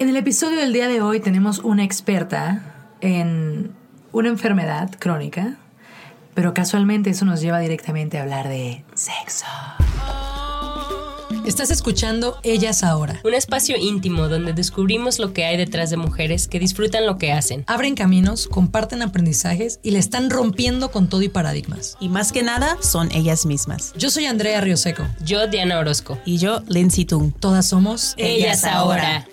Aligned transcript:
En 0.00 0.08
el 0.08 0.16
episodio 0.16 0.58
del 0.60 0.72
día 0.72 0.86
de 0.86 1.00
hoy 1.00 1.18
tenemos 1.18 1.58
una 1.58 1.82
experta 1.82 2.62
en 3.00 3.72
una 4.12 4.28
enfermedad 4.28 4.92
crónica, 4.96 5.56
pero 6.34 6.54
casualmente 6.54 7.10
eso 7.10 7.24
nos 7.24 7.40
lleva 7.40 7.58
directamente 7.58 8.16
a 8.16 8.22
hablar 8.22 8.48
de 8.48 8.84
sexo. 8.94 9.46
Estás 11.44 11.72
escuchando 11.72 12.38
Ellas 12.44 12.84
Ahora. 12.84 13.20
Un 13.24 13.34
espacio 13.34 13.76
íntimo 13.76 14.28
donde 14.28 14.52
descubrimos 14.52 15.18
lo 15.18 15.32
que 15.32 15.44
hay 15.44 15.56
detrás 15.56 15.90
de 15.90 15.96
mujeres 15.96 16.46
que 16.46 16.60
disfrutan 16.60 17.04
lo 17.04 17.18
que 17.18 17.32
hacen. 17.32 17.64
Abren 17.66 17.96
caminos, 17.96 18.46
comparten 18.46 19.02
aprendizajes 19.02 19.80
y 19.82 19.90
le 19.90 19.98
están 19.98 20.30
rompiendo 20.30 20.92
con 20.92 21.08
todo 21.08 21.22
y 21.22 21.28
paradigmas. 21.28 21.96
Y 21.98 22.08
más 22.08 22.30
que 22.30 22.44
nada, 22.44 22.76
son 22.82 23.10
ellas 23.10 23.46
mismas. 23.46 23.94
Yo 23.96 24.10
soy 24.10 24.26
Andrea 24.26 24.60
Rioseco. 24.60 25.04
Yo, 25.24 25.48
Diana 25.48 25.80
Orozco. 25.80 26.18
Y 26.24 26.38
yo, 26.38 26.60
Lindsay 26.68 27.04
Tung. 27.04 27.32
Todas 27.32 27.66
somos 27.66 28.14
Ellas 28.16 28.62
Ahora. 28.62 29.26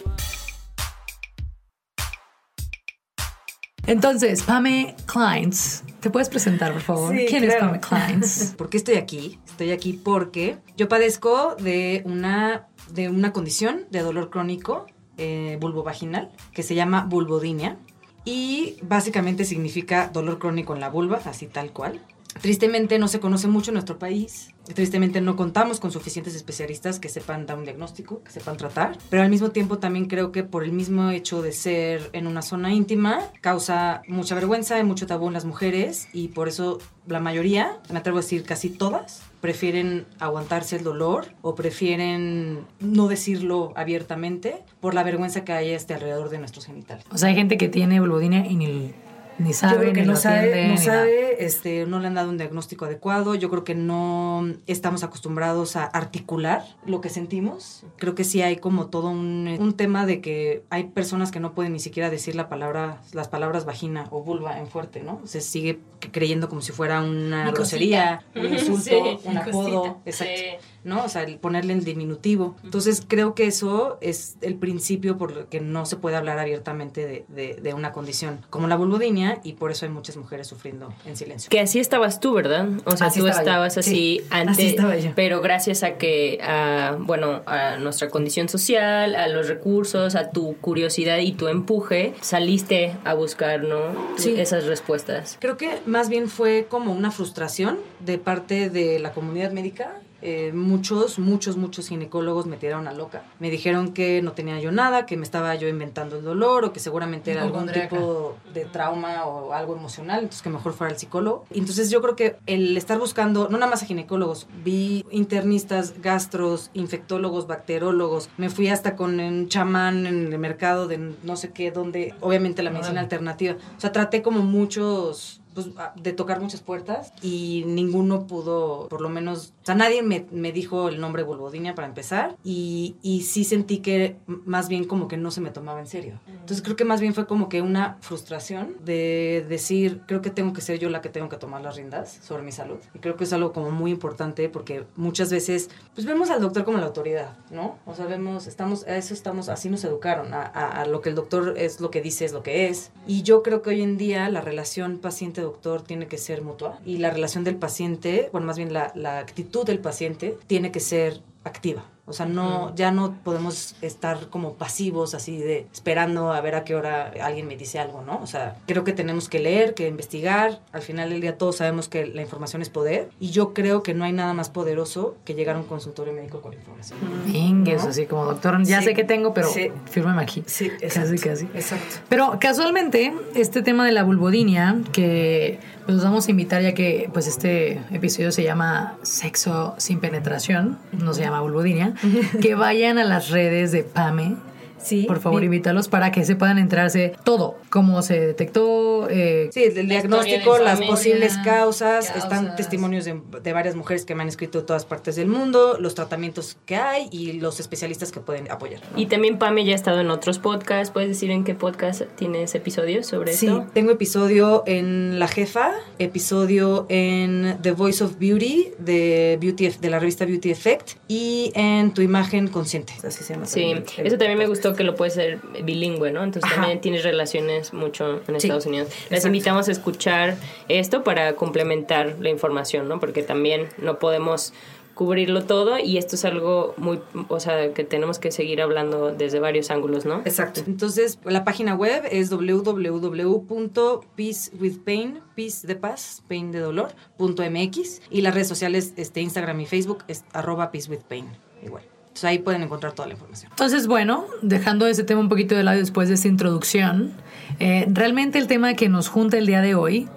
Entonces, 3.88 4.42
Pame 4.44 4.96
Kleins, 5.06 5.84
¿te 6.00 6.10
puedes 6.10 6.30
presentar, 6.30 6.74
por 6.74 6.82
favor? 6.82 7.16
Sí, 7.16 7.26
¿Quién 7.30 7.44
es. 7.44 7.56
Pame 7.56 7.80
Kleins? 7.80 8.54
¿Por 8.58 8.70
qué 8.70 8.78
estoy 8.78 8.96
aquí? 8.96 9.40
Estoy 9.46 9.72
aquí 9.72 9.94
porque 9.94 10.58
yo 10.76 10.90
padezco 10.90 11.56
de 11.56 12.02
una, 12.06 12.68
de 12.92 13.10
una 13.10 13.32
condición 13.32 13.86
de 13.92 14.00
dolor 14.00 14.32
crónico 14.32 14.88
eh, 15.18 15.58
vulvovaginal 15.62 16.32
que 16.52 16.64
se 16.64 16.74
llama 16.74 17.06
vulvodinia 17.08 17.78
y 18.26 18.78
básicamente 18.82 19.46
significa 19.46 20.10
dolor 20.12 20.40
crónico 20.40 20.74
en 20.74 20.80
la 20.80 20.90
vulva, 20.90 21.22
así 21.24 21.46
tal 21.46 21.72
cual. 21.72 22.02
Tristemente 22.42 23.00
no 23.00 23.08
se 23.08 23.20
conoce 23.20 23.48
mucho 23.48 23.72
en 23.72 23.76
nuestro 23.76 23.98
país. 23.98 24.50
Tristemente 24.74 25.22
no 25.22 25.36
contamos 25.36 25.80
con 25.80 25.92
suficientes 25.92 26.36
especialistas 26.36 27.00
que 27.00 27.08
sepan 27.08 27.46
dar 27.46 27.58
un 27.58 27.66
diagnóstico, 27.66 28.24
que 28.24 28.32
sepan 28.32 28.58
tratar. 28.58 28.98
Pero 29.10 29.24
al 29.24 29.30
mismo 29.30 29.52
tiempo 29.52 29.78
también 29.78 30.06
creo 30.06 30.32
que 30.32 30.44
por 30.44 30.64
el 30.64 30.72
mismo 30.72 31.12
hecho 31.12 31.42
de 31.42 31.52
ser 31.52 32.10
en 32.14 32.28
una 32.28 32.42
zona 32.42 32.74
íntima 32.74 33.20
causa 33.42 34.02
mucha 34.08 34.36
vergüenza 34.36 34.80
y 34.80 34.84
mucho 34.84 35.08
tabú 35.08 35.28
en 35.28 35.34
las 35.34 35.46
mujeres 35.46 36.08
y 36.14 36.30
por 36.30 36.48
eso 36.48 36.80
la 37.08 37.20
mayoría, 37.20 37.80
me 37.92 38.00
atrevo 38.00 38.18
a 38.18 38.22
decir 38.22 38.44
casi 38.44 38.70
todas, 38.70 39.22
prefieren 39.42 40.06
aguantarse 40.20 40.76
el 40.76 40.84
dolor 40.84 41.28
o 41.42 41.54
prefieren 41.54 42.66
no 42.80 43.08
decirlo 43.08 43.74
abiertamente 43.76 44.64
por 44.80 44.96
la 44.96 45.04
vergüenza 45.04 45.46
que 45.46 45.54
hay 45.54 45.70
este 45.70 45.94
alrededor 45.94 46.30
de 46.30 46.40
nuestros 46.40 46.66
genitales. 46.66 47.06
O 47.12 47.18
sea, 47.18 47.30
hay 47.30 47.36
gente 47.36 47.58
que 47.58 47.70
tiene 47.70 48.00
vulvodinia 48.00 48.46
y 48.48 48.56
ni, 48.56 48.94
ni 49.38 49.54
sabe, 49.54 49.74
Yo 49.74 49.80
creo 49.82 49.94
que 49.94 50.02
ni 50.02 50.08
no 50.08 50.16
sabe, 50.16 50.40
atiende, 50.52 50.68
no 50.70 50.78
sabe, 50.78 51.46
este, 51.46 51.86
no 51.86 52.00
le 52.00 52.08
han 52.08 52.14
dado 52.14 52.30
un 52.30 52.38
diagnóstico 52.38 52.86
adecuado. 52.86 53.36
Yo 53.36 53.50
creo 53.50 53.64
que 53.64 53.76
no 53.76 54.48
estamos 54.68 55.04
acostumbrados 55.04 55.76
a 55.76 55.84
articular 55.86 56.64
lo 56.86 57.02
que 57.02 57.10
sentimos. 57.10 57.84
Creo 57.98 58.16
que 58.16 58.24
sí 58.24 58.42
hay 58.42 58.58
como 58.58 58.88
todo 58.88 59.10
un, 59.10 59.48
un 59.60 59.74
tema 59.74 60.06
de 60.06 60.22
que 60.22 60.64
hay 60.70 60.86
personas 60.86 61.32
que 61.32 61.40
no 61.40 61.54
pueden 61.54 61.74
ni 61.74 61.80
siquiera 61.80 62.10
decir 62.10 62.36
la 62.36 62.50
palabra, 62.50 63.02
las 63.14 63.28
palabras 63.28 63.66
vagina 63.66 64.08
o 64.12 64.24
vulva 64.24 64.60
en 64.60 64.68
fuerte, 64.68 65.02
¿no? 65.04 65.22
Se 65.26 65.42
sigue 65.42 65.80
creyendo 66.12 66.50
como 66.50 66.62
si 66.62 66.72
fuera 66.72 67.02
una 67.02 67.52
grosería, 67.52 68.24
un 68.36 68.46
insulto, 68.54 68.82
Sí, 68.84 69.20
un 69.26 69.38
apodo, 69.38 69.82
cosita. 69.82 70.00
exacto. 70.06 70.34
Sí. 70.36 70.75
¿No? 70.86 71.04
O 71.04 71.10
sea, 71.10 71.24
el 71.24 71.38
ponerle 71.40 71.74
el 71.74 71.84
diminutivo. 71.84 72.56
Entonces, 72.64 73.04
creo 73.06 73.36
que 73.36 73.48
eso 73.48 73.98
es 74.00 74.38
el 74.42 74.56
principio 74.56 75.18
por 75.18 75.32
el 75.34 75.46
que 75.48 75.60
no 75.60 75.86
se 75.86 75.98
puede 75.98 76.16
hablar 76.16 76.40
abiertamente 76.40 77.06
de, 77.06 77.26
de- 77.28 77.56
de 77.62 77.74
una 77.74 77.92
condición 77.92 78.40
como 78.50 78.68
la 78.68 78.78
vulvodinia 78.78 79.42
y 79.44 79.54
por 79.54 79.72
eso 79.72 79.86
hay 79.86 79.92
muchas 79.92 80.16
mujeres 80.16 80.48
sufriendo 80.48 80.94
en 81.06 81.18
silencio. 81.18 81.50
Que 81.50 81.60
así 81.60 81.80
estabas 81.80 82.20
tú, 82.22 82.34
¿verdad? 82.34 82.70
O 82.86 82.96
sea, 82.96 83.08
Así 83.08 83.20
tú 83.20 83.26
yo. 83.26 83.32
estabas 83.34 83.78
así 83.78 83.90
Sí, 83.92 84.22
antes, 84.30 84.58
así 84.58 84.68
estaba 84.68 84.96
yo. 84.98 85.12
pero 85.16 85.42
gracias 85.42 85.84
a 85.84 85.96
que, 85.98 86.40
a, 86.42 86.96
bueno, 87.00 87.42
a 87.46 87.78
nuestra 87.78 88.10
condición 88.10 88.48
social, 88.48 89.16
a 89.16 89.28
los 89.28 89.48
recursos, 89.48 90.16
a 90.16 90.30
tu 90.30 90.56
curiosidad 90.58 91.18
y 91.18 91.32
tu 91.34 91.48
empuje, 91.48 92.14
saliste 92.22 92.96
a 93.04 93.14
buscar, 93.16 93.64
¿no? 93.64 93.78
Sí. 94.18 94.36
Esas 94.40 94.66
respuestas. 94.66 95.38
Creo 95.42 95.58
que 95.58 95.80
más 95.88 96.10
bien 96.10 96.30
fue 96.30 96.68
como 96.70 96.92
una 96.92 97.10
frustración 97.12 97.80
de 98.00 98.18
parte 98.20 98.70
de 98.70 99.00
la 99.00 99.12
comunidad 99.14 99.52
médica. 99.52 100.00
Eh, 100.28 100.54
muchos, 100.54 101.20
muchos, 101.20 101.56
muchos 101.56 101.88
ginecólogos 101.88 102.48
me 102.48 102.58
tiraron 102.58 102.88
a 102.88 102.94
loca. 102.94 103.22
Me 103.40 103.52
dijeron 103.52 103.94
que 103.94 104.24
no 104.24 104.32
tenía 104.32 104.60
yo 104.60 104.72
nada, 104.72 105.06
que 105.06 105.18
me 105.18 105.24
estaba 105.24 105.54
yo 105.54 105.68
inventando 105.68 106.18
el 106.18 106.24
dolor 106.24 106.66
o 106.66 106.74
que 106.74 106.80
seguramente 106.80 107.32
era 107.32 107.44
algún 107.44 107.72
tipo 107.72 108.36
de 108.52 108.66
trauma 108.66 109.26
o 109.26 109.54
algo 109.54 109.76
emocional, 109.76 110.22
entonces 110.22 110.42
que 110.42 110.50
mejor 110.50 110.74
fuera 110.74 110.92
el 110.92 111.00
psicólogo. 111.00 111.46
Entonces 111.52 111.92
yo 111.92 112.02
creo 112.02 112.16
que 112.16 112.38
el 112.48 112.76
estar 112.76 112.98
buscando, 112.98 113.50
no 113.50 113.60
nada 113.60 113.70
más 113.70 113.84
a 113.84 113.86
ginecólogos, 113.86 114.48
vi 114.64 115.06
internistas, 115.12 116.02
gastros, 116.02 116.72
infectólogos, 116.74 117.46
bacterólogos, 117.46 118.32
me 118.38 118.50
fui 118.50 118.68
hasta 118.70 118.96
con 118.96 119.20
un 119.20 119.48
chamán 119.48 120.08
en 120.08 120.34
el 120.34 120.40
mercado 120.40 120.88
de 120.88 120.98
no 120.98 121.36
sé 121.36 121.52
qué, 121.52 121.70
donde 121.70 122.16
obviamente 122.20 122.64
la 122.64 122.72
medicina 122.72 123.00
alternativa. 123.00 123.58
O 123.78 123.80
sea, 123.80 123.92
traté 123.92 124.24
como 124.24 124.42
muchos 124.42 125.42
pues, 125.56 125.70
a- 125.78 125.94
de 125.96 126.14
tocar 126.14 126.40
muchas 126.42 126.62
puertas 126.62 127.12
y 127.24 127.64
ninguno 127.66 128.28
pudo, 128.28 128.88
por 128.90 129.02
lo 129.02 129.10
menos, 129.10 129.54
o 129.64 129.66
sea, 129.66 129.74
nadie 129.74 130.04
me, 130.04 130.28
me 130.32 130.52
dijo 130.52 130.90
el 130.90 131.02
nombre 131.02 131.24
vulvodinia 131.24 131.74
para 131.74 131.88
empezar 131.88 132.36
y, 132.44 132.96
y 133.02 133.24
sí 133.24 133.44
sentí 133.44 133.80
que 133.80 134.18
más 134.28 134.68
bien 134.70 134.84
como 134.84 135.08
que 135.08 135.18
no 135.18 135.32
se 135.32 135.42
me 135.42 135.50
tomaba 135.50 135.80
en 135.80 135.88
serio. 135.88 136.20
Entonces 136.28 136.62
creo 136.62 136.76
que 136.76 136.86
más 136.86 137.02
bien 137.02 137.14
fue 137.16 137.26
como 137.26 137.50
que 137.50 137.62
una 137.64 137.98
frustración 138.02 138.76
de 138.86 139.46
decir, 139.50 140.02
creo 140.08 140.22
que 140.22 140.30
tengo 140.30 140.54
que 140.54 140.62
ser 140.62 140.78
yo 140.78 140.90
la 140.90 141.02
que 141.02 141.10
tengo 141.10 141.30
que 141.30 141.38
tomar 141.38 141.62
las 141.62 141.76
riendas 141.76 142.20
sobre 142.22 142.44
mi 142.44 142.52
salud. 142.52 142.78
Y 142.94 143.00
creo 143.00 143.16
que 143.16 143.24
es 143.24 143.34
algo 143.34 143.54
como 143.54 143.72
muy 143.72 143.92
importante 143.92 144.50
porque 144.50 144.86
muchas 144.96 145.32
veces, 145.32 145.70
pues 145.94 146.06
vemos 146.06 146.30
al 146.30 146.42
doctor 146.42 146.66
como 146.66 146.78
la 146.78 146.86
autoridad, 146.86 147.38
¿no? 147.50 147.78
O 147.86 147.96
sea, 147.96 148.06
vemos, 148.06 148.48
estamos, 148.48 148.84
a 148.86 148.98
eso 148.98 149.14
estamos, 149.14 149.50
así 149.50 149.70
nos 149.70 149.84
educaron, 149.86 150.34
a, 150.34 150.42
a- 150.44 150.82
a 150.82 150.86
lo 150.86 151.02
que 151.02 151.10
el 151.10 151.16
doctor 151.16 151.54
es 151.58 151.80
lo 151.80 151.90
que 151.92 152.02
dice, 152.02 152.26
es 152.26 152.34
lo 152.34 152.44
que 152.44 152.68
es. 152.68 152.92
Y 153.08 153.24
yo 153.24 153.42
creo 153.42 153.62
que 153.62 153.70
hoy 153.70 153.82
en 153.82 153.98
día 153.98 154.30
la 154.30 154.42
relación 154.42 155.00
paciente-doctor 155.46 155.82
tiene 155.84 156.08
que 156.08 156.18
ser 156.18 156.42
mutua 156.42 156.80
y 156.86 156.98
la 156.98 157.12
relación 157.12 157.44
del 157.44 157.56
paciente, 157.56 158.30
bueno, 158.32 158.48
más 158.48 158.58
bien 158.58 158.74
la 158.74 159.20
actitud 159.20 159.66
del 159.66 159.80
paciente 159.80 160.38
tiene 160.48 160.72
que 160.72 160.80
ser 160.80 161.22
activa. 161.44 161.86
O 162.08 162.14
sea, 162.14 162.28
no, 162.28 162.74
ya 162.76 162.92
no 162.92 163.16
podemos 163.24 163.76
estar 163.82 164.28
como 164.30 164.54
pasivos 164.54 165.16
así 165.16 165.38
de 165.38 165.66
esperando 165.74 166.32
a 166.32 166.40
ver 166.42 166.54
a 166.54 166.64
qué 166.64 166.76
hora 166.76 167.12
alguien 167.22 167.48
me 167.48 167.58
dice 167.58 167.80
algo, 167.80 168.04
¿no? 168.04 168.20
O 168.22 168.28
sea, 168.28 168.58
creo 168.68 168.84
que 168.84 168.94
tenemos 168.94 169.28
que 169.28 169.40
leer, 169.40 169.74
que 169.74 169.88
investigar. 169.88 170.60
Al 170.72 170.84
final 170.84 171.10
del 171.10 171.22
día 171.22 171.38
todos 171.38 171.56
sabemos 171.58 171.90
que 171.90 172.06
la 172.06 172.22
información 172.22 172.62
es 172.62 172.70
poder 172.70 173.10
y 173.20 173.32
yo 173.32 173.54
creo 173.56 173.82
que 173.82 173.96
no 173.96 174.06
hay 174.06 174.14
nada 174.14 174.34
más 174.36 174.50
poderoso 174.52 175.16
que 175.26 175.34
llegar 175.34 175.56
a 175.56 175.60
un 175.60 175.66
consultorio 175.66 176.14
médico 176.14 176.42
con 176.42 176.54
información. 176.54 177.00
Venga, 177.26 177.72
eso 177.74 177.86
¿No? 177.86 177.90
así 177.90 178.06
como 178.06 178.26
doctor, 178.26 178.62
ya 178.64 178.80
Sí. 178.82 178.86
sé 178.86 178.94
que 178.94 179.04
tengo, 179.04 179.34
pero 179.34 179.48
Sí. 179.50 179.72
fírmame 179.90 180.22
aquí. 180.22 180.44
Sí, 180.46 180.70
Casi, 180.94 181.18
casi. 181.18 181.46
Exacto. 181.56 181.96
Pero 182.08 182.38
casualmente, 182.40 183.14
este 183.34 183.64
tema 183.64 183.84
de 183.84 183.92
la 183.92 184.04
vulvodinia, 184.04 184.78
que 184.94 185.60
pues, 185.86 185.96
los 185.96 186.04
vamos 186.04 186.28
a 186.28 186.32
invitar 186.32 186.62
ya 186.62 186.74
que 186.74 187.10
pues 187.14 187.26
este 187.28 187.82
episodio 187.92 188.32
se 188.32 188.44
llama 188.44 188.96
Sexo 189.04 189.74
sin 189.78 190.00
penetración, 190.00 190.78
no 190.92 191.14
se 191.14 191.22
llama 191.22 191.42
vulvodinia, 191.42 191.94
que 192.42 192.56
vayan 192.56 192.98
a 192.98 193.04
las 193.04 193.30
redes 193.30 193.72
de 193.72 193.84
PAME. 193.84 194.38
Sí. 194.86 195.06
Por 195.08 195.20
favor, 195.20 195.44
invítalos 195.44 195.88
para 195.88 196.12
que 196.12 196.24
se 196.26 196.36
puedan 196.36 196.58
enterarse 196.58 197.14
todo, 197.24 197.58
cómo 197.70 198.02
se 198.02 198.20
detectó, 198.20 199.08
eh, 199.10 199.50
Sí, 199.52 199.64
el 199.64 199.88
diagnóstico, 199.90 200.58
las 200.60 200.74
familia, 200.74 200.92
posibles 200.92 201.38
causas, 201.44 202.06
causas. 202.08 202.16
están 202.24 202.56
testimonios 202.56 203.04
de, 203.06 203.20
de 203.42 203.54
varias 203.54 203.76
mujeres 203.76 204.06
que 204.06 204.16
me 204.16 204.22
han 204.24 204.30
escrito 204.30 204.60
de 204.60 204.66
todas 204.66 204.86
partes 204.86 205.16
del 205.16 205.28
mundo, 205.28 205.78
los 205.80 205.96
tratamientos 205.96 206.58
que 206.66 206.76
hay 206.76 207.08
y 207.12 207.34
los 207.34 207.60
especialistas 207.60 208.12
que 208.12 208.20
pueden 208.20 208.50
apoyar. 208.52 208.82
¿no? 208.94 209.00
Y 209.00 209.08
también 209.08 209.38
Pame 209.40 209.66
ya 209.66 209.74
ha 209.74 209.76
estado 209.76 210.00
en 210.02 210.10
otros 210.12 210.40
podcasts. 210.40 210.92
¿Puedes 210.92 211.10
decir 211.10 211.32
en 211.32 211.44
qué 211.44 211.56
podcast 211.56 212.04
tienes 212.16 212.54
episodios 212.56 213.08
sobre 213.08 213.34
Sí, 213.34 213.48
esto? 213.48 213.66
tengo 213.74 213.92
episodio 213.92 214.64
en 214.68 215.18
La 215.20 215.28
Jefa, 215.28 215.72
episodio 216.16 216.86
en 216.90 217.58
The 217.62 217.72
Voice 217.72 218.04
of 218.04 218.18
Beauty 218.20 218.70
de, 218.80 219.38
Beauty 219.42 219.70
de 219.70 219.90
la 219.90 220.00
revista 220.00 220.26
Beauty 220.26 220.52
Effect 220.52 220.92
y 221.08 221.52
en 221.56 221.94
Tu 221.94 222.02
Imagen 222.02 222.48
Consciente. 222.48 222.94
Así 223.04 223.24
se 223.24 223.34
llama. 223.34 223.46
Sí, 223.46 223.64
el- 223.72 223.84
el 223.98 224.08
eso 224.08 224.18
también 224.18 224.38
me 224.38 224.48
gustó 224.48 224.75
que 224.76 224.84
lo 224.84 224.96
puedes 224.96 225.14
ser 225.14 225.40
bilingüe, 225.64 226.12
¿no? 226.12 226.24
Entonces 226.24 226.52
Ajá. 226.52 226.62
también 226.62 226.82
tienes 226.82 227.04
relaciones 227.04 227.74
mucho 227.74 228.22
en 228.28 228.40
Sí, 228.40 228.48
Estados 228.48 228.66
Unidos. 228.66 228.90
Les 228.90 229.04
exacto. 229.06 229.28
invitamos 229.28 229.68
a 229.68 229.72
escuchar 229.72 230.36
esto 230.68 231.04
para 231.04 231.36
complementar 231.36 232.16
la 232.20 232.30
información, 232.30 232.88
¿no? 232.88 233.00
Porque 233.00 233.24
también 233.24 233.68
no 233.78 234.00
podemos 234.00 234.54
cubrirlo 234.96 235.44
todo 235.44 235.78
y 235.78 235.98
esto 235.98 236.16
es 236.16 236.24
algo 236.26 236.74
muy, 236.78 237.00
o 237.28 237.40
sea, 237.42 237.74
que 237.74 237.84
tenemos 237.84 238.18
que 238.18 238.32
seguir 238.32 238.62
hablando 238.62 239.12
desde 239.12 239.40
varios 239.40 239.70
ángulos, 239.70 240.06
¿no? 240.06 240.22
Exacto. 240.24 240.62
Entonces, 240.66 241.20
la 241.26 241.44
página 241.44 241.76
web 241.76 242.04
es 242.10 242.30
www.peacewithpain, 242.30 245.20
peace 245.36 245.68
de 245.68 245.76
paz, 245.76 246.24
pain 246.28 246.52
de 246.54 246.60
dolor, 246.60 246.94
punto 247.18 247.44
MX 247.44 248.02
y 248.10 248.22
las 248.22 248.34
redes 248.34 248.48
sociales, 248.48 248.94
este, 248.96 249.20
Instagram 249.22 249.60
y 249.60 249.66
Facebook 249.66 250.06
es 250.08 250.24
arroba 250.32 250.72
peacewithpain, 250.72 251.28
igual. 251.62 251.84
Entonces 252.16 252.30
ahí 252.30 252.40
pueden 252.40 252.64
encontrar 252.64 252.94
toda 252.94 253.10
la 253.10 253.14
información. 253.14 253.52
Entonces, 253.52 253.88
bueno, 253.88 254.24
dejando 254.42 254.88
ese 254.88 255.04
tema 255.04 255.20
un 255.20 255.28
poquito 255.28 255.54
de 255.54 255.64
lado 255.64 255.80
después 255.80 256.08
de 256.08 256.16
esta 256.16 256.30
introducción, 256.30 257.12
eh, 257.60 257.86
realmente 257.90 258.40
el 258.40 258.48
tema 258.48 258.74
que 258.76 258.88
nos 258.88 259.10
junta 259.10 259.38
el 259.38 259.46
día 259.46 259.60
de 259.60 259.76
hoy 259.76 260.08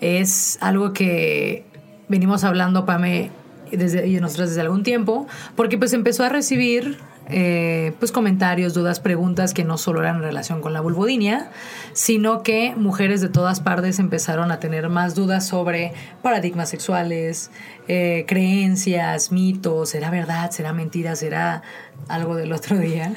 es 0.00 0.56
algo 0.60 0.92
que 0.92 1.64
venimos 2.06 2.44
hablando, 2.44 2.86
Pame, 2.86 3.32
desde, 3.72 4.06
y 4.06 4.20
nosotros 4.20 4.50
desde 4.50 4.60
algún 4.60 4.84
tiempo, 4.84 5.26
porque 5.56 5.78
pues 5.78 5.92
empezó 5.94 6.22
a 6.22 6.28
recibir 6.28 6.96
eh, 7.30 7.92
pues 7.98 8.12
comentarios, 8.12 8.74
dudas, 8.74 9.00
preguntas 9.00 9.52
que 9.54 9.64
no 9.64 9.76
solo 9.76 10.00
eran 10.00 10.16
en 10.16 10.22
relación 10.22 10.60
con 10.60 10.72
la 10.72 10.80
vulvodinia, 10.80 11.50
sino 11.92 12.42
que 12.42 12.74
mujeres 12.76 13.20
de 13.20 13.28
todas 13.28 13.60
partes 13.60 13.98
empezaron 13.98 14.50
a 14.50 14.60
tener 14.60 14.88
más 14.88 15.14
dudas 15.14 15.46
sobre 15.46 15.92
paradigmas 16.22 16.70
sexuales, 16.70 17.50
eh, 17.86 18.24
creencias, 18.26 19.30
mitos, 19.32 19.90
¿será 19.90 20.10
verdad? 20.10 20.50
¿Será 20.50 20.72
mentira? 20.72 21.16
¿Será 21.16 21.62
algo 22.08 22.34
del 22.34 22.52
otro 22.52 22.78
día? 22.78 23.12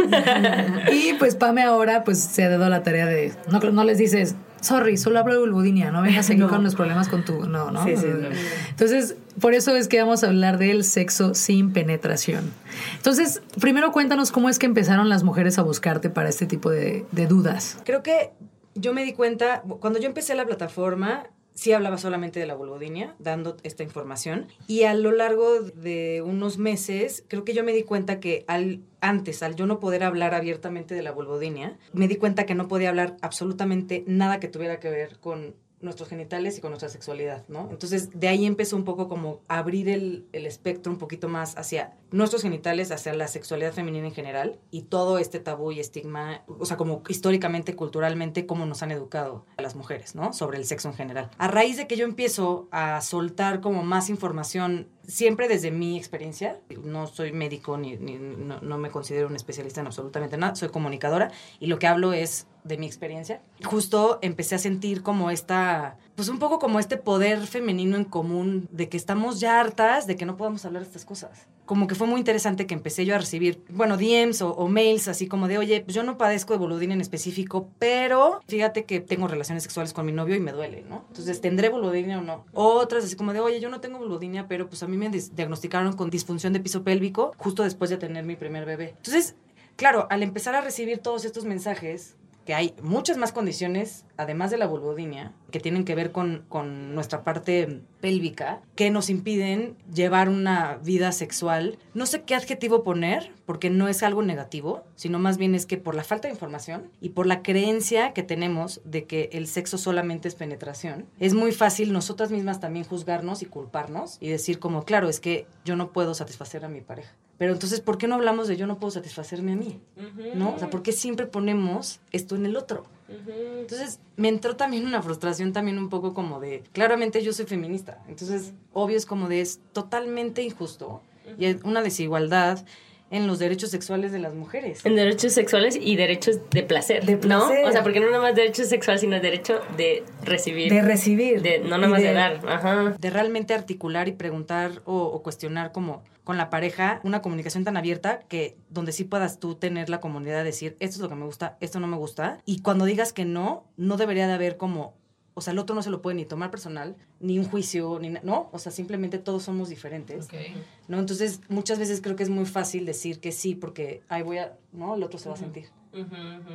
y 0.92 1.14
pues 1.14 1.36
Pame 1.36 1.64
ahora 1.64 2.04
pues 2.04 2.20
se 2.20 2.44
ha 2.44 2.50
dado 2.50 2.70
la 2.70 2.84
tarea 2.84 3.06
de, 3.06 3.34
no, 3.50 3.60
no 3.60 3.84
les 3.84 3.98
dices, 3.98 4.36
sorry, 4.62 4.96
solo 4.98 5.20
hablo 5.20 5.34
de 5.34 5.40
vulvodinia, 5.40 5.92
no 5.92 6.02
vengas 6.02 6.20
a 6.20 6.24
seguir 6.24 6.46
con 6.48 6.64
los 6.64 6.76
problemas 6.76 7.10
con 7.10 7.26
tu... 7.26 7.46
No, 7.46 7.72
¿no? 7.72 7.84
Sí, 7.84 7.98
sí, 7.98 8.08
no. 8.08 8.30
Entonces, 8.70 9.16
por 9.40 9.54
eso 9.54 9.76
es 9.76 9.88
que 9.88 10.00
vamos 10.00 10.24
a 10.24 10.28
hablar 10.28 10.58
del 10.58 10.84
sexo 10.84 11.34
sin 11.34 11.72
penetración. 11.74 12.52
Entonces, 12.98 13.42
primero 13.60 13.92
cuéntanos 13.92 14.32
cómo 14.32 14.50
es 14.50 14.60
que 14.60 14.66
empezaron 14.66 15.10
las 15.10 15.24
mujeres 15.24 15.58
a 15.60 15.64
buscarte 15.64 16.10
para 16.10 16.30
este 16.30 16.46
tipo 16.46 16.70
de, 16.70 17.06
dudas. 17.12 17.78
Creo 17.86 18.04
que 18.04 18.32
yo 18.76 18.94
me 18.94 19.04
di 19.04 19.14
cuenta, 19.14 19.62
cuando 19.80 20.00
yo 20.00 20.08
empecé 20.08 20.34
la 20.36 20.46
plataforma, 20.46 21.30
sí 21.54 21.74
hablaba 21.74 21.98
solamente 21.98 22.40
de 22.40 22.46
la 22.46 22.56
vulvodinia, 22.56 23.16
dando 23.20 23.58
esta 23.64 23.84
información. 23.84 24.48
Y 24.68 24.84
a 24.84 24.94
lo 24.94 25.12
largo 25.12 25.62
de 25.62 26.24
unos 26.26 26.58
meses, 26.58 27.24
creo 27.28 27.46
que 27.46 27.54
yo 27.54 27.64
me 27.64 27.74
di 27.74 27.84
cuenta 27.84 28.20
que 28.20 28.44
al, 28.48 28.82
antes, 29.00 29.44
al 29.44 29.56
yo 29.56 29.66
no 29.66 29.80
poder 29.80 30.04
hablar 30.04 30.34
abiertamente 30.34 30.96
de 30.96 31.04
la 31.04 31.12
vulvodinia, 31.12 31.78
me 31.94 32.08
di 32.08 32.16
cuenta 32.16 32.46
que 32.46 32.56
no 32.56 32.68
podía 32.68 32.90
hablar 32.90 33.18
absolutamente 33.22 34.04
nada 34.08 34.40
que 34.40 34.48
tuviera 34.48 34.80
que 34.80 34.90
ver 34.90 35.20
con 35.20 35.56
nuestros 35.82 36.10
genitales 36.10 36.58
y 36.58 36.62
con 36.62 36.72
nuestra 36.72 36.90
sexualidad, 36.90 37.46
¿no? 37.48 37.70
Entonces, 37.72 38.10
de 38.14 38.28
ahí 38.28 38.46
empezó 38.46 38.76
un 38.76 38.84
poco 38.84 39.08
como 39.08 39.42
abrir 39.48 39.90
el, 39.90 40.28
el, 40.32 40.46
espectro 40.46 40.92
un 40.92 40.98
poquito 40.98 41.28
más 41.28 41.58
hacia 41.58 41.94
nuestros 42.12 42.42
genitales, 42.42 42.92
hacia 42.92 43.14
la 43.14 43.28
sexualidad 43.28 43.74
femenina 43.74 44.08
en 44.08 44.14
general 44.14 44.60
y 44.70 44.84
todo 44.84 45.18
este 45.18 45.40
tabú 45.40 45.72
y 45.72 45.80
estigma, 45.80 46.44
o 46.48 46.66
sea, 46.66 46.78
como 46.78 47.04
históricamente, 47.08 47.76
culturalmente, 47.76 48.46
cómo 48.46 48.66
nos 48.66 48.84
han 48.84 48.92
educado 48.92 49.46
a 49.58 49.62
las 49.62 49.76
mujeres, 49.76 50.16
¿no? 50.16 50.34
Sobre 50.34 50.58
el 50.58 50.66
sexo 50.66 50.90
en 50.90 50.96
general. 50.96 51.30
A 51.38 51.48
raíz 51.48 51.78
de 51.78 51.88
que 51.88 51.96
yo 51.96 52.06
empiezo 52.06 52.68
a 52.72 53.02
soltar 53.02 53.62
como 53.62 53.84
más 53.84 54.10
información 54.10 54.88
siempre 55.08 55.48
desde 55.48 55.72
mi 55.72 55.98
experiencia, 55.98 56.60
no 56.84 57.08
soy 57.08 57.32
médico 57.32 57.78
ni, 57.78 57.98
no, 57.98 58.78
me 58.78 58.90
considero 58.90 59.28
un 59.28 59.36
especialista 59.36 59.82
en 59.82 59.88
absolutamente 59.88 60.38
nada, 60.38 60.56
soy 60.56 60.70
comunicadora 60.70 61.32
y 61.60 61.68
lo 61.68 61.80
que 61.80 61.88
hablo 61.88 62.14
es 62.14 62.48
de 62.64 62.78
mi 62.78 62.86
experiencia. 62.86 63.42
Justo 63.64 64.20
empecé 64.22 64.56
a 64.56 64.60
sentir 64.60 65.02
como 65.04 65.32
esta, 65.32 65.98
pues 66.16 66.30
un 66.30 66.40
poco 66.40 66.60
como 66.60 66.80
este 66.80 66.98
poder 66.98 67.46
femenino 67.48 67.98
en 67.98 68.06
común 68.06 68.68
de 68.72 68.90
que 68.90 68.98
estamos 68.98 69.40
ya 69.40 69.60
hartas 69.60 70.08
de 70.08 70.16
que 70.16 70.26
no 70.26 70.38
podamos 70.38 70.66
hablar 70.66 70.84
de 70.84 70.88
estas 70.88 71.06
cosas. 71.06 71.48
Como 71.66 71.88
que 71.88 71.96
fue 71.96 72.08
muy 72.08 72.20
interesante 72.20 72.68
que 72.68 72.74
empecé 72.74 73.06
yo 73.06 73.16
a 73.16 73.18
recibir, 73.18 73.64
bueno, 73.70 73.98
DMs 73.98 74.42
o, 74.42 74.68
mails 74.68 75.08
así 75.08 75.28
como 75.28 75.48
de, 75.48 75.58
oye, 75.58 75.82
pues 75.82 75.96
yo 75.96 76.04
no 76.04 76.18
padezco 76.18 76.54
de 76.54 76.60
voludina 76.60 76.94
en 76.94 77.02
específico, 77.02 77.70
pero 77.80 78.42
fíjate 78.48 78.86
que 78.86 79.00
tengo 79.00 79.28
relaciones 79.28 79.64
sexuales 79.64 79.94
con 79.94 80.06
mi 80.06 80.12
novio 80.12 80.36
y 80.36 80.40
me 80.40 80.52
duele, 80.52 80.84
¿no? 80.90 81.06
Entonces, 81.08 81.40
¿tendré 81.42 81.70
voludina 81.70 82.20
o 82.20 82.22
no? 82.22 82.46
Otras 82.54 83.06
así 83.06 83.16
como 83.16 83.34
de, 83.34 83.40
oye, 83.40 83.60
yo 83.60 83.70
no 83.70 83.80
tengo 83.80 84.00
voludina, 84.00 84.48
pero 84.48 84.68
pues 84.68 84.84
a 84.84 84.88
mí 84.88 84.98
me 84.98 85.10
diagnosticaron 85.10 85.94
con 85.94 86.10
disfunción 86.10 86.54
de 86.54 86.60
piso 86.60 86.84
pélvico 86.84 87.34
justo 87.38 87.64
después 87.64 87.90
de 87.90 87.98
tener 87.98 88.26
mi 88.26 88.36
primer 88.36 88.66
bebé. 88.66 88.96
Entonces, 88.98 89.36
claro, 89.76 90.08
al 90.10 90.24
empezar 90.24 90.56
a 90.56 90.62
recibir 90.62 91.00
todos 91.00 91.26
estos 91.26 91.46
mensajes, 91.46 92.16
hay 92.54 92.74
muchas 92.82 93.18
más 93.18 93.32
condiciones, 93.32 94.06
además 94.18 94.52
de 94.52 94.58
la 94.58 94.68
vulvodinia, 94.68 95.34
que 95.52 95.60
tienen 95.60 95.86
que 95.86 95.96
ver 95.96 96.12
con, 96.12 96.46
con, 96.50 96.96
nuestra 96.96 97.24
parte 97.24 97.82
pélvica, 98.00 98.62
que 98.76 98.90
nos 98.90 99.10
impiden 99.10 99.76
llevar 99.94 100.30
una 100.30 100.78
vida 100.84 101.12
sexual. 101.12 101.78
No 101.94 102.06
sé 102.06 102.24
qué 102.24 102.36
adjetivo 102.36 102.84
poner, 102.84 103.32
porque 103.46 103.70
no 103.70 103.88
es 103.88 104.04
algo 104.04 104.24
negativo, 104.24 104.84
sino 104.96 105.20
más 105.20 105.38
bien 105.38 105.56
es 105.56 105.66
que 105.66 105.78
por 105.78 105.96
la 105.96 106.04
falta 106.04 106.28
de 106.28 106.34
información 106.34 106.90
y 107.02 107.10
por 107.10 107.28
la 107.28 107.42
creencia 107.42 108.14
que 108.14 108.24
tenemos 108.24 108.82
de 108.86 109.06
que 109.06 109.30
el 109.34 109.48
sexo 109.48 109.78
solamente 109.78 110.28
es 110.28 110.36
penetración, 110.36 111.06
es 111.20 111.34
muy 111.34 111.52
fácil 111.52 111.94
nosotras 111.94 112.32
mismas 112.32 112.60
también 112.60 112.86
juzgarnos 112.86 113.42
y 113.42 113.46
culparnos 113.46 114.18
y 114.20 114.30
decir 114.30 114.60
como, 114.60 114.84
claro, 114.84 115.10
es 115.10 115.20
que 115.20 115.48
yo 115.66 115.76
no 115.76 115.92
puedo 115.92 116.14
satisfacer 116.14 116.66
a 116.66 116.70
mi 116.70 116.82
pareja. 116.82 117.14
Pero 117.42 117.54
entonces, 117.54 117.82
¿por 117.82 117.98
qué 117.98 118.08
no 118.08 118.14
hablamos 118.14 118.48
de 118.48 118.56
yo 118.56 118.68
no 118.68 118.78
puedo 118.78 118.92
satisfacerme 118.92 119.54
a 119.54 119.56
mí? 119.56 119.80
Uh 119.98 120.02
-huh. 120.02 120.34
¿No? 120.36 120.54
O 120.54 120.60
sea, 120.60 120.70
¿por 120.70 120.84
qué 120.84 120.92
siempre 120.92 121.26
ponemos 121.26 122.00
esto 122.12 122.36
en 122.36 122.46
el 122.46 122.56
otro? 122.56 122.86
Uh 123.10 123.14
-huh. 123.14 123.62
Entonces, 123.62 124.00
me 124.16 124.28
entró 124.28 124.56
también 124.56 124.86
una 124.86 125.02
frustración 125.02 125.52
también 125.52 125.80
un 125.80 125.90
poco 125.90 126.14
como 126.14 126.40
de, 126.40 126.62
claramente 126.72 127.24
yo 127.24 127.34
soy 127.34 127.48
feminista, 127.48 127.98
entonces, 128.08 128.54
obvio 128.74 128.96
es 128.96 129.08
como 129.08 129.28
de, 129.28 129.42
es 129.42 129.60
totalmente 129.74 130.44
injusto 130.44 131.02
uh 131.26 131.30
-huh. 131.30 131.36
y 131.40 131.46
es 131.46 131.64
una 131.64 131.82
desigualdad 131.82 132.64
en 133.10 133.26
los 133.26 133.40
derechos 133.40 133.72
sexuales 133.72 134.12
de 134.12 134.20
las 134.20 134.36
mujeres. 134.36 134.86
En 134.86 134.96
derechos 134.96 135.34
sexuales 135.34 135.76
y 135.82 135.96
derechos 135.96 136.40
de 136.52 136.62
placer, 136.62 137.06
de 137.08 137.18
placer. 137.18 137.62
¿no? 137.64 137.70
O 137.70 137.72
sea, 137.72 137.82
porque 137.82 138.00
no 138.00 138.10
nada 138.12 138.22
más 138.22 138.36
derecho 138.36 138.64
sexual, 138.66 139.00
sino 139.00 139.20
derecho 139.20 139.62
de 139.76 140.04
recibir. 140.24 140.72
De 140.72 140.82
recibir. 140.84 141.42
De, 141.42 141.58
no 141.60 141.78
nada 141.78 141.88
más 141.88 142.02
de, 142.02 142.10
de, 142.10 142.14
dar. 142.14 142.40
Ajá. 142.48 142.96
De 142.98 143.10
realmente 143.10 143.56
articular 143.56 144.08
y 144.08 144.12
preguntar 144.14 144.84
o, 144.86 144.96
o, 144.96 145.24
cuestionar 145.24 145.72
como 145.74 146.04
con 146.24 146.38
la 146.38 146.50
pareja 146.50 147.02
una 147.04 147.22
comunicación 147.22 147.64
tan 147.64 147.78
abierta 147.78 148.20
que 148.28 148.58
donde 148.70 148.92
sí 148.92 149.04
puedas 149.04 149.40
tú 149.40 149.56
tener 149.56 149.90
la 149.90 150.00
comunidad 150.00 150.40
de 150.40 150.44
decir, 150.46 150.78
esto 150.80 150.96
es 150.96 151.02
lo 151.02 151.10
que 151.10 151.16
me 151.16 151.26
gusta, 151.26 151.58
esto 151.62 151.80
no 151.80 151.88
me 151.88 151.98
gusta. 151.98 152.40
Y 152.46 152.62
cuando 152.62 152.86
digas 152.86 153.14
que 153.14 153.26
no, 153.26 153.66
no 153.78 153.98
debería 153.98 154.28
de 154.28 154.34
haber 154.34 154.58
como 154.58 154.94
o 155.34 155.42
sea, 155.42 155.54
el 155.54 155.60
otro 155.60 155.76
no 155.76 155.82
se 155.82 155.90
lo 155.90 156.02
puede 156.02 156.16
ni 156.16 156.26
tomar 156.26 156.52
personal, 156.52 156.96
ni 157.20 157.40
un 157.40 157.46
juicio, 157.46 158.00
ni 158.02 158.10
no, 158.10 158.50
o 158.52 158.60
sea, 158.60 158.72
simplemente 158.72 159.18
todos 159.18 159.44
somos 159.44 159.70
diferentes, 159.70 160.26
Okay. 160.26 160.54
¿no? 160.88 161.00
Entonces, 161.00 161.42
muchas 161.48 161.80
veces 161.80 162.02
creo 162.02 162.16
que 162.16 162.24
es 162.24 162.30
muy 162.30 162.46
fácil 162.46 162.86
decir 162.86 163.20
que 163.20 163.32
sí, 163.32 163.56
porque 163.56 164.02
ahí 164.10 164.24
voy 164.24 164.40
a, 164.40 164.54
¿no? 164.74 164.96
El 164.96 165.04
otro 165.04 165.20
se 165.20 165.30
va 165.30 165.36
a 165.36 165.38
sentir, 165.38 165.70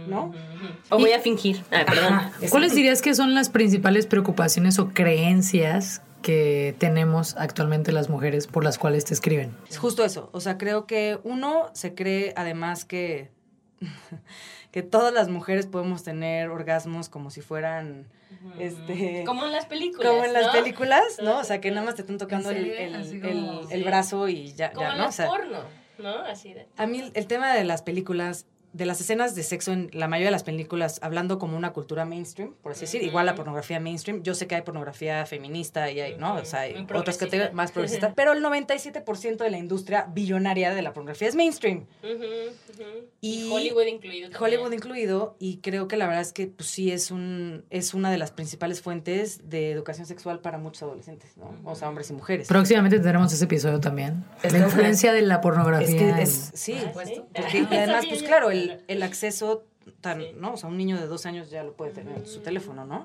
¿no? 0.06 0.32
O 0.90 0.98
voy 0.98 1.12
a 1.12 1.20
fingir, 1.20 1.64
ah, 1.72 1.84
perdón. 1.86 2.20
¿Cuáles 2.50 2.74
dirías 2.74 3.00
que 3.00 3.14
son 3.14 3.34
las 3.34 3.48
principales 3.48 4.06
preocupaciones 4.06 4.78
o 4.78 4.90
creencias 4.90 6.02
que 6.26 6.74
tenemos 6.80 7.36
actualmente 7.36 7.92
las 7.92 8.08
mujeres 8.08 8.48
por 8.48 8.64
las 8.64 8.78
cuales 8.78 9.04
te 9.04 9.14
escriben? 9.14 9.56
Es 9.70 9.78
justo 9.78 10.04
eso, 10.04 10.28
o 10.32 10.40
sea, 10.40 10.58
creo 10.58 10.84
que 10.84 11.20
uno 11.22 11.70
se 11.72 11.94
cree 11.94 12.32
además 12.34 12.84
que 12.84 13.30
que 14.72 14.82
todas 14.82 15.14
las 15.14 15.28
mujeres 15.28 15.68
podemos 15.68 16.02
tener 16.02 16.48
orgasmos 16.48 17.08
como 17.08 17.30
si 17.30 17.42
fueran 17.42 18.08
este 18.58 19.22
como 19.24 19.44
en 19.44 19.52
las 19.52 19.66
películas 19.66 20.10
como 20.10 20.24
en 20.24 20.32
las 20.32 20.48
películas 20.48 21.04
no 21.22 21.38
o 21.38 21.44
sea 21.44 21.60
que 21.60 21.70
nada 21.70 21.86
más 21.86 21.94
te 21.94 22.00
están 22.00 22.18
tocando 22.18 22.50
el, 22.50 22.70
el, 22.72 22.94
el, 22.94 23.60
el, 23.70 23.84
brazo 23.84 24.28
y 24.28 24.52
ya, 24.54 24.72
como 24.72 24.84
ya 24.84 24.92
en 24.94 24.98
no 24.98 25.06
o 25.06 25.12
sea, 25.12 25.26
porno 25.28 25.58
no 25.98 26.18
así 26.24 26.54
de 26.54 26.66
a 26.76 26.86
mí 26.88 27.08
el 27.14 27.26
tema 27.28 27.54
de 27.54 27.62
las 27.62 27.82
películas 27.82 28.46
de 28.76 28.84
las 28.84 29.00
escenas 29.00 29.34
de 29.34 29.42
sexo 29.42 29.72
en 29.72 29.90
la 29.92 30.06
mayoría 30.06 30.26
de 30.26 30.32
las 30.32 30.42
películas, 30.44 30.98
hablando 31.00 31.38
como 31.38 31.56
una 31.56 31.72
cultura 31.72 32.04
mainstream, 32.04 32.54
por 32.62 32.72
así 32.72 32.82
decir, 32.82 33.00
uh 33.00 33.04
-huh. 33.04 33.08
igual 33.08 33.26
la 33.26 33.34
pornografía 33.34 33.80
mainstream, 33.80 34.22
yo 34.22 34.34
sé 34.34 34.46
que 34.46 34.54
hay 34.54 34.62
pornografía 34.62 35.24
feminista 35.24 35.90
y 35.90 36.00
hay, 36.00 36.16
¿no? 36.16 36.34
O 36.34 36.44
sea, 36.44 36.60
hay 36.60 36.86
otras 36.94 37.16
categorías 37.16 37.54
más 37.54 37.72
progresistas, 37.72 38.12
pero 38.14 38.32
el 38.32 38.44
97% 38.44 39.38
de 39.38 39.50
la 39.50 39.56
industria 39.56 40.06
billonaria 40.12 40.74
de 40.74 40.82
la 40.82 40.92
pornografía 40.92 41.28
es 41.28 41.34
mainstream. 41.34 41.86
Uh 42.02 42.06
-huh, 42.06 43.06
y, 43.22 43.46
y, 43.46 43.50
Hollywood 43.50 43.86
incluido. 43.86 44.30
También. 44.30 44.42
Hollywood 44.42 44.72
incluido, 44.72 45.36
y 45.38 45.58
creo 45.58 45.88
que 45.88 45.96
la 45.96 46.06
verdad 46.06 46.22
es 46.22 46.32
que 46.32 46.46
pues, 46.46 46.68
sí 46.68 46.92
es, 46.92 47.10
un, 47.10 47.64
es 47.70 47.94
una 47.94 48.10
de 48.10 48.18
las 48.18 48.30
principales 48.30 48.82
fuentes 48.82 49.48
de 49.48 49.70
educación 49.70 50.06
sexual 50.06 50.40
para 50.40 50.58
muchos 50.58 50.82
adolescentes, 50.82 51.36
¿no? 51.38 51.56
O 51.64 51.74
sea, 51.74 51.88
hombres 51.88 52.10
y 52.10 52.12
mujeres. 52.12 52.46
Próximamente 52.46 52.98
tendremos 52.98 53.32
ese 53.32 53.44
episodio 53.44 53.80
también. 53.80 54.24
La 54.42 54.58
influencia 54.58 55.14
de 55.14 55.22
la 55.22 55.40
pornografía. 55.40 55.88
Es 55.88 55.94
que 55.94 56.22
es, 56.22 56.50
sí, 56.54 56.76
ah, 56.84 56.90
porque, 56.92 57.22
y 57.58 57.64
además, 57.74 58.04
pues 58.06 58.22
claro, 58.22 58.50
el, 58.50 58.65
el 58.86 59.02
acceso 59.02 59.64
tan, 60.00 60.20
sí. 60.20 60.28
¿no? 60.38 60.54
O 60.54 60.56
sea, 60.56 60.68
un 60.68 60.76
niño 60.76 60.98
de 60.98 61.06
dos 61.06 61.26
años 61.26 61.50
ya 61.50 61.62
lo 61.62 61.74
puede 61.74 61.92
tener 61.92 62.16
en 62.16 62.26
su 62.26 62.40
teléfono, 62.40 62.84
¿no? 62.84 63.04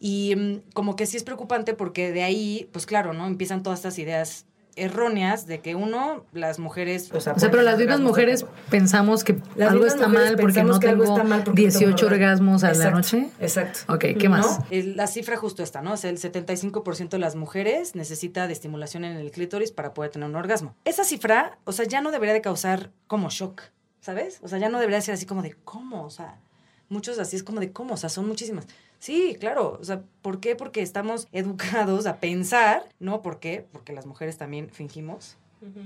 Y 0.00 0.34
um, 0.34 0.60
como 0.74 0.96
que 0.96 1.06
sí 1.06 1.16
es 1.16 1.24
preocupante 1.24 1.74
porque 1.74 2.12
de 2.12 2.22
ahí, 2.22 2.68
pues 2.72 2.86
claro, 2.86 3.12
¿no? 3.12 3.26
Empiezan 3.26 3.62
todas 3.62 3.80
estas 3.80 3.98
ideas 3.98 4.46
erróneas 4.78 5.46
de 5.46 5.60
que 5.60 5.74
uno, 5.74 6.24
las 6.32 6.58
mujeres... 6.58 7.10
O 7.12 7.20
sea, 7.20 7.34
pero 7.34 7.62
las 7.62 7.78
mismas 7.78 8.00
mujeres 8.00 8.46
pensamos 8.70 9.24
que 9.24 9.36
Las 9.56 9.72
algo 9.72 9.84
mismas 9.84 9.94
está 9.94 10.08
mujeres 10.08 10.30
mal 10.30 10.36
porque 10.36 10.54
pensamos 10.54 10.76
no 10.76 10.80
que 10.80 10.88
algo 10.88 11.02
tengo 11.02 11.16
está 11.16 11.28
mal 11.28 11.44
porque 11.44 11.62
no 11.62 11.68
tengo 11.72 11.78
18 11.80 12.06
un 12.06 12.12
orgasmo. 12.12 12.52
orgasmos 12.52 12.64
a 12.64 12.72
la 12.74 12.90
noche. 12.90 13.28
Exacto. 13.40 13.92
Ok, 13.92 14.04
¿qué 14.18 14.28
más? 14.28 14.60
La 14.70 15.06
cifra 15.08 15.36
justo 15.36 15.62
está, 15.62 15.82
¿no? 15.82 15.94
O 15.94 15.96
sea, 15.96 16.10
el 16.10 16.18
75% 16.18 17.08
de 17.08 17.18
las 17.18 17.34
mujeres 17.34 17.94
necesita 17.94 18.46
de 18.46 18.52
estimulación 18.52 19.04
en 19.04 19.16
el 19.16 19.30
clítoris 19.30 19.72
para 19.72 19.94
poder 19.94 20.12
tener 20.12 20.28
un 20.28 20.36
orgasmo. 20.36 20.76
Esa 20.84 21.04
cifra, 21.04 21.58
o 21.64 21.72
sea, 21.72 21.84
ya 21.84 22.00
no 22.00 22.12
debería 22.12 22.34
de 22.34 22.40
causar 22.40 22.92
como 23.08 23.30
shock, 23.30 23.62
¿sabes? 24.08 24.40
O 24.42 24.48
sea, 24.48 24.58
ya 24.58 24.70
no 24.70 24.78
debería 24.78 25.02
ser 25.02 25.12
así 25.12 25.26
como 25.26 25.42
de, 25.42 25.52
¿cómo? 25.64 26.02
O 26.02 26.08
sea, 26.08 26.40
muchos 26.88 27.18
así 27.18 27.36
es 27.36 27.42
como 27.42 27.60
de, 27.60 27.72
¿cómo? 27.72 27.92
O 27.92 27.96
sea, 27.98 28.08
son 28.08 28.26
muchísimas. 28.26 28.66
Sí, 28.98 29.36
claro. 29.38 29.76
O 29.78 29.84
sea, 29.84 30.02
¿por 30.22 30.40
qué? 30.40 30.56
Porque 30.56 30.80
estamos 30.80 31.28
educados 31.32 32.06
a 32.06 32.16
pensar, 32.16 32.88
¿no? 33.00 33.20
¿Por 33.20 33.38
qué? 33.38 33.66
Porque 33.70 33.92
las 33.92 34.06
mujeres 34.06 34.38
también 34.38 34.70
fingimos 34.70 35.36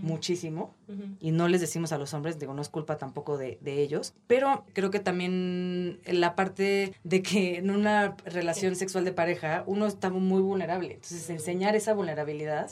muchísimo 0.03 0.75
y 1.19 1.31
no 1.31 1.49
les 1.49 1.63
decimos 1.63 1.93
a 1.93 1.99
los 1.99 2.13
hombres, 2.13 2.39
digo, 2.39 2.53
no 2.53 2.61
es 2.61 2.69
culpa 2.69 2.99
tampoco 2.99 3.39
de, 3.39 3.57
de 3.63 3.81
ellos, 3.81 4.13
pero 4.27 4.67
creo 4.75 4.91
que 4.91 5.01
también 5.01 5.99
la 6.05 6.37
parte 6.37 6.93
de 7.05 7.23
que 7.23 7.57
en 7.57 7.71
una 7.71 8.15
relación 8.27 8.77
sexual 8.77 9.07
de 9.07 9.13
pareja 9.13 9.65
uno 9.67 9.87
está 9.87 10.11
muy 10.11 10.43
vulnerable, 10.43 10.93
entonces 10.93 11.31
enseñar 11.31 11.75
esa 11.75 11.95
vulnerabilidad, 11.95 12.71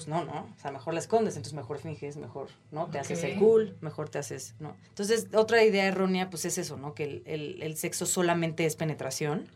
pues 0.00 0.08
no, 0.08 0.24
no, 0.24 0.48
o 0.56 0.60
sea, 0.60 0.70
mejor 0.70 0.94
la 0.94 1.00
escondes, 1.00 1.36
entonces 1.36 1.54
mejor 1.54 1.78
finges, 1.78 2.16
mejor, 2.16 2.48
¿no? 2.70 2.86
Te 2.86 2.98
haces 2.98 3.22
el 3.22 3.38
cool, 3.38 3.76
mejor 3.80 4.08
te 4.08 4.18
haces, 4.18 4.54
¿no? 4.58 4.74
Entonces, 4.88 5.26
otra 5.34 5.62
idea 5.62 5.84
errónea, 5.86 6.30
pues 6.30 6.44
es 6.46 6.56
eso, 6.58 6.76
¿no? 6.76 6.94
Que 6.94 7.04
el, 7.04 7.22
el- 7.26 7.62
el 7.62 7.76
sexo 7.76 8.06
solamente 8.06 8.64
es 8.66 8.76
penetración 8.76 9.46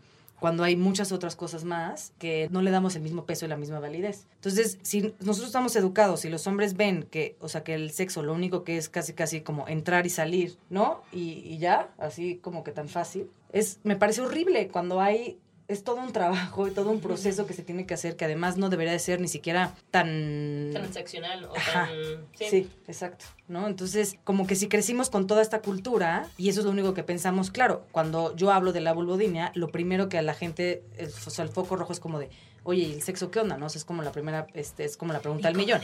cuando 0.41 0.63
hay 0.65 0.77
muchas 0.77 1.11
otras 1.13 1.37
cosas 1.37 1.65
más 1.65 2.13
que 2.19 2.49
no 2.51 2.61
le 2.61 2.71
damos 2.71 2.95
el 2.97 3.03
mismo 3.03 3.25
peso 3.25 3.47
y 3.47 3.49
la 3.49 3.57
misma 3.57 3.79
validez. 3.81 4.27
Entonces, 4.35 4.79
si 4.83 5.15
nosotros 5.21 5.47
estamos 5.47 5.75
educados 5.77 6.25
y 6.27 6.29
los 6.29 6.47
hombres 6.47 6.75
ven 6.77 7.05
que, 7.05 7.37
o 7.41 7.49
sea, 7.49 7.63
que 7.65 7.73
el 7.75 7.91
sexo 7.93 8.23
lo 8.23 8.35
único 8.35 8.63
que 8.65 8.77
es 8.77 8.91
casi 8.91 9.15
casi 9.15 9.41
como 9.41 9.67
entrar 9.69 10.05
y 10.07 10.11
salir, 10.11 10.59
¿no? 10.69 11.01
Y, 11.13 11.39
y 11.47 11.57
ya, 11.59 11.89
así 11.97 12.37
como 12.43 12.63
que 12.63 12.73
tan 12.73 12.89
fácil, 12.91 13.31
es, 13.53 13.79
me 13.85 13.97
parece 13.97 14.21
horrible 14.21 14.69
cuando 14.69 15.01
hay, 15.01 15.39
es 15.67 15.83
todo 15.83 15.97
un 15.97 16.13
trabajo 16.13 16.69
y 16.69 16.71
todo 16.73 16.91
un 16.91 17.01
proceso 17.01 17.47
que 17.47 17.55
se 17.55 17.63
tiene 17.63 17.87
que 17.87 17.95
hacer 17.95 18.17
que 18.17 18.25
además 18.25 18.57
no 18.57 18.69
debería 18.69 18.93
de 18.93 18.99
ser 18.99 19.21
ni 19.21 19.29
siquiera 19.29 19.75
tan... 19.91 20.71
Transaccional 20.73 21.45
o 21.45 21.57
Ajá. 21.57 21.89
tan... 21.89 22.51
Sí. 22.51 22.69
exacto, 22.87 23.25
¿no? 23.49 23.67
Entonces, 23.67 24.17
como 24.25 24.47
que 24.47 24.57
si 24.57 24.69
crecimos 24.69 25.09
con 25.09 25.27
toda 25.27 25.41
esta 25.41 25.63
cultura, 25.63 26.29
y 26.37 26.51
eso 26.51 26.61
es 26.61 26.67
lo 26.67 26.73
único 26.73 26.93
que 26.93 27.03
pensamos, 27.03 27.51
claro, 27.51 27.87
cuando 27.93 28.37
yo 28.37 28.53
hablo 28.53 28.73
de 28.73 28.81
la 28.81 28.93
vulvodinia, 28.93 29.53
lo 29.55 29.69
primero 29.69 30.09
que 30.09 30.19
a 30.19 30.23
la 30.23 30.35
gente, 30.35 30.83
el, 30.97 31.09
o 31.09 31.31
sea, 31.31 31.45
el 31.45 31.51
foco 31.51 31.77
rojo 31.77 31.93
es 31.93 32.01
como 32.01 32.19
de, 32.19 32.29
oye, 32.63 32.83
¿y 32.83 32.93
el 32.93 33.03
sexo 33.03 33.31
qué 33.31 33.41
onda? 33.41 33.57
¿No? 33.57 33.67
O 33.67 33.69
sea, 33.69 33.79
es 33.79 33.85
como 33.85 34.03
la 34.03 34.13
primera, 34.13 34.47
este, 34.53 34.85
es 34.85 34.97
como 34.97 35.13
la 35.13 35.21
pregunta 35.21 35.49
del 35.49 35.57
millón. 35.57 35.81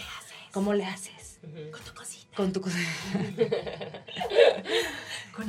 ¿Cómo 0.52 0.74
le 0.74 0.84
haces? 0.84 1.29
Ujú. 1.42 1.70
Con 1.70 1.82
tu 1.82 1.94
cosita. 1.94 2.36
Con 2.36 2.52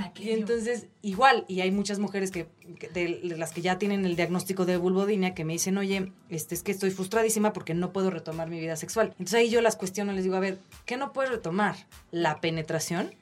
Y 0.20 0.32
entonces, 0.32 0.88
igual, 1.02 1.46
y 1.48 1.62
hay 1.62 1.72
muchas 1.72 2.00
mujeres 2.00 2.32
que, 2.32 2.48
que 2.80 2.90
de, 2.90 3.22
de 3.24 3.38
las 3.38 3.52
que 3.52 3.62
ya 3.62 3.78
tienen 3.78 4.06
el 4.06 4.16
diagnóstico 4.16 4.66
de 4.66 4.78
vulvodinia 4.78 5.34
que 5.34 5.44
me 5.44 5.54
dicen, 5.54 5.78
oye, 5.78 6.12
este, 6.30 6.56
es 6.56 6.64
que 6.64 6.72
estoy 6.72 6.92
frustradísima 6.92 7.54
porque 7.54 7.74
no 7.74 7.92
puedo 7.92 8.10
retomar 8.10 8.50
mi 8.50 8.60
vida 8.60 8.76
sexual. 8.76 9.08
Entonces 9.12 9.34
ahí 9.34 9.50
yo 9.50 9.62
las 9.62 9.76
cuestiono, 9.76 10.14
les 10.14 10.24
digo, 10.24 10.36
a 10.36 10.40
ver, 10.40 10.60
¿qué 10.86 10.98
no 10.98 11.12
puedes 11.12 11.32
retomar? 11.32 11.76
¿La 12.12 12.40
penetración 12.40 13.14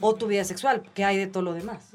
o 0.00 0.14
tu 0.14 0.26
vida 0.26 0.44
sexual? 0.44 0.82
¿Qué 0.94 1.04
hay 1.04 1.16
de 1.16 1.26
todo 1.26 1.42
lo 1.42 1.54
demás? 1.54 1.88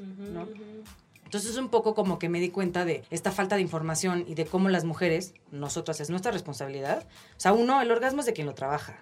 Entonces 1.24 1.52
es 1.52 1.56
un 1.56 1.68
poco 1.68 1.94
como 1.94 2.18
que 2.18 2.28
me 2.28 2.40
di 2.40 2.50
cuenta 2.50 2.84
de 2.84 3.04
esta 3.10 3.32
falta 3.32 3.56
de 3.56 3.62
información 3.62 4.24
y 4.26 4.34
de 4.34 4.46
cómo 4.46 4.68
las 4.68 4.84
mujeres, 4.84 5.34
nosotras, 5.50 6.00
es 6.00 6.10
nuestra 6.10 6.30
responsabilidad. 6.32 7.06
O 7.36 7.40
sea, 7.40 7.52
uno, 7.52 7.80
el 7.80 7.90
orgasmo 7.90 8.20
es 8.20 8.26
de 8.26 8.32
quien 8.32 8.46
lo 8.46 8.54
trabaja. 8.54 8.98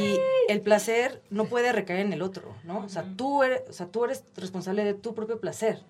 Y 0.00 0.18
el 0.48 0.60
placer 0.60 1.22
no 1.30 1.46
puede 1.46 1.72
recaer 1.72 2.00
en 2.00 2.12
el 2.12 2.22
otro, 2.22 2.54
¿no? 2.64 2.80
O 2.84 2.88
sea, 2.88 3.04
tú 3.16 3.42
eres, 3.42 3.62
o 3.68 3.72
sea, 3.72 3.86
tú 3.86 4.04
eres 4.04 4.24
responsable 4.36 4.84
de 4.84 4.94
tu 4.94 5.14
propio 5.14 5.40
placer. 5.40 5.80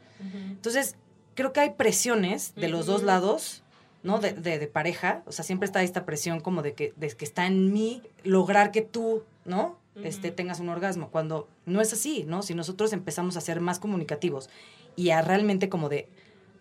Entonces, 0.51 0.97
creo 1.35 1.53
que 1.53 1.61
hay 1.61 1.71
presiones 1.71 2.55
de 2.55 2.69
los 2.69 2.87
dos 2.87 3.03
lados, 3.03 3.63
¿no? 4.03 4.19
De, 4.19 4.33
de- 4.33 4.59
de 4.59 4.67
pareja. 4.69 5.23
O 5.27 5.33
sea, 5.33 5.45
siempre 5.45 5.67
está 5.67 5.83
esta 5.83 6.05
presión 6.05 6.41
como 6.41 6.63
de 6.63 6.75
que, 6.75 6.93
de 6.97 7.09
que 7.09 7.25
está 7.25 7.47
en 7.47 7.73
mí 7.73 8.03
lograr 8.23 8.71
que 8.71 8.83
tú, 8.83 9.23
¿no? 9.45 9.79
Este, 10.03 10.31
tengas 10.33 10.59
un 10.61 10.69
orgasmo. 10.69 11.09
Cuando 11.11 11.49
no 11.67 11.81
es 11.81 11.93
así, 11.93 12.25
¿no? 12.25 12.43
Si 12.43 12.55
nosotros 12.55 12.93
empezamos 12.93 13.37
a 13.37 13.41
ser 13.41 13.61
más 13.61 13.79
comunicativos 13.79 14.51
y 14.97 15.11
a 15.11 15.23
realmente 15.23 15.69
como 15.69 15.89
de, 15.89 16.09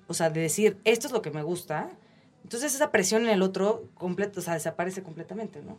o 0.07 0.13
sea, 0.13 0.29
de 0.29 0.39
decir, 0.41 0.77
esto 0.83 1.07
es 1.07 1.13
lo 1.13 1.21
que 1.21 1.31
me 1.31 1.41
gusta, 1.43 1.89
entonces 2.43 2.75
esa 2.75 2.91
presión 2.91 3.23
en 3.23 3.29
el 3.29 3.41
otro, 3.41 3.85
o 3.99 4.41
sea, 4.41 4.53
desaparece 4.53 5.01
completamente, 5.01 5.61
¿no? 5.61 5.77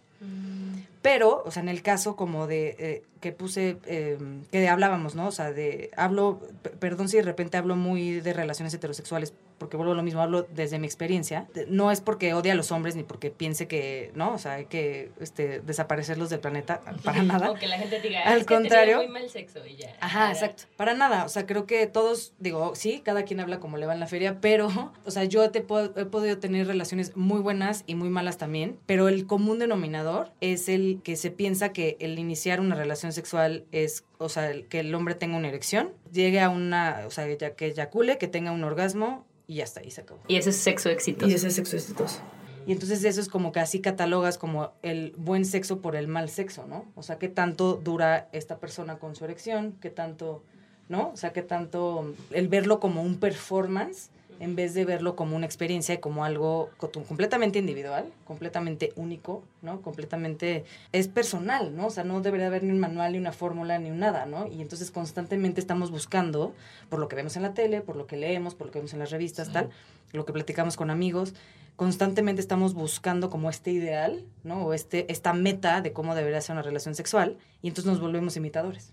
Pero, 1.04 1.42
o 1.44 1.50
sea, 1.50 1.62
en 1.62 1.68
el 1.68 1.82
caso 1.82 2.16
como 2.16 2.46
de 2.46 2.76
eh, 2.78 3.02
que 3.20 3.30
puse, 3.30 3.76
eh, 3.84 4.16
que 4.50 4.66
hablábamos, 4.70 5.14
¿no? 5.14 5.26
O 5.26 5.32
sea, 5.32 5.52
de, 5.52 5.90
hablo, 5.99 6.40
perdón 6.78 7.11
si 7.11 7.18
de 7.18 7.23
repente 7.23 7.58
hablo 7.58 7.76
muy 7.76 8.20
de 8.20 8.32
relaciones 8.32 8.73
heterosexuales, 8.73 9.34
porque 9.58 9.76
vuelvo 9.76 9.92
a 9.92 9.96
lo 9.96 10.02
mismo, 10.02 10.20
hablo 10.20 10.42
desde 10.54 10.78
mi 10.78 10.87
experiencia. 10.87 11.46
No 11.68 11.90
es 11.90 12.00
porque 12.00 12.34
odie 12.34 12.52
a 12.52 12.54
los 12.54 12.73
hombres 12.73 12.96
ni 12.96 13.02
porque 13.02 13.30
piense 13.30 13.66
que, 13.68 14.11
¿no? 14.14 14.32
O 14.34 14.38
sea, 14.38 14.54
hay 14.54 14.66
que 14.66 15.11
este, 15.20 15.61
desaparecerlos 15.61 16.30
del 16.30 16.40
planeta, 16.40 16.80
para 17.02 17.23
nada. 17.23 17.50
O 17.50 17.54
que 17.54 17.66
la 17.68 17.78
gente 17.78 18.00
diga, 18.00 18.23
Al 18.23 18.40
es 18.40 18.46
que 18.46 18.54
contrario. 18.54 18.96
muy 18.99 19.08
mal 19.08 19.28
sexo 19.30 19.64
y 19.66 19.76
ya. 19.76 19.96
Ajá, 20.00 20.30
exacto. 20.32 20.64
Para 20.76 20.94
nada. 20.94 21.25
O 21.25 21.28
sea, 21.28 21.46
creo 21.46 21.66
que 21.66 21.87
todos, 21.87 22.32
digo, 22.38 22.75
sí, 22.75 23.00
cada 23.04 23.23
quien 23.25 23.40
habla 23.40 23.61
como 23.61 23.76
le 23.78 23.87
va 23.87 23.94
en 23.94 24.00
la 24.00 24.06
feria, 24.06 24.38
pero, 24.40 24.68
o 25.04 25.11
sea, 25.11 25.25
yo 25.25 25.50
te 25.50 25.61
puedo- 25.61 25.92
he 25.99 26.04
podido 26.06 26.38
tener 26.38 26.66
relaciones 26.66 27.16
muy 27.16 27.40
buenas 27.40 27.84
y 27.87 27.94
muy 27.94 28.08
malas 28.11 28.38
también, 28.38 28.78
pero 28.87 29.08
el 29.08 29.26
común 29.26 29.58
denominador 29.58 30.30
es 30.40 30.68
el 30.68 31.00
que 31.02 31.16
se 31.16 31.30
piensa 31.30 31.73
que 31.73 31.96
el 32.00 32.18
iniciar 32.18 32.61
una 32.61 32.75
relación 32.75 33.12
sexual 33.12 33.64
es, 33.73 34.04
o 34.18 34.28
sea, 34.28 34.50
que 34.68 34.80
el 34.80 34.94
hombre 34.94 35.14
tenga 35.14 35.37
una 35.37 35.49
erección, 35.49 35.92
llegue 36.12 36.40
a 36.40 36.49
una, 36.49 37.02
o 37.06 37.11
sea, 37.11 37.26
que 37.56 37.66
eyacule, 37.66 38.18
que 38.18 38.28
tenga 38.28 38.52
un 38.52 38.64
orgasmo 38.64 39.25
y 39.46 39.56
ya 39.56 39.64
está, 39.64 39.80
ahí 39.80 39.90
se 39.90 40.00
acabó. 40.02 40.20
Y 40.28 40.36
ese 40.36 40.50
es 40.50 40.56
sexo 40.56 40.88
exitoso. 40.90 41.30
Y 41.30 41.34
ese 41.34 41.48
es 41.48 41.54
sexo 41.54 41.76
exitoso. 41.76 42.20
Y 42.66 42.72
entonces 42.72 43.04
eso 43.04 43.20
es 43.20 43.28
como 43.28 43.52
que 43.52 43.60
así 43.60 43.80
catalogas 43.80 44.38
como 44.38 44.72
el 44.82 45.12
buen 45.18 45.44
sexo 45.44 45.80
por 45.80 45.96
el 45.96 46.08
mal 46.08 46.30
sexo, 46.30 46.66
¿no? 46.66 46.86
O 46.94 47.02
sea, 47.02 47.18
qué 47.18 47.28
tanto 47.28 47.74
dura 47.74 48.28
esta 48.32 48.58
persona 48.58 48.98
con 48.98 49.14
su 49.14 49.24
erección, 49.24 49.76
qué 49.80 49.90
tanto, 49.90 50.42
¿no? 50.88 51.10
O 51.10 51.16
sea, 51.16 51.32
qué 51.32 51.42
tanto 51.42 52.14
el 52.30 52.48
verlo 52.48 52.80
como 52.80 53.02
un 53.02 53.18
performance 53.18 54.08
en 54.40 54.56
vez 54.56 54.74
de 54.74 54.84
verlo 54.84 55.16
como 55.16 55.36
una 55.36 55.46
experiencia 55.46 55.94
y 55.94 55.98
como 55.98 56.24
algo 56.24 56.70
co- 56.76 56.90
completamente 56.90 57.58
individual, 57.58 58.06
completamente 58.24 58.92
único, 58.96 59.42
¿no? 59.62 59.80
Completamente 59.80 60.64
es 60.92 61.08
personal, 61.08 61.74
¿no? 61.76 61.86
O 61.86 61.90
sea, 61.90 62.04
no 62.04 62.20
debería 62.20 62.48
haber 62.48 62.62
ni 62.64 62.70
un 62.70 62.80
manual, 62.80 63.12
ni 63.12 63.18
una 63.18 63.32
fórmula, 63.32 63.78
ni 63.78 63.90
un 63.90 63.98
nada, 63.98 64.26
¿no? 64.26 64.46
Y 64.46 64.60
entonces 64.60 64.90
constantemente 64.90 65.60
estamos 65.60 65.90
buscando, 65.90 66.52
por 66.88 66.98
lo 66.98 67.08
que 67.08 67.16
vemos 67.16 67.36
en 67.36 67.42
la 67.42 67.54
tele, 67.54 67.80
por 67.80 67.96
lo 67.96 68.06
que 68.06 68.16
leemos, 68.16 68.54
por 68.54 68.66
lo 68.66 68.72
que 68.72 68.78
vemos 68.80 68.92
en 68.92 68.98
las 68.98 69.10
revistas, 69.10 69.52
tal, 69.52 69.70
lo 70.12 70.24
que 70.24 70.32
platicamos 70.32 70.76
con 70.76 70.90
amigos, 70.90 71.34
constantemente 71.76 72.40
estamos 72.40 72.74
buscando 72.74 73.30
como 73.30 73.50
este 73.50 73.70
ideal, 73.72 74.24
¿no? 74.42 74.66
O 74.66 74.74
este, 74.74 75.10
esta 75.12 75.32
meta 75.32 75.80
de 75.80 75.92
cómo 75.92 76.14
debería 76.14 76.40
ser 76.40 76.54
una 76.54 76.62
relación 76.62 76.94
sexual, 76.94 77.36
y 77.62 77.68
entonces 77.68 77.90
nos 77.90 78.00
volvemos 78.00 78.36
imitadores. 78.36 78.92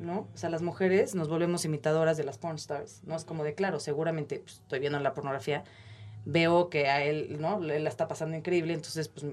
¿No? 0.00 0.28
O 0.34 0.36
sea, 0.36 0.50
las 0.50 0.62
mujeres 0.62 1.14
nos 1.14 1.28
volvemos 1.28 1.64
imitadoras 1.64 2.16
de 2.16 2.24
las 2.24 2.38
porn 2.38 2.56
stars, 2.56 3.02
¿no? 3.04 3.16
Es 3.16 3.24
como 3.24 3.44
de, 3.44 3.54
claro, 3.54 3.80
seguramente 3.80 4.40
pues, 4.40 4.54
estoy 4.56 4.78
viendo 4.80 4.98
la 5.00 5.14
pornografía, 5.14 5.64
veo 6.24 6.68
que 6.70 6.88
a 6.88 7.02
él, 7.04 7.36
¿no? 7.40 7.60
Le 7.60 7.78
la 7.80 7.88
está 7.88 8.08
pasando 8.08 8.36
increíble, 8.36 8.72
entonces 8.74 9.08
pues 9.08 9.26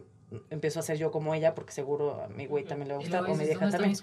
empiezo 0.50 0.80
a 0.80 0.82
ser 0.84 0.98
yo 0.98 1.12
como 1.12 1.34
ella 1.36 1.53
porque 1.53 1.74
seguro 1.74 2.22
a 2.24 2.30
mi 2.30 2.46
güey 2.46 2.63
también 2.63 2.88
le 2.88 2.94
va 2.94 3.00
a 3.01 3.03
gustar 3.03 3.30
o 3.30 3.36
mi 3.36 3.44
vieja 3.44 3.70
también. 3.70 3.98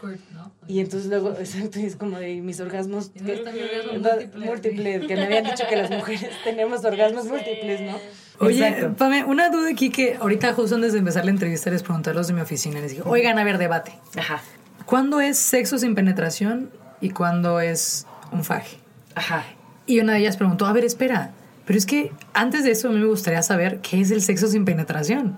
Y 0.66 0.80
entonces 0.80 1.08
luego, 1.08 1.30
exacto, 1.30 1.78
es 1.78 1.96
como 1.96 2.18
de 2.18 2.42
mis 2.42 2.60
orgasmos 2.60 3.10
¿Y 3.14 3.18
dónde 3.20 3.32
que- 3.32 3.38
está 3.38 3.52
mi 3.52 3.60
orgasmo 3.62 3.92
no, 3.92 4.10
múltiple? 4.10 4.46
múltiples, 4.46 5.06
que 5.06 5.16
me 5.16 5.24
habían 5.24 5.44
dicho 5.44 5.64
que 5.68 5.76
las 5.76 5.90
mujeres 5.90 6.30
tenemos 6.44 6.84
orgasmos 6.84 7.24
múltiples, 7.26 7.80
¿no? 7.80 7.96
Oye, 8.40 8.68
Exacto. 8.68 8.94
Pame, 8.96 9.24
una 9.24 9.48
duda 9.50 9.70
aquí 9.70 9.90
que 9.90 10.14
ahorita 10.16 10.52
justo 10.52 10.76
antes 10.76 10.92
de 10.92 10.98
empezar 11.00 11.24
la 11.24 11.30
entrevista 11.32 11.70
les 11.70 11.82
pregunté 11.82 12.10
a 12.10 12.12
los 12.14 12.28
de 12.28 12.34
mi 12.34 12.40
oficina, 12.42 12.78
les 12.80 12.90
dije, 12.92 13.02
oigan, 13.06 13.38
a 13.38 13.44
ver, 13.44 13.58
debate. 13.58 13.92
Ajá, 14.16 14.40
¿Cuándo 14.88 15.20
es 15.20 15.36
sexo 15.36 15.76
sin 15.76 15.94
penetración 15.94 16.70
y 17.02 17.10
cuándo 17.10 17.60
es 17.60 18.06
un 18.32 18.42
faje? 18.42 18.78
ajá. 19.14 19.44
Y 19.84 20.00
una 20.00 20.14
de 20.14 20.20
ellas 20.20 20.38
preguntó, 20.38 20.64
a 20.64 20.72
ver, 20.72 20.82
espera, 20.82 21.32
pero 21.66 21.78
es 21.78 21.84
que 21.84 22.10
antes 22.32 22.64
de 22.64 22.70
eso 22.70 22.88
a 22.88 22.92
mí 22.92 22.98
me 22.98 23.04
gustaría 23.04 23.42
saber 23.42 23.80
qué 23.82 24.00
es 24.00 24.10
el 24.10 24.22
sexo 24.22 24.48
sin 24.48 24.64
penetración. 24.64 25.36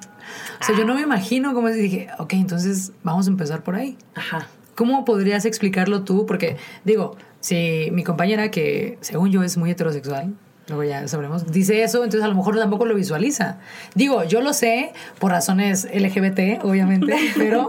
O 0.61 0.64
sea, 0.64 0.76
yo 0.76 0.85
no 0.85 0.95
me 0.95 1.00
imagino 1.00 1.52
cómo 1.52 1.66
es. 1.66 1.76
Y 1.76 1.80
dije, 1.80 2.09
ok, 2.19 2.35
entonces 2.35 2.92
vamos 3.02 3.26
a 3.26 3.30
empezar 3.30 3.64
por 3.64 3.75
ahí. 3.75 3.99
Ajá. 4.14 4.47
¿Cómo 4.76 5.04
podrías 5.04 5.45
explicarlo 5.45 6.04
tú? 6.04 6.26
Porque, 6.26 6.57
digo, 6.85 7.16
si 7.40 7.88
mi 7.90 8.04
compañera, 8.04 8.52
que 8.52 8.99
según 9.00 9.33
yo 9.33 9.42
es 9.42 9.57
muy 9.57 9.73
heterosexual, 9.73 10.33
luego 10.71 10.85
ya 10.85 11.07
sabremos, 11.07 11.50
dice 11.53 11.83
eso, 11.83 12.03
entonces 12.03 12.25
a 12.25 12.29
lo 12.29 12.35
mejor 12.35 12.57
tampoco 12.57 12.87
lo 12.87 12.95
visualiza. 12.95 13.59
Digo, 13.95 14.25
yo 14.25 14.41
lo 14.41 14.55
sé 14.55 14.93
por 15.19 15.31
razones 15.33 15.85
LGBT, 15.93 16.65
obviamente, 16.65 17.15
pero 17.37 17.69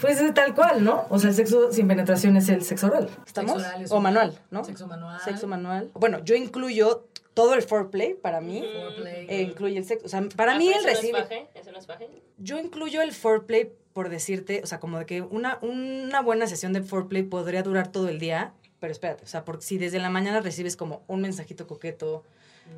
Pues 0.00 0.20
es 0.20 0.34
tal 0.34 0.54
cual, 0.54 0.82
¿no? 0.82 1.04
O 1.10 1.18
sea, 1.20 1.30
el 1.30 1.36
sexo 1.36 1.70
sin 1.72 1.86
penetración 1.86 2.36
es 2.36 2.48
el 2.48 2.62
sexo 2.64 2.88
oral. 2.88 3.08
¿Estamos? 3.26 3.52
Sexo 3.52 3.68
oral 3.68 3.82
es 3.84 3.92
o 3.92 3.96
un- 3.98 4.02
manual, 4.02 4.38
¿no? 4.50 4.64
Sexo 4.64 4.86
manual. 4.88 5.20
Sexo 5.24 5.46
manual. 5.46 5.90
Bueno, 5.94 6.18
yo 6.24 6.34
incluyo 6.34 7.04
todo 7.34 7.54
el 7.54 7.62
foreplay 7.62 8.14
para 8.14 8.40
mí. 8.40 8.64
Foreplay. 8.74 9.26
eh, 9.28 9.42
incluye 9.42 9.78
el 9.78 9.84
sexo. 9.84 10.06
O 10.06 10.08
sea, 10.08 10.22
para 10.34 10.54
Ah, 10.54 10.58
mí 10.58 10.66
el 10.68 10.74
eso 10.74 10.82
no 10.82 10.88
es 10.88 10.96
recibe. 11.00 11.20
faje, 11.22 11.48
¿Eso 11.54 11.70
no 11.70 11.78
es 11.78 11.86
faje? 11.86 12.08
Yo 12.38 12.58
incluyo 12.58 13.00
el 13.02 13.12
foreplay 13.12 13.70
por 13.92 14.08
decirte, 14.10 14.60
o 14.62 14.66
sea, 14.66 14.78
como 14.80 14.98
de 14.98 15.06
que 15.06 15.22
una, 15.22 15.58
una 15.60 16.20
buena 16.22 16.46
sesión 16.46 16.72
de 16.72 16.82
foreplay 16.82 17.22
podría 17.24 17.62
durar 17.64 17.88
todo 17.88 18.08
el 18.08 18.20
día, 18.20 18.52
pero 18.78 18.92
espérate, 18.92 19.24
o 19.24 19.26
sea, 19.26 19.44
porque 19.44 19.62
si 19.64 19.76
desde 19.76 19.98
la 19.98 20.08
mañana 20.08 20.40
recibes 20.40 20.76
como 20.76 21.02
un 21.08 21.20
mensajito 21.20 21.66
coqueto, 21.66 22.22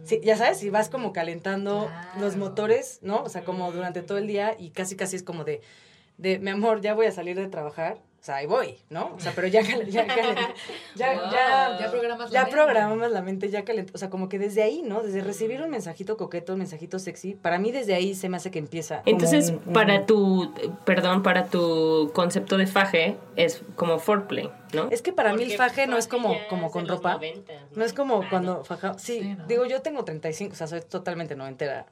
sí, 0.04 0.20
ya 0.22 0.36
sabes, 0.36 0.58
si 0.58 0.70
vas 0.70 0.88
como 0.88 1.12
calentando 1.12 1.86
Claro. 1.88 2.20
los 2.20 2.36
motores, 2.36 2.98
¿no? 3.02 3.22
O 3.22 3.28
sea, 3.28 3.44
como 3.44 3.70
durante 3.72 4.02
todo 4.02 4.18
el 4.18 4.26
día 4.26 4.56
y 4.58 4.70
casi 4.70 4.96
casi 4.96 5.16
es 5.16 5.22
como 5.22 5.44
de, 5.44 5.60
de 6.18 6.38
mi 6.38 6.50
amor, 6.50 6.80
ya 6.80 6.94
voy 6.94 7.06
a 7.06 7.12
salir 7.12 7.36
de 7.36 7.48
trabajar. 7.48 7.98
O 8.20 8.22
sea, 8.22 8.36
ahí 8.36 8.46
voy, 8.46 8.76
¿no? 8.90 9.14
O 9.16 9.18
sea, 9.20 9.32
pero 9.34 9.46
ya, 9.46 9.62
ya, 9.88 10.06
ya, 10.94 11.14
Wow. 11.14 11.30
ya, 11.32 11.78
Ya 11.80 11.90
programas 11.90 12.30
la 12.30 12.34
ya 12.34 12.40
mente. 12.42 12.52
programas 12.54 13.10
la 13.12 13.22
mente, 13.22 13.48
ya 13.48 13.64
calentó. 13.64 13.92
O 13.94 13.98
sea, 13.98 14.10
como 14.10 14.28
que 14.28 14.38
desde 14.38 14.62
ahí, 14.62 14.82
¿no? 14.82 15.00
Desde 15.02 15.22
recibir 15.22 15.62
un 15.62 15.70
mensajito 15.70 16.18
coqueto, 16.18 16.52
un 16.52 16.58
mensajito 16.58 16.98
sexy, 16.98 17.34
para 17.34 17.58
mí 17.58 17.72
desde 17.72 17.94
ahí 17.94 18.14
se 18.14 18.28
me 18.28 18.36
hace 18.36 18.50
que 18.50 18.58
empieza. 18.58 19.02
Entonces, 19.06 19.48
un- 19.48 19.62
un- 19.68 19.72
para 19.72 20.04
tu, 20.04 20.52
perdón, 20.84 21.22
para 21.22 21.46
tu 21.46 22.10
concepto 22.14 22.58
de 22.58 22.66
faje 22.66 23.16
es 23.36 23.62
como 23.74 23.98
foreplay, 23.98 24.50
¿no? 24.74 24.88
Es 24.90 25.00
que 25.00 25.14
para 25.14 25.32
mí 25.32 25.42
el 25.44 25.52
faje 25.56 25.86
no 25.86 25.96
es 25.96 26.06
como, 26.06 26.36
como 26.50 26.70
con 26.70 26.86
ropa. 26.86 27.14
90, 27.14 27.54
No 27.74 27.84
es 27.86 27.94
como 27.94 28.22
Ah, 28.22 28.26
cuando 28.28 28.54
no. 28.58 28.64
faja. 28.64 28.98
Sí, 28.98 29.20
Sí, 29.20 29.34
¿no? 29.34 29.46
digo, 29.46 29.64
yo 29.64 29.80
tengo 29.80 30.04
35, 30.04 30.52
o 30.52 30.56
sea, 30.56 30.66
soy 30.66 30.82
totalmente 30.82 31.36
noventera. 31.36 31.86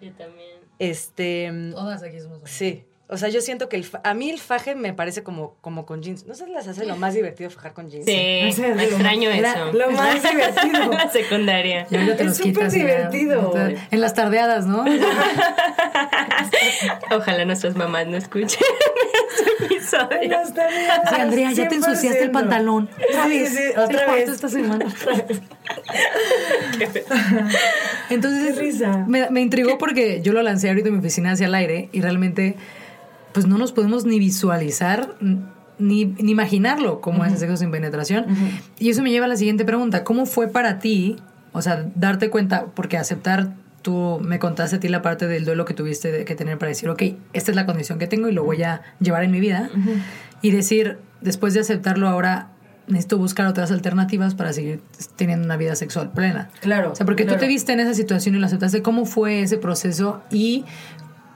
Yo 0.00 0.10
también. 0.12 0.60
Este. 0.78 1.52
todas 1.72 2.02
aquí 2.02 2.20
somos. 2.20 2.40
Sí. 2.44 2.84
O 3.06 3.18
sea, 3.18 3.28
yo 3.28 3.42
siento 3.42 3.68
que 3.68 3.76
el 3.76 3.84
fa- 3.84 4.00
a 4.02 4.14
mí 4.14 4.30
el 4.30 4.40
faje 4.40 4.74
me 4.74 4.94
parece 4.94 5.22
como, 5.22 5.56
como 5.60 5.84
con 5.84 6.02
jeans. 6.02 6.24
¿No 6.26 6.34
se 6.34 6.46
les 6.46 6.66
hace 6.66 6.86
lo 6.86 6.96
más 6.96 7.12
divertido 7.12 7.50
fajar 7.50 7.74
con 7.74 7.90
jeans? 7.90 8.06
Sí, 8.06 8.12
extraño 8.80 9.30
eso. 9.30 9.72
lo 9.74 9.90
más 9.90 10.22
divertido. 10.30 10.90
La 10.90 11.10
secundaria. 11.10 11.86
Te 11.86 12.24
Es 12.24 12.36
súper 12.38 12.70
divertido. 12.70 13.52
En 13.90 14.00
las 14.00 14.14
tardeadas, 14.14 14.66
¿no? 14.66 14.84
Ojalá 17.14 17.44
nuestras 17.44 17.76
mamás 17.76 18.06
no 18.06 18.16
escuchen 18.16 18.58
este 19.28 19.64
episodio. 19.64 20.38
Sí, 20.46 21.14
Andrea, 21.20 21.52
ya 21.52 21.68
te 21.68 21.74
ensuciaste 21.76 22.22
el 22.22 22.30
pantalón. 22.30 22.88
Otra 23.10 23.26
vez. 23.26 23.50
sí, 23.54 23.62
otra 23.76 24.12
vez. 24.12 24.28
esta 24.30 24.48
semana. 24.48 24.86
Entonces, 28.10 28.54
Qué 28.54 28.60
risa. 28.60 29.04
Me, 29.08 29.30
me 29.30 29.40
intrigó 29.40 29.78
porque 29.78 30.20
yo 30.22 30.32
lo 30.32 30.42
lancé 30.42 30.68
ahorita 30.68 30.88
en 30.88 30.94
mi 30.94 31.00
oficina 31.00 31.32
hacia 31.32 31.46
el 31.46 31.54
aire 31.54 31.88
y 31.92 32.00
realmente, 32.00 32.56
pues 33.34 33.46
no 33.46 33.58
nos 33.58 33.72
podemos 33.72 34.06
ni 34.06 34.18
visualizar 34.18 35.16
ni, 35.78 36.04
ni 36.04 36.30
imaginarlo 36.30 37.00
como 37.00 37.24
es 37.24 37.32
el 37.32 37.38
sexo 37.38 37.56
sin 37.56 37.70
penetración. 37.70 38.26
Y 38.78 38.90
eso 38.90 39.02
me 39.02 39.10
lleva 39.10 39.26
a 39.26 39.28
la 39.28 39.36
siguiente 39.36 39.64
pregunta. 39.64 40.04
¿Cómo 40.04 40.24
fue 40.24 40.48
para 40.48 40.78
ti, 40.78 41.16
o 41.52 41.60
sea, 41.60 41.84
darte 41.96 42.30
cuenta, 42.30 42.66
porque 42.74 42.96
aceptar, 42.96 43.54
tú 43.82 44.20
me 44.22 44.38
contaste 44.38 44.76
a 44.76 44.80
ti 44.80 44.88
la 44.88 45.02
parte 45.02 45.26
del 45.26 45.44
duelo 45.44 45.64
que 45.64 45.74
tuviste 45.74 46.24
que 46.24 46.34
tener 46.34 46.58
para 46.58 46.68
decir, 46.68 46.88
ok, 46.88 47.02
esta 47.32 47.50
es 47.50 47.56
la 47.56 47.66
condición 47.66 47.98
que 47.98 48.06
tengo 48.06 48.28
y 48.28 48.32
lo 48.32 48.44
voy 48.44 48.62
a 48.62 48.82
llevar 49.00 49.24
en 49.24 49.32
mi 49.32 49.40
vida. 49.40 49.68
Y 50.40 50.52
decir, 50.52 50.98
después 51.20 51.54
de 51.54 51.60
aceptarlo 51.60 52.08
ahora, 52.08 52.50
necesito 52.86 53.18
buscar 53.18 53.46
otras 53.46 53.72
alternativas 53.72 54.34
para 54.34 54.52
seguir 54.52 54.80
teniendo 55.16 55.44
una 55.44 55.56
vida 55.56 55.74
sexual 55.74 56.12
plena. 56.12 56.50
Claro, 56.60 56.92
O 56.92 56.94
sea, 56.94 57.04
porque 57.04 57.24
tú 57.24 57.36
te 57.36 57.48
viste 57.48 57.72
en 57.72 57.80
esa 57.80 57.94
situación 57.94 58.36
y 58.36 58.38
lo 58.38 58.46
aceptaste. 58.46 58.82
¿Cómo 58.82 59.06
fue 59.06 59.42
ese 59.42 59.58
proceso? 59.58 60.22
Y 60.30 60.64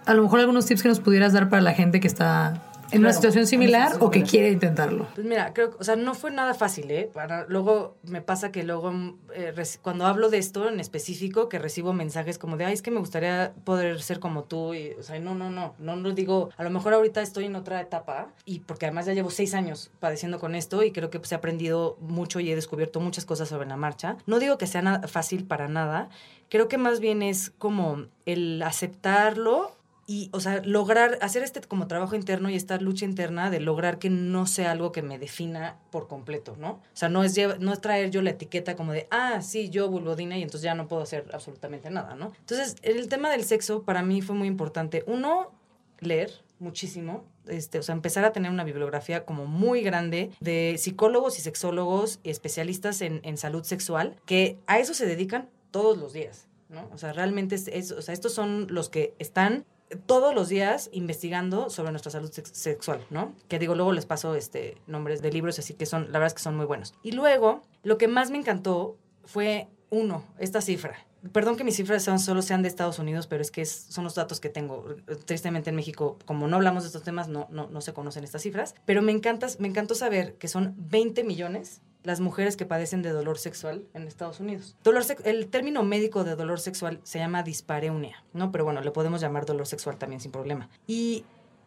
a 0.08 0.14
lo 0.14 0.22
mejor 0.22 0.40
algunos 0.40 0.64
tips 0.64 0.82
que 0.82 0.88
nos 0.88 1.00
pudieras 1.00 1.34
dar 1.34 1.50
para 1.50 1.60
la 1.60 1.74
gente 1.74 2.00
que 2.00 2.08
está 2.08 2.62
en 2.90 3.00
una 3.00 3.12
situación 3.12 3.46
similar 3.46 3.96
o 4.00 4.10
que 4.10 4.22
quiere 4.22 4.50
intentarlo. 4.50 5.06
Pues 5.14 5.26
mira, 5.26 5.52
creo 5.52 5.72
que, 5.72 5.76
o 5.78 5.84
sea, 5.84 5.96
no 5.96 6.14
fue 6.14 6.30
nada 6.30 6.54
fácil, 6.54 6.90
¿eh? 6.90 7.10
Para, 7.12 7.44
luego 7.46 7.96
me 8.04 8.22
pasa 8.22 8.50
que 8.50 8.64
luego, 8.64 8.90
mm, 8.90 9.18
eh, 9.34 9.52
cuando 9.82 10.06
hablo 10.06 10.30
de 10.30 10.38
esto 10.38 10.66
en 10.66 10.80
específico, 10.80 11.50
que 11.50 11.58
recibo 11.58 11.92
mensajes 11.92 12.38
como 12.38 12.56
de, 12.56 12.64
ay, 12.64 12.72
es 12.72 12.80
que 12.80 12.90
me 12.90 13.00
gustaría 13.00 13.52
poder 13.64 14.00
ser 14.00 14.20
como 14.20 14.44
tú, 14.44 14.72
y, 14.72 14.92
o 14.98 15.02
sea, 15.02 15.18
no, 15.18 15.34
no, 15.34 15.50
no, 15.50 15.74
no 15.78 15.96
lo 15.96 16.12
digo, 16.12 16.48
a 16.56 16.64
lo 16.64 16.70
mejor 16.70 16.94
ahorita 16.94 17.20
estoy 17.20 17.44
en 17.44 17.56
otra 17.56 17.80
etapa, 17.82 18.28
y 18.46 18.60
porque 18.60 18.86
además 18.86 19.04
ya 19.04 19.12
llevo 19.12 19.30
seis 19.30 19.52
años 19.52 19.90
padeciendo 20.00 20.38
con 20.38 20.54
esto, 20.54 20.82
y 20.82 20.90
creo 20.90 21.10
que 21.10 21.18
pues, 21.18 21.30
he 21.32 21.34
aprendido 21.34 21.98
mucho 22.00 22.40
y 22.40 22.50
he 22.50 22.54
descubierto 22.54 23.00
muchas 23.00 23.26
cosas 23.26 23.50
sobre 23.50 23.68
la 23.68 23.76
marcha. 23.76 24.16
No 24.26 24.38
digo 24.38 24.56
que 24.56 24.66
sea 24.66 24.80
nada 24.80 25.06
fácil 25.08 25.44
para 25.44 25.68
nada, 25.68 26.08
creo 26.48 26.68
que 26.68 26.78
más 26.78 27.00
bien 27.00 27.22
es 27.22 27.52
como 27.58 28.06
el 28.24 28.62
aceptarlo 28.62 29.77
y, 30.10 30.30
o 30.32 30.40
sea, 30.40 30.62
lograr, 30.64 31.18
hacer 31.20 31.42
este 31.42 31.60
como 31.60 31.86
trabajo 31.86 32.16
interno 32.16 32.48
y 32.48 32.56
esta 32.56 32.78
lucha 32.78 33.04
interna 33.04 33.50
de 33.50 33.60
lograr 33.60 33.98
que 33.98 34.08
no 34.08 34.46
sea 34.46 34.70
algo 34.72 34.90
que 34.90 35.02
me 35.02 35.18
defina 35.18 35.76
por 35.90 36.08
completo, 36.08 36.56
¿no? 36.58 36.70
O 36.70 36.80
sea, 36.94 37.10
no 37.10 37.22
es, 37.22 37.38
no 37.60 37.72
es 37.74 37.80
traer 37.82 38.10
yo 38.10 38.22
la 38.22 38.30
etiqueta 38.30 38.74
como 38.74 38.92
de, 38.92 39.06
ah, 39.10 39.42
sí, 39.42 39.68
yo 39.68 39.90
vulvodina 39.90 40.38
y 40.38 40.42
entonces 40.42 40.62
ya 40.62 40.74
no 40.74 40.88
puedo 40.88 41.02
hacer 41.02 41.26
absolutamente 41.34 41.90
nada, 41.90 42.14
¿no? 42.14 42.32
Entonces, 42.40 42.76
el 42.82 43.06
tema 43.08 43.30
del 43.30 43.44
sexo 43.44 43.82
para 43.82 44.02
mí 44.02 44.22
fue 44.22 44.34
muy 44.34 44.48
importante. 44.48 45.04
Uno, 45.06 45.52
leer 46.00 46.32
muchísimo, 46.58 47.24
este, 47.46 47.78
o 47.78 47.82
sea, 47.82 47.94
empezar 47.94 48.24
a 48.24 48.32
tener 48.32 48.50
una 48.50 48.64
bibliografía 48.64 49.26
como 49.26 49.44
muy 49.44 49.82
grande 49.82 50.30
de 50.40 50.76
psicólogos 50.78 51.38
y 51.38 51.42
sexólogos 51.42 52.18
y 52.24 52.30
especialistas 52.30 53.02
en, 53.02 53.20
en 53.24 53.36
salud 53.36 53.62
sexual 53.62 54.16
que 54.24 54.58
a 54.66 54.78
eso 54.78 54.94
se 54.94 55.04
dedican 55.06 55.50
todos 55.70 55.98
los 55.98 56.14
días, 56.14 56.48
¿no? 56.70 56.88
O 56.94 56.98
sea, 56.98 57.12
realmente 57.12 57.54
es- 57.56 57.92
o 57.92 58.00
sea, 58.00 58.14
estos 58.14 58.32
son 58.32 58.66
los 58.70 58.88
que 58.88 59.14
están 59.18 59.66
todos 60.06 60.34
los 60.34 60.48
días 60.48 60.90
investigando 60.92 61.70
sobre 61.70 61.90
nuestra 61.90 62.10
salud 62.10 62.30
sex- 62.30 62.50
sexual, 62.52 63.04
¿no? 63.10 63.34
Que 63.48 63.58
digo, 63.58 63.74
luego 63.74 63.92
les 63.92 64.06
paso 64.06 64.34
este 64.34 64.76
nombres 64.86 65.22
de 65.22 65.32
libros, 65.32 65.58
así 65.58 65.74
que 65.74 65.86
son, 65.86 66.04
la 66.12 66.18
verdad 66.18 66.26
es 66.28 66.34
que 66.34 66.42
son 66.42 66.56
muy 66.56 66.66
buenos. 66.66 66.94
Y 67.02 67.12
luego, 67.12 67.62
lo 67.82 67.96
que 67.98 68.08
más 68.08 68.30
me 68.30 68.38
encantó 68.38 68.96
fue, 69.24 69.68
uno, 69.90 70.24
esta 70.38 70.60
cifra. 70.60 70.96
Perdón 71.32 71.56
que 71.56 71.64
mis 71.64 71.74
cifras 71.76 72.04
sean, 72.04 72.20
solo 72.20 72.42
sean 72.42 72.62
de 72.62 72.68
Estados 72.68 72.98
Unidos, 73.00 73.26
pero 73.26 73.42
es 73.42 73.50
que 73.50 73.64
son 73.66 74.04
los 74.04 74.14
datos 74.14 74.38
que 74.38 74.48
tengo. 74.50 74.84
Tristemente 75.24 75.70
en 75.70 75.76
México, 75.76 76.16
como 76.26 76.46
no 76.46 76.56
hablamos 76.56 76.84
de 76.84 76.88
estos 76.88 77.02
temas, 77.02 77.26
no, 77.28 77.48
no, 77.50 77.68
no 77.68 77.80
se 77.80 77.92
conocen 77.92 78.22
estas 78.22 78.42
cifras. 78.42 78.74
Pero 78.84 79.02
me, 79.02 79.10
encanta, 79.10 79.48
me 79.58 79.66
encantó 79.66 79.94
saber 79.96 80.34
que 80.34 80.46
son 80.46 80.74
20 80.78 81.24
millones 81.24 81.80
las 82.04 82.20
mujeres 82.20 82.56
que 82.56 82.66
padecen 82.66 83.02
de 83.02 83.10
dolor 83.10 83.38
sexual 83.38 83.84
en 83.94 84.06
Estados 84.06 84.40
Unidos. 84.40 84.76
Dolor 84.82 85.04
el 85.24 85.48
término 85.48 85.82
médico 85.82 86.24
de 86.24 86.36
dolor 86.36 86.60
sexual 86.60 87.00
se 87.02 87.18
llama 87.18 87.42
dispareunia, 87.42 88.24
¿no? 88.32 88.52
Pero 88.52 88.64
bueno, 88.64 88.80
le 88.80 88.90
podemos 88.90 89.20
llamar 89.20 89.46
dolor 89.46 89.66
sexual 89.66 89.96
también 89.96 90.20
sin 90.20 90.30
problema. 90.30 90.68
Y 90.86 91.24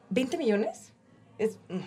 20 0.09 0.37
millones 0.37 0.93
es, 1.37 1.57
mm, 1.69 1.79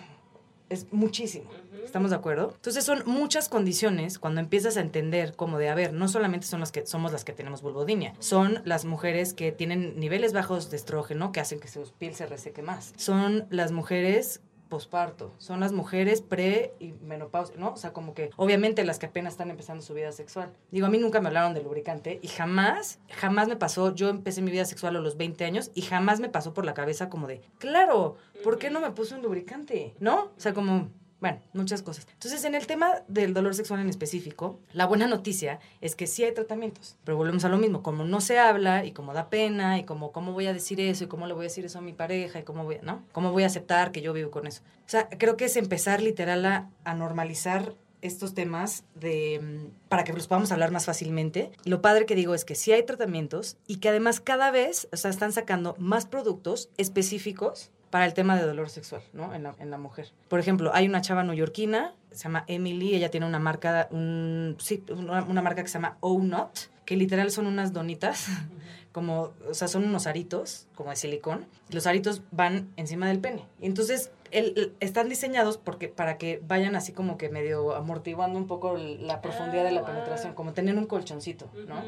es 0.69 0.91
muchísimo. 0.91 1.49
¿Estamos 1.83 2.09
de 2.09 2.17
acuerdo? 2.17 2.51
Entonces 2.55 2.83
son 2.83 3.03
muchas 3.05 3.47
condiciones 3.47 4.17
cuando 4.17 4.41
empiezas 4.41 4.75
a 4.75 4.81
entender 4.81 5.35
como 5.35 5.59
de, 5.59 5.69
a 5.69 5.75
ver, 5.75 5.93
no 5.93 6.07
solamente 6.07 6.47
son 6.47 6.59
las 6.59 6.71
que 6.71 6.85
somos 6.85 7.11
las 7.11 7.23
que 7.23 7.31
tenemos 7.31 7.61
vulvodinia, 7.61 8.13
son 8.19 8.61
las 8.65 8.85
mujeres 8.85 9.33
que 9.33 9.51
tienen 9.51 9.99
niveles 9.99 10.33
bajos 10.33 10.71
de 10.71 10.77
estrógeno 10.77 11.31
que 11.31 11.39
hacen 11.39 11.59
que 11.59 11.67
su 11.67 11.91
piel 11.97 12.15
se 12.15 12.25
reseque 12.25 12.63
más. 12.63 12.93
Son 12.97 13.45
las 13.49 13.71
mujeres 13.71 14.41
posparto, 14.69 15.33
son 15.37 15.59
las 15.59 15.71
mujeres 15.71 16.21
pre 16.21 16.73
y 16.79 16.93
menopausia, 17.03 17.55
¿no? 17.57 17.73
O 17.73 17.77
sea, 17.77 17.93
como 17.93 18.13
que 18.13 18.31
obviamente 18.35 18.83
las 18.83 18.99
que 18.99 19.07
apenas 19.07 19.33
están 19.33 19.49
empezando 19.49 19.83
su 19.83 19.93
vida 19.93 20.11
sexual. 20.11 20.53
Digo, 20.71 20.87
a 20.87 20.89
mí 20.89 20.97
nunca 20.97 21.21
me 21.21 21.27
hablaron 21.27 21.53
de 21.53 21.63
lubricante 21.63 22.19
y 22.21 22.27
jamás, 22.27 22.99
jamás 23.09 23.47
me 23.47 23.55
pasó, 23.55 23.93
yo 23.93 24.09
empecé 24.09 24.41
mi 24.41 24.51
vida 24.51 24.65
sexual 24.65 24.95
a 24.95 24.99
los 24.99 25.17
20 25.17 25.45
años 25.45 25.71
y 25.73 25.81
jamás 25.81 26.19
me 26.19 26.29
pasó 26.29 26.53
por 26.53 26.65
la 26.65 26.73
cabeza 26.73 27.09
como 27.09 27.27
de, 27.27 27.41
claro, 27.57 28.15
¿por 28.43 28.57
qué 28.57 28.69
no 28.69 28.79
me 28.79 28.91
puse 28.91 29.15
un 29.15 29.21
lubricante? 29.21 29.95
¿No? 29.99 30.25
O 30.25 30.39
sea, 30.39 30.53
como, 30.53 30.89
bueno, 31.25 31.41
muchas 31.53 31.81
cosas. 31.81 32.05
Entonces, 32.13 32.43
en 32.43 32.53
el 32.53 32.67
tema 32.67 33.01
del 33.07 33.33
dolor 33.33 33.55
sexual 33.55 33.79
en 33.79 33.89
específico, 33.89 34.59
la 34.73 34.85
buena 34.85 35.07
noticia 35.07 35.59
es 35.81 35.95
que 35.95 36.05
sí 36.05 36.23
hay 36.23 36.35
tratamientos, 36.35 36.97
pero 37.03 37.17
volvemos 37.17 37.43
a 37.45 37.49
lo 37.49 37.57
mismo, 37.57 37.81
como 37.81 38.03
no 38.03 38.21
se 38.21 38.37
habla 38.37 38.85
y 38.85 38.91
como 38.91 39.11
da 39.11 39.27
pena 39.27 39.79
y 39.79 39.85
como 39.85 40.11
cómo 40.11 40.33
voy 40.33 40.45
a 40.45 40.53
decir 40.53 40.79
eso 40.79 41.05
y 41.05 41.07
cómo 41.07 41.25
le 41.25 41.33
voy 41.33 41.45
a 41.45 41.49
decir 41.49 41.65
eso 41.65 41.79
a 41.79 41.81
mi 41.81 41.93
pareja 41.93 42.37
y 42.37 42.43
cómo 42.43 42.63
voy, 42.63 42.77
¿no? 42.83 43.01
¿Cómo 43.11 43.31
voy 43.31 43.41
a 43.41 43.47
aceptar 43.47 43.91
que 43.91 44.03
yo 44.03 44.13
vivo 44.13 44.29
con 44.29 44.45
eso? 44.45 44.61
O 44.85 44.89
sea, 44.89 45.09
creo 45.09 45.35
que 45.35 45.45
es 45.45 45.55
empezar 45.55 45.99
literal 45.99 46.45
a, 46.45 46.93
normalizar 46.93 47.73
estos 48.03 48.35
temas 48.35 48.83
de 48.93 49.39
mm, 49.41 49.87
para 49.89 50.03
que 50.03 50.13
los 50.13 50.27
podamos 50.27 50.51
hablar 50.51 50.69
más 50.69 50.85
fácilmente. 50.85 51.53
Lo 51.63 51.81
padre 51.81 52.05
que 52.05 52.13
digo 52.13 52.35
es 52.35 52.45
que 52.45 52.53
sí 52.53 52.71
hay 52.71 52.83
tratamientos 52.83 53.57
y 53.65 53.77
que 53.77 53.89
además 53.89 54.19
cada 54.19 54.51
vez, 54.51 54.87
o 54.93 54.97
sea, 54.97 55.09
están 55.09 55.31
sacando 55.31 55.75
más 55.79 56.05
productos 56.05 56.69
específicos 56.77 57.71
para 57.89 58.05
el 58.05 58.13
tema 58.13 58.35
de 58.35 58.43
dolor 58.43 58.69
sexual, 58.69 59.01
¿no? 59.13 59.33
En 59.33 59.43
la, 59.43 59.55
en 59.59 59.69
la 59.71 59.77
mujer. 59.77 60.11
Por 60.27 60.39
ejemplo, 60.39 60.71
hay 60.73 60.87
una 60.87 61.01
chava 61.01 61.23
neoyorquina, 61.23 61.93
se 62.11 62.23
llama 62.23 62.43
Emily, 62.47 62.95
ella 62.95 63.09
tiene 63.11 63.25
una 63.25 63.39
marca, 63.39 63.87
un, 63.91 64.55
sí, 64.59 64.83
una, 64.89 65.23
una 65.23 65.41
marca 65.41 65.61
que 65.61 65.67
se 65.69 65.75
llama 65.75 65.97
Oh 66.01 66.19
Not, 66.21 66.57
que 66.85 66.95
literal 66.97 67.31
son 67.31 67.47
unas 67.47 67.73
donitas 67.73 68.27
como, 68.91 69.31
o 69.49 69.53
sea, 69.53 69.67
son 69.67 69.83
unos 69.85 70.07
aritos, 70.07 70.67
como 70.75 70.89
de 70.91 70.95
silicón. 70.95 71.45
Los 71.69 71.87
aritos 71.87 72.21
van 72.31 72.69
encima 72.77 73.07
del 73.07 73.19
pene. 73.19 73.45
Entonces, 73.61 74.11
el- 74.31 74.53
el- 74.57 74.73
están 74.79 75.09
diseñados 75.09 75.57
porque, 75.57 75.87
para 75.89 76.17
que 76.17 76.41
vayan 76.47 76.75
así 76.75 76.91
como 76.93 77.17
que 77.17 77.29
medio 77.29 77.75
amortiguando 77.75 78.37
un 78.39 78.47
poco 78.47 78.77
la 78.77 79.21
profundidad 79.21 79.63
de 79.65 79.71
la 79.71 79.81
wow. 79.81 79.89
penetración, 79.91 80.33
como 80.33 80.53
tener 80.53 80.77
un 80.77 80.85
colchoncito, 80.85 81.49
¿no? 81.67 81.81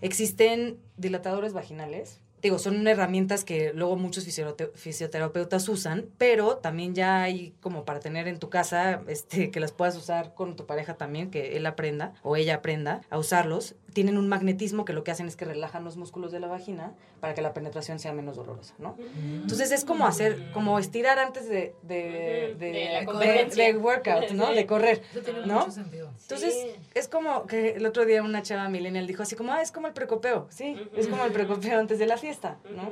Existen 0.00 0.78
dilatadores 0.96 1.52
vaginales. 1.52 2.20
Digo, 2.42 2.58
son 2.58 2.84
herramientas 2.88 3.44
que 3.44 3.72
luego 3.72 3.96
muchos 3.96 4.26
fisiote- 4.26 4.72
fisioterapeutas 4.74 5.68
usan, 5.68 6.06
pero 6.18 6.56
también 6.56 6.92
ya 6.94 7.22
hay 7.22 7.54
como 7.60 7.84
para 7.84 8.00
tener 8.00 8.26
en 8.26 8.40
tu 8.40 8.50
casa, 8.50 9.02
este, 9.06 9.52
que 9.52 9.60
las 9.60 9.70
puedas 9.70 9.96
usar 9.96 10.34
con 10.34 10.56
tu 10.56 10.66
pareja 10.66 10.94
también, 10.94 11.30
que 11.30 11.56
él 11.56 11.66
aprenda 11.66 12.14
o 12.22 12.34
ella 12.36 12.56
aprenda 12.56 13.02
a 13.10 13.18
usarlos. 13.18 13.76
Tienen 13.92 14.16
un 14.18 14.28
magnetismo 14.28 14.84
que 14.84 14.92
lo 14.92 15.04
que 15.04 15.10
hacen 15.10 15.26
es 15.28 15.36
que 15.36 15.44
relajan 15.44 15.84
los 15.84 15.96
músculos 15.96 16.32
de 16.32 16.40
la 16.40 16.46
vagina 16.46 16.92
para 17.20 17.34
que 17.34 17.42
la 17.42 17.52
penetración 17.52 17.98
sea 17.98 18.12
menos 18.12 18.36
dolorosa, 18.36 18.74
¿no? 18.78 18.96
Entonces 19.42 19.70
es 19.72 19.84
como 19.84 20.06
hacer, 20.06 20.50
como 20.52 20.78
estirar 20.78 21.18
antes 21.18 21.48
de, 21.48 21.74
de, 21.82 22.56
de, 22.58 22.72
de 22.72 22.90
la 22.92 23.00
de- 23.00 23.06
competencia. 23.06 23.64
de 23.64 23.76
workout, 23.78 24.30
¿no? 24.30 24.50
De 24.52 24.66
correr. 24.66 25.02
Eso 25.10 25.20
tiene 25.20 25.46
¿no? 25.46 25.60
mucho 25.60 25.70
sentido. 25.72 26.10
Entonces, 26.22 26.54
Sí. 26.54 26.70
es 26.94 27.08
como 27.08 27.46
que 27.46 27.70
el 27.70 27.84
otro 27.86 28.04
día 28.04 28.22
una 28.22 28.42
chava 28.42 28.68
millennial 28.68 29.06
dijo 29.06 29.22
así 29.22 29.36
como, 29.36 29.52
ah, 29.52 29.60
es 29.62 29.72
como 29.72 29.86
el 29.88 29.92
precopeo. 29.92 30.46
Sí, 30.50 30.76
es 30.96 31.08
como 31.08 31.24
el 31.24 31.32
precopeo 31.32 31.78
antes 31.78 31.98
de 31.98 32.06
la 32.06 32.16
fiesta, 32.16 32.56
¿no? 32.74 32.90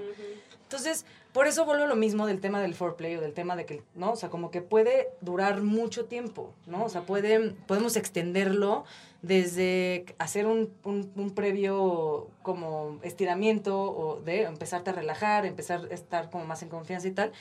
Entonces, 0.64 1.04
por 1.32 1.48
eso 1.48 1.64
vuelvo 1.64 1.84
a 1.84 1.86
lo 1.88 1.96
mismo 1.96 2.26
del 2.26 2.40
tema 2.40 2.60
del 2.60 2.74
foreplay 2.74 3.16
o 3.16 3.20
del 3.20 3.32
tema 3.32 3.56
de 3.56 3.66
que, 3.66 3.82
¿no? 3.96 4.12
O 4.12 4.16
sea, 4.16 4.28
como 4.30 4.50
que 4.52 4.62
puede 4.62 5.08
durar 5.20 5.62
mucho 5.62 6.04
tiempo, 6.04 6.52
¿no? 6.66 6.84
O 6.84 6.88
sea, 6.88 7.02
puede, 7.02 7.50
podemos 7.66 7.96
extenderlo 7.96 8.84
desde 9.22 10.06
hacer 10.18 10.46
un, 10.46 10.70
un, 10.85 11.12
un 11.14 11.30
previo 11.35 12.28
como 12.42 12.98
estiramiento 13.02 13.78
o 13.80 14.20
de 14.22 14.42
empezarte 14.42 14.90
a 14.90 14.92
relajar, 14.94 15.44
empezar 15.46 15.88
a 15.90 15.94
estar 15.94 16.30
como 16.30 16.44
más 16.46 16.62
en 16.62 16.68
confianza 16.70 17.09
y 17.09 17.12
tal. 17.12 17.33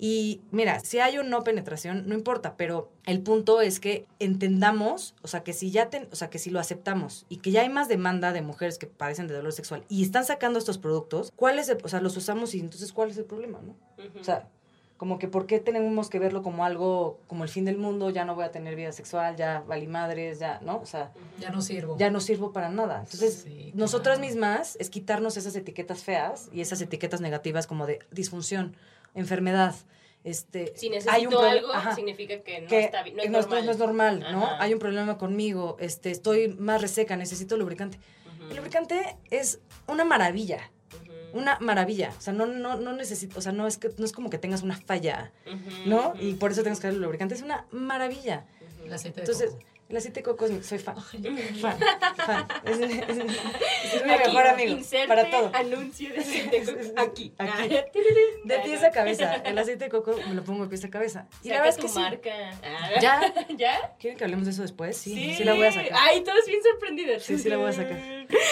Y 0.00 0.42
mira, 0.52 0.78
si 0.78 1.00
hay 1.00 1.18
o 1.18 1.24
no 1.24 1.42
penetración, 1.42 2.08
no 2.08 2.14
importa, 2.14 2.56
pero 2.56 2.88
el 3.04 3.20
punto 3.20 3.60
es 3.60 3.80
que 3.80 4.06
entendamos, 4.20 5.16
o 5.22 5.28
sea, 5.28 5.42
que 5.42 5.52
si 5.52 5.72
ya 5.72 5.90
ten- 5.90 6.08
o 6.12 6.14
sea, 6.16 6.30
que 6.30 6.38
si 6.38 6.50
lo 6.50 6.60
aceptamos 6.60 7.26
y 7.28 7.38
que 7.38 7.50
ya 7.50 7.62
hay 7.62 7.68
más 7.68 7.88
demanda 7.88 8.32
de 8.32 8.40
mujeres 8.40 8.78
que 8.78 8.86
padecen 8.86 9.26
de 9.26 9.34
dolor 9.34 9.52
sexual 9.52 9.84
y 9.88 10.04
están 10.04 10.24
sacando 10.24 10.60
estos 10.60 10.78
productos, 10.78 11.32
¿cuál 11.34 11.58
es 11.58 11.68
el, 11.68 11.78
o 11.82 11.88
sea, 11.88 12.00
los 12.00 12.16
usamos 12.16 12.54
y 12.54 12.60
entonces 12.60 12.92
cuál 12.92 13.10
es 13.10 13.18
el 13.18 13.24
problema, 13.24 13.60
no? 13.60 13.74
O 14.20 14.24
sea, 14.24 14.48
como 14.98 15.18
que 15.18 15.28
por 15.28 15.46
qué 15.46 15.60
tenemos 15.60 16.10
que 16.10 16.18
verlo 16.18 16.42
como 16.42 16.64
algo 16.64 17.20
como 17.28 17.44
el 17.44 17.48
fin 17.48 17.64
del 17.64 17.78
mundo, 17.78 18.10
ya 18.10 18.24
no 18.26 18.34
voy 18.34 18.44
a 18.44 18.50
tener 18.50 18.74
vida 18.76 18.92
sexual, 18.92 19.36
ya 19.36 19.62
valí 19.66 19.86
madres, 19.86 20.38
ya, 20.40 20.58
¿no? 20.62 20.78
O 20.80 20.86
sea, 20.86 21.12
Ya 21.38 21.48
no 21.50 21.62
sirvo. 21.62 21.96
ya 21.96 22.10
no 22.10 22.20
sirvo 22.20 22.52
para 22.52 22.68
nada. 22.68 22.98
Entonces, 23.04 23.44
Sí, 23.46 23.70
nosotras 23.74 24.18
claro. 24.18 24.28
mismas 24.28 24.76
es 24.80 24.90
quitarnos 24.90 25.36
esas 25.36 25.54
etiquetas 25.56 26.02
feas 26.02 26.50
y 26.52 26.60
esas 26.60 26.80
etiquetas 26.82 27.20
negativas 27.20 27.66
como 27.66 27.86
de 27.86 28.00
disfunción, 28.10 28.76
enfermedad. 29.14 29.74
Este, 30.24 30.72
Si 30.76 30.86
hay 31.08 31.26
un 31.26 31.32
necesito 31.32 31.40
algo, 31.42 31.72
ajá, 31.72 31.94
significa 31.94 32.40
que 32.42 32.60
no 32.62 32.66
que 32.68 32.80
está 32.80 33.04
bien. 33.04 33.16
No 33.16 33.22
es 33.22 33.30
no, 33.30 33.40
normal. 33.40 33.64
no 33.66 33.70
es 33.70 33.78
normal, 33.78 34.26
¿no? 34.32 34.46
Hay 34.58 34.74
un 34.74 34.80
problema 34.80 35.16
conmigo, 35.16 35.76
este, 35.78 36.10
estoy 36.10 36.48
más 36.58 36.82
reseca, 36.82 37.16
necesito 37.16 37.56
lubricante. 37.56 37.98
El 38.50 38.56
lubricante 38.56 39.16
es 39.30 39.60
una 39.86 40.04
maravilla. 40.04 40.58
Una 41.32 41.58
maravilla. 41.60 42.12
O 42.16 42.20
sea, 42.20 42.32
no, 42.32 42.46
no, 42.46 42.76
no 42.76 42.92
necesito, 42.92 43.38
o 43.38 43.42
sea, 43.42 43.52
no 43.52 43.66
es 43.66 43.76
que 43.78 43.90
no 43.98 44.04
es 44.04 44.12
como 44.12 44.30
que 44.30 44.38
tengas 44.38 44.62
una 44.62 44.76
falla, 44.76 45.30
¿no? 45.86 46.14
Y 46.20 46.34
por 46.34 46.52
eso 46.52 46.62
tengas 46.62 46.80
que 46.80 46.86
dar 46.86 46.94
el 46.94 47.02
lubricante. 47.02 47.34
Es 47.34 47.42
una 47.42 47.66
maravilla. 47.70 48.44
El 48.84 48.92
aceite 48.94 49.16
de 49.20 49.26
Entonces, 49.26 49.50
coco. 49.50 49.62
el 49.90 49.96
aceite 49.98 50.20
de 50.20 50.24
coco 50.24 50.44
es 50.46 50.50
mi- 50.52 50.62
soy 50.62 50.78
fan. 50.78 50.96
Fan, 51.60 51.78
fan. 52.16 52.48
Es, 52.64 52.78
es- 52.78 52.90
es- 52.90 53.08
es 53.18 54.04
mi 54.04 54.10
Aquí, 54.12 54.28
mejor 54.28 54.46
amigo. 54.46 54.78
Para 55.06 55.30
todo. 55.30 55.50
anuncio 55.54 56.10
de 56.12 56.18
aceite 56.20 56.60
de 56.60 56.66
coco. 56.66 57.00
Aquí. 57.02 57.34
Aquí. 57.36 57.68
De 58.44 58.58
pies 58.60 58.82
a 58.82 58.90
cabeza. 58.90 59.34
El 59.34 59.58
aceite 59.58 59.84
de 59.84 59.90
coco 59.90 60.16
me 60.28 60.34
lo 60.34 60.42
pongo 60.44 60.62
de 60.64 60.70
pies 60.70 60.84
a 60.84 60.88
cabeza. 60.90 61.26
Y 61.42 61.48
la 61.50 61.56
verdad 61.56 61.68
es 61.70 61.76
que 61.76 61.88
sí. 61.88 61.98
marca. 61.98 62.30
¿Ya? 63.02 63.20
¿Ya? 63.56 63.94
¿Quieren 63.98 64.16
que 64.16 64.24
hablemos 64.24 64.46
de 64.46 64.52
eso 64.52 64.62
después? 64.62 64.96
Sí, 64.96 65.34
sí, 65.36 65.44
la 65.44 65.52
voy 65.54 65.66
a 65.66 65.72
sacar. 65.72 65.92
Ay, 65.94 66.22
todos 66.24 66.46
bien 66.46 66.60
sorprendidos. 66.62 67.22
Sí, 67.22 67.38
sí 67.38 67.48
la 67.50 67.58
voy 67.58 67.68
a 67.68 67.72
sacar. 67.72 67.98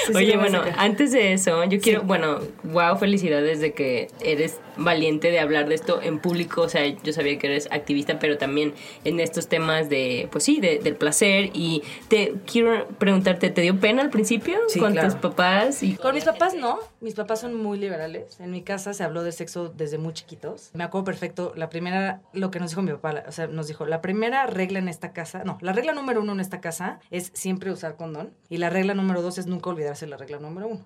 Sí, 0.07 0.13
Oye, 0.15 0.37
bueno, 0.37 0.63
antes 0.79 1.13
de 1.13 1.33
eso, 1.33 1.63
yo 1.65 1.79
quiero, 1.81 2.03
bueno, 2.03 2.39
wow, 2.65 2.97
felicidades 2.97 3.61
de 3.61 3.73
que 3.75 4.09
eres 4.25 4.59
valiente 4.79 5.31
de 5.31 5.39
hablar 5.41 5.69
de 5.69 5.75
esto 5.75 6.01
en 6.03 6.19
público. 6.19 6.63
O 6.63 6.69
sea, 6.69 6.87
yo 6.87 7.13
sabía 7.13 7.39
que 7.39 7.47
eres 7.47 7.69
activista, 7.71 8.19
pero 8.19 8.39
también 8.39 8.75
en 9.05 9.21
estos 9.21 9.49
temas 9.49 9.89
de, 9.89 10.29
pues 10.31 10.45
sí, 10.45 10.61
de- 10.61 10.79
del 10.79 10.97
placer. 10.97 11.51
Y 11.55 11.83
te 12.09 12.35
quiero 12.51 12.87
preguntarte, 12.99 13.51
¿te 13.51 13.61
dio 13.63 13.79
pena 13.81 14.03
al 14.03 14.11
principio 14.11 14.59
Sí, 14.69 14.79
con 14.79 14.93
claro. 14.93 15.09
tus 15.11 15.19
papás? 15.21 15.83
Y 15.83 15.97
Con 15.97 16.15
mis 16.15 16.25
papás 16.25 16.55
no, 16.55 16.79
mis 17.01 17.15
papás 17.15 17.41
son 17.41 17.55
muy 17.55 17.79
liberales. 17.79 18.39
En 18.41 18.51
mi 18.51 18.63
casa 18.63 18.95
se 18.95 19.03
habló 19.05 19.23
de 19.25 19.33
sexo 19.33 19.69
desde 19.77 19.99
muy 19.99 20.13
chiquitos. 20.15 20.71
Me 20.75 20.85
acuerdo 20.85 21.05
perfecto, 21.05 21.53
la 21.57 21.69
primera, 21.69 22.21
lo 22.33 22.51
que 22.51 22.61
nos 22.61 22.71
dijo 22.71 22.83
mi 22.83 22.93
papá, 22.93 23.25
o 23.29 23.33
sea, 23.33 23.47
nos 23.47 23.67
dijo, 23.69 23.87
la 23.87 24.01
primera 24.03 24.47
regla 24.47 24.79
en 24.79 24.89
esta 24.89 25.13
casa, 25.13 25.43
no, 25.45 25.59
la 25.61 25.73
regla 25.73 25.93
número 25.93 26.21
uno 26.21 26.33
en 26.33 26.41
esta 26.41 26.61
casa 26.61 27.01
es 27.11 27.31
siempre 27.35 27.71
usar 27.71 27.97
condón. 27.97 28.31
Y 28.49 28.59
la 28.59 28.71
regla 28.71 28.95
número 28.95 29.23
dos 29.23 29.39
es 29.39 29.47
nunca 29.47 29.66
olvidarse 29.71 30.07
la 30.07 30.17
regla 30.17 30.39
número 30.39 30.69
uno. 30.69 30.85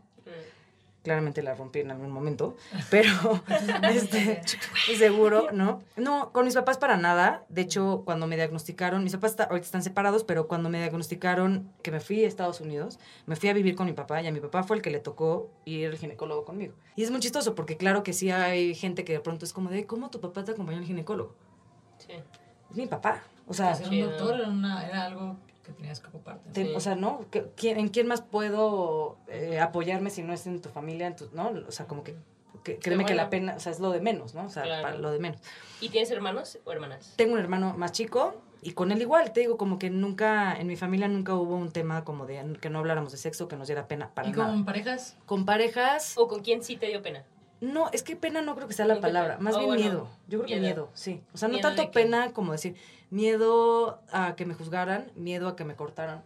Claramente 1.03 1.43
la 1.43 1.55
rompí 1.55 1.79
en 1.79 1.91
algún 1.91 2.11
momento, 2.11 2.59
pero 2.91 3.11
este, 3.91 4.43
seguro, 4.99 5.47
¿no? 5.51 5.83
No, 5.97 6.31
con 6.31 6.45
mis 6.45 6.55
papás 6.55 6.77
para 6.77 6.99
nada. 6.99 7.43
De 7.49 7.63
hecho, 7.63 8.03
cuando 8.05 8.27
me 8.27 8.37
diagnosticaron, 8.37 9.03
mis 9.03 9.15
papás 9.15 9.31
está- 9.31 9.45
ahorita 9.45 9.65
están 9.65 9.83
separados, 9.83 10.25
pero 10.25 10.47
cuando 10.47 10.69
me 10.69 10.77
diagnosticaron 10.79 11.73
que 11.83 11.91
me 11.91 12.01
fui 12.01 12.23
a 12.23 12.29
Estados 12.29 12.61
Unidos, 12.61 12.99
me 13.25 13.35
fui 13.37 13.49
a 13.49 13.55
vivir 13.55 13.77
con 13.77 13.87
mi 13.87 13.95
papá 13.95 14.21
y 14.21 14.27
a 14.27 14.33
mi 14.33 14.41
papá 14.41 14.63
fue 14.63 14.77
el 14.77 14.83
que 14.83 14.91
le 14.91 14.99
tocó 15.01 15.51
ir 15.65 15.89
al 15.89 15.97
ginecólogo 15.97 16.45
conmigo. 16.45 16.75
Y 16.97 17.03
es 17.03 17.11
muy 17.11 17.21
chistoso 17.21 17.55
porque 17.55 17.79
claro 17.79 18.03
que 18.03 18.13
sí 18.13 18.31
hay 18.31 18.75
gente 18.75 19.03
que 19.03 19.15
de 19.15 19.21
pronto 19.21 19.47
es 19.47 19.55
como 19.55 19.71
de, 19.71 19.87
¿cómo 19.87 20.11
tu 20.11 20.21
papá 20.21 20.45
te 20.45 20.53
acompañó 20.53 20.81
al 20.81 20.85
ginecólogo? 20.85 21.35
Sí. 21.97 22.13
Es 22.71 22.77
mi 22.77 22.87
papá. 22.87 23.23
O 23.47 23.55
sea, 23.55 23.75
Ser 23.75 23.89
un 23.89 24.01
doctor 24.03 24.35
era, 24.39 24.49
una- 24.51 24.87
era 24.87 25.05
algo 25.07 25.39
que 25.71 25.77
tenías 25.77 26.01
que 26.01 26.09
ocuparte. 26.09 26.51
te- 26.51 26.75
o 26.77 26.81
sea, 26.81 26.95
¿no? 26.95 27.25
¿Qué- 27.31 27.47
quién- 27.57 27.79
¿En 27.79 27.89
quién 27.89 28.07
más 28.07 28.21
puedo 28.23 29.17
eh, 29.29 29.61
apoyarme 29.61 30.11
si 30.11 30.23
no 30.23 30.33
es 30.33 30.47
en 30.47 30.61
tu 30.61 30.69
familia, 30.69 31.07
en 31.07 31.17
tu, 31.17 31.29
¿no? 31.33 31.51
O 31.69 31.73
sea, 31.73 31.87
como 31.87 32.03
que, 32.05 32.15
que- 32.65 32.79
créeme 32.79 33.05
que 33.07 33.15
la 33.15 33.31
pena, 33.31 33.55
o 33.57 33.61
sea, 33.61 33.73
es 33.73 33.81
lo 33.81 33.91
de 33.91 34.01
menos, 34.01 34.35
¿no? 34.35 34.45
O 34.47 34.51
sea, 34.51 34.63
Claro. 34.65 34.83
para 34.83 34.97
lo 34.99 35.11
de 35.11 35.19
menos. 35.19 35.41
¿Y 35.81 35.89
tienes 35.89 36.11
hermanos 36.11 36.59
o 36.65 36.73
hermanas? 36.73 37.15
Tengo 37.17 37.35
un 37.35 37.39
hermano 37.41 37.75
más 37.77 37.93
chico 37.93 38.35
y 38.63 38.73
con 38.73 38.93
él 38.93 39.01
igual, 39.01 39.33
te 39.33 39.41
digo, 39.41 39.57
como 39.57 39.79
que 39.79 39.89
nunca, 39.89 40.55
en 40.59 40.67
mi 40.67 40.77
familia 40.77 41.09
nunca 41.09 41.35
hubo 41.35 41.55
un 41.57 41.71
tema 41.73 42.05
como 42.05 42.27
de 42.27 42.59
que 42.61 42.69
no 42.69 42.79
habláramos 42.81 43.13
de 43.13 43.19
sexo, 43.19 43.49
que 43.49 43.57
nos 43.57 43.69
diera 43.69 43.89
pena 43.89 44.11
para 44.15 44.29
¿Y 44.29 44.33
nada. 44.33 44.51
con 44.51 44.65
parejas? 44.67 45.17
Con 45.25 45.45
parejas, 45.47 46.15
¿O 46.19 46.29
con 46.29 46.41
quién 46.43 46.63
sí 46.63 46.77
te 46.77 46.87
dio 46.89 47.01
pena? 47.03 47.25
No, 47.61 47.91
es 47.93 48.03
que 48.03 48.17
pena 48.17 48.41
no 48.43 48.55
creo 48.57 48.67
que 48.69 48.75
sea 48.75 48.87
la 48.87 49.01
palabra, 49.01 49.37
más 49.39 49.55
oh, 49.55 49.59
bien 49.59 49.69
bueno, 49.69 49.83
miedo. 49.85 50.09
Yo 50.29 50.39
creo 50.41 50.49
que 50.57 50.61
miedo. 50.61 50.89
sí. 50.95 51.23
O 51.35 51.39
sea, 51.39 51.49
no 51.49 51.55
¿Miedo 51.55 51.69
tanto 51.69 51.91
pena 51.93 52.33
como 52.33 52.53
decir, 52.53 52.75
miedo 53.11 54.01
a 54.13 54.35
que 54.37 54.47
me 54.47 54.55
juzgaran, 54.55 55.11
miedo 55.15 55.49
a 55.49 55.57
que 55.57 55.65
me 55.65 55.75
cortaran, 55.77 56.23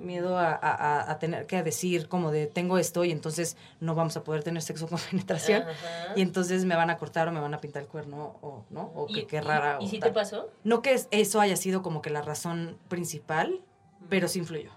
miedo 0.00 0.38
a, 0.38 0.50
a- 0.52 0.56
a- 0.56 1.10
a 1.12 1.18
tener 1.18 1.46
que 1.46 1.62
decir 1.62 2.08
como 2.08 2.30
de 2.32 2.46
tengo 2.46 2.78
esto 2.78 3.04
y 3.04 3.12
entonces 3.12 3.56
no 3.78 3.94
vamos 3.94 4.16
a 4.16 4.24
poder 4.24 4.42
tener 4.42 4.62
sexo 4.62 4.88
con 4.88 4.98
penetración. 5.10 5.62
Ajá. 5.62 6.12
Y 6.16 6.22
entonces 6.22 6.64
me 6.64 6.74
van 6.74 6.90
a 6.90 6.96
cortar 6.96 7.28
o 7.28 7.32
me 7.32 7.40
van 7.40 7.54
a 7.54 7.60
pintar 7.60 7.82
el 7.82 7.88
cuerno 7.88 8.38
o, 8.42 8.64
¿no? 8.70 8.90
O 8.94 9.06
que 9.06 9.26
qué 9.26 9.40
rara. 9.40 9.78
¿Y, 9.80 9.86
o 9.86 9.88
si 9.88 9.98
tal. 10.00 10.10
te 10.10 10.14
pasó? 10.14 10.50
No 10.64 10.82
que 10.82 10.94
es- 10.94 11.08
eso 11.10 11.40
haya 11.40 11.56
sido 11.56 11.82
como 11.82 12.02
que 12.02 12.10
la 12.10 12.22
razón 12.22 12.78
principal, 12.88 13.60
pero 14.08 14.26
sí 14.28 14.38
influyó. 14.40 14.70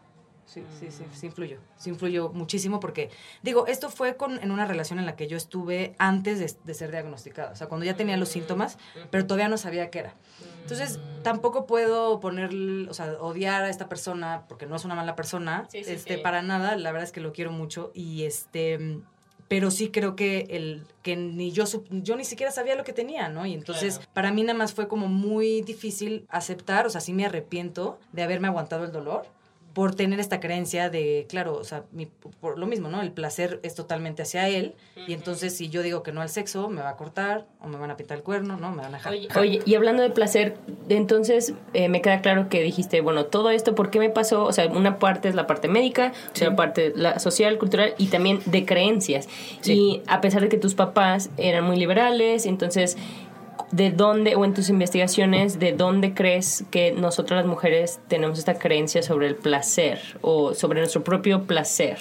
Sí, 0.46 0.64
sí, 0.80 0.88
sí, 0.92 1.04
sí 1.14 1.26
influyó. 1.26 1.58
Sí 1.78 1.90
influyó 1.90 2.30
muchísimo 2.30 2.80
porque, 2.80 3.10
digo, 3.42 3.68
esto 3.68 3.90
fue 3.90 4.16
con, 4.16 4.42
en 4.42 4.52
una 4.52 4.66
relación 4.66 5.00
en 5.00 5.06
la 5.06 5.16
que 5.16 5.28
yo 5.28 5.36
estuve 5.38 5.96
antes 5.98 6.40
de, 6.40 6.54
de 6.64 6.74
ser 6.74 6.92
diagnosticada. 6.92 7.52
O 7.52 7.56
sea, 7.56 7.68
cuando 7.68 7.86
ya 7.86 7.96
tenía 7.96 8.16
los 8.16 8.30
síntomas, 8.30 8.78
pero 9.12 9.26
todavía 9.26 9.50
no 9.50 9.58
sabía 9.58 9.90
qué 9.90 10.00
era. 10.00 10.14
Entonces, 10.62 11.00
tampoco 11.24 11.66
puedo 11.66 12.20
poner, 12.20 12.52
o 12.90 12.94
sea, 12.94 13.14
odiar 13.20 13.64
a 13.64 13.70
esta 13.70 13.90
persona 13.90 14.46
porque 14.48 14.66
no 14.66 14.76
es 14.76 14.86
una 14.86 14.96
mala 14.96 15.16
persona, 15.16 15.68
Sí, 15.70 15.84
sí, 15.84 15.92
este, 15.92 16.16
sí. 16.18 16.22
para 16.22 16.42
nada. 16.42 16.76
La 16.78 16.92
verdad 16.92 17.04
es 17.08 17.12
que 17.12 17.22
lo 17.22 17.34
quiero 17.34 17.52
mucho 17.52 17.92
y 17.94 18.24
este, 18.24 19.00
pero 19.48 19.72
sí 19.72 19.90
creo 19.90 20.16
que 20.16 20.48
el 20.52 20.84
que 21.04 21.16
ni 21.16 21.52
yo 21.52 21.66
yo 21.90 22.16
ni 22.16 22.24
siquiera 22.26 22.52
sabía 22.52 22.76
lo 22.76 22.84
que 22.84 22.94
tenía, 22.94 23.30
¿no? 23.30 23.46
Y 23.46 23.54
entonces 23.54 23.98
Claro. 23.98 24.12
para 24.14 24.32
mí 24.32 24.44
nada 24.44 24.58
más 24.58 24.74
fue 24.74 24.88
como 24.88 25.08
muy 25.08 25.62
difícil 25.62 26.26
aceptar, 26.30 26.86
o 26.88 26.90
sea, 26.90 27.02
sí 27.02 27.14
me 27.14 27.26
arrepiento 27.26 28.00
de 28.12 28.24
haberme 28.24 28.48
aguantado 28.48 28.86
el 28.86 28.92
dolor 28.92 29.26
por 29.76 29.94
tener 29.94 30.20
esta 30.20 30.40
creencia 30.40 30.90
de, 30.90 31.28
claro, 31.30 31.56
o 31.58 31.64
sea, 31.64 31.84
mi- 31.92 32.08
por 32.40 32.58
lo 32.58 32.66
mismo, 32.66 32.88
¿no? 32.90 33.02
El 33.04 33.12
placer 33.12 33.60
es 33.62 33.76
totalmente 33.76 34.24
hacia 34.24 34.50
él 34.50 34.74
y 35.08 35.14
entonces 35.14 35.56
si 35.56 35.70
yo 35.70 35.84
digo 35.84 36.02
que 36.02 36.12
no 36.14 36.22
al 36.22 36.30
sexo, 36.30 36.70
me 36.70 36.82
va 36.82 36.90
a 36.90 36.96
cortar 36.96 37.46
o 37.62 37.68
me 37.68 37.78
van 37.78 37.92
a 37.92 37.98
pintar 37.98 38.18
el 38.18 38.24
cuerno, 38.24 38.56
¿no? 38.58 38.72
Me 38.72 38.78
van 38.82 38.94
a 38.96 38.98
dejar. 38.98 39.12
Oye, 39.14 39.28
oye, 39.38 39.62
y 39.66 39.76
hablando 39.76 40.02
de 40.02 40.10
placer, 40.10 40.56
entonces 40.90 41.54
eh, 41.74 41.90
me 41.90 42.02
queda 42.02 42.22
claro 42.22 42.48
que 42.50 42.64
dijiste, 42.64 43.02
bueno, 43.02 43.26
todo 43.26 43.50
esto, 43.52 43.76
¿por 43.76 43.90
qué 43.92 44.00
me 44.00 44.10
pasó? 44.10 44.46
O 44.46 44.54
sea, 44.54 44.68
una 44.68 44.98
parte 44.98 45.28
es 45.28 45.36
la 45.36 45.46
parte 45.46 45.68
médica, 45.68 46.14
otra 46.30 46.56
parte 46.56 46.94
la 46.96 47.20
social, 47.20 47.58
cultural 47.58 47.94
y 47.98 48.08
también 48.08 48.40
de 48.46 48.66
creencias. 48.66 49.28
Sí. 49.62 49.74
Y 49.74 50.02
a 50.08 50.22
pesar 50.22 50.42
de 50.42 50.50
que 50.50 50.58
tus 50.58 50.74
papás 50.74 51.30
eran 51.38 51.66
muy 51.66 51.76
liberales, 51.76 52.46
entonces, 52.46 52.98
¿de 53.72 53.92
dónde, 53.92 54.36
o 54.36 54.46
en 54.46 54.54
tus 54.54 54.70
investigaciones, 54.70 55.60
de 55.60 55.74
dónde 55.74 56.14
crees 56.14 56.64
que 56.72 56.92
nosotras 56.92 57.42
las 57.42 57.48
mujeres 57.48 58.00
tenemos 58.08 58.40
esta 58.40 58.58
creencia 58.58 59.04
sobre 59.04 59.28
el 59.28 59.36
placer 59.36 60.00
o 60.22 60.54
sobre 60.54 60.80
nuestro 60.80 61.04
propio 61.04 61.44
placer? 61.44 61.98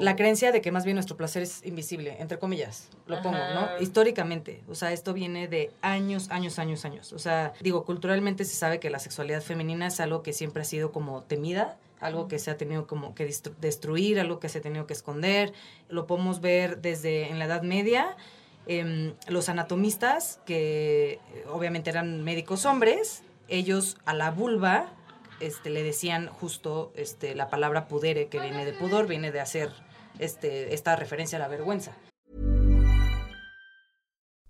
La 0.00 0.16
creencia 0.16 0.52
de 0.52 0.60
que 0.60 0.70
más 0.72 0.84
bien 0.84 0.96
nuestro 0.96 1.16
placer 1.16 1.42
es 1.42 1.64
invisible, 1.66 2.16
entre 2.18 2.38
comillas, 2.38 2.88
lo 3.06 3.20
pongo, 3.20 3.38
¿no? 3.54 3.68
Históricamente, 3.80 4.62
o 4.68 4.74
sea, 4.74 4.92
esto 4.92 5.12
viene 5.12 5.48
de 5.48 5.70
años, 5.82 6.30
años, 6.30 6.58
años, 6.58 6.84
años. 6.84 7.12
O 7.12 7.18
sea, 7.18 7.52
digo, 7.60 7.84
culturalmente 7.84 8.44
se 8.44 8.54
sabe 8.54 8.80
que 8.80 8.90
la 8.90 8.98
sexualidad 8.98 9.42
femenina 9.42 9.88
es 9.88 10.00
algo 10.00 10.22
que 10.22 10.32
siempre 10.32 10.62
ha 10.62 10.64
sido 10.64 10.92
como 10.92 11.22
temida, 11.22 11.76
algo 12.00 12.26
que 12.28 12.38
se 12.38 12.50
ha 12.50 12.56
tenido 12.56 12.86
como 12.86 13.14
que 13.14 13.30
destruir, 13.60 14.18
algo 14.18 14.40
que 14.40 14.48
se 14.48 14.58
ha 14.58 14.60
tenido 14.60 14.86
que 14.86 14.92
esconder. 14.92 15.52
Lo 15.88 16.06
podemos 16.06 16.40
ver 16.40 16.80
desde 16.80 17.28
en 17.28 17.38
la 17.38 17.44
Edad 17.44 17.62
Media. 17.62 18.16
Em, 18.66 19.14
los 19.26 19.48
anatomistas, 19.48 20.40
que 20.46 21.14
eh, 21.14 21.44
obviamente 21.50 21.90
eran 21.90 22.22
médicos 22.22 22.64
hombres, 22.64 23.22
ellos 23.48 23.96
a 24.04 24.14
la 24.14 24.30
vulva 24.30 24.92
este, 25.40 25.70
le 25.70 25.82
decían 25.82 26.28
justo 26.28 26.92
este, 26.94 27.34
la 27.34 27.50
palabra 27.50 27.88
pudere, 27.88 28.28
que 28.28 28.38
viene 28.38 28.64
de 28.64 28.72
pudor, 28.72 29.08
viene 29.08 29.32
de 29.32 29.40
hacer 29.40 29.70
este, 30.18 30.74
esta 30.74 30.94
referencia 30.94 31.38
a 31.38 31.40
la 31.40 31.48
vergüenza. 31.48 31.96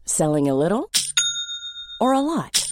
Selling 0.04 0.50
a 0.50 0.54
little 0.54 0.88
or 2.00 2.14
a 2.14 2.20
lot? 2.20 2.71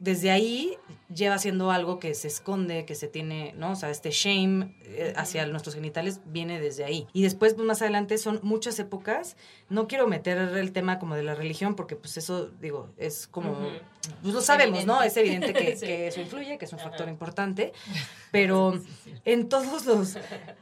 desde 0.00 0.30
ahí 0.30 0.76
lleva 1.14 1.38
siendo 1.38 1.70
algo 1.70 1.98
que 1.98 2.14
se 2.14 2.28
esconde, 2.28 2.84
que 2.86 2.94
se 2.94 3.06
tiene, 3.06 3.52
¿no? 3.56 3.72
O 3.72 3.76
sea, 3.76 3.90
este 3.90 4.10
shame 4.10 4.74
eh, 4.84 5.12
hacia 5.16 5.46
nuestros 5.46 5.74
genitales 5.74 6.20
viene 6.24 6.60
desde 6.60 6.84
ahí. 6.84 7.06
Y 7.12 7.22
después, 7.22 7.54
pues, 7.54 7.66
más 7.66 7.82
adelante, 7.82 8.16
son 8.16 8.40
muchas 8.42 8.78
épocas. 8.78 9.36
No 9.68 9.88
quiero 9.88 10.06
meter 10.06 10.38
el 10.38 10.72
tema 10.72 10.98
como 10.98 11.16
de 11.16 11.22
la 11.22 11.34
religión, 11.34 11.74
porque 11.74 11.96
pues 11.96 12.16
eso, 12.16 12.50
digo, 12.60 12.88
es 12.96 13.26
como, 13.26 13.56
pues 14.22 14.34
lo 14.34 14.40
sabemos, 14.40 14.86
¿no? 14.86 15.02
Es 15.02 15.16
evidente 15.16 15.52
que, 15.52 15.74
que, 15.80 16.06
eso 16.06 16.20
influye, 16.20 16.58
que 16.58 16.64
es 16.64 16.72
un 16.72 16.78
factor 16.78 17.08
importante, 17.08 17.72
pero 18.30 18.80
en 19.24 19.48
todos 19.48 19.84
los, 19.86 20.16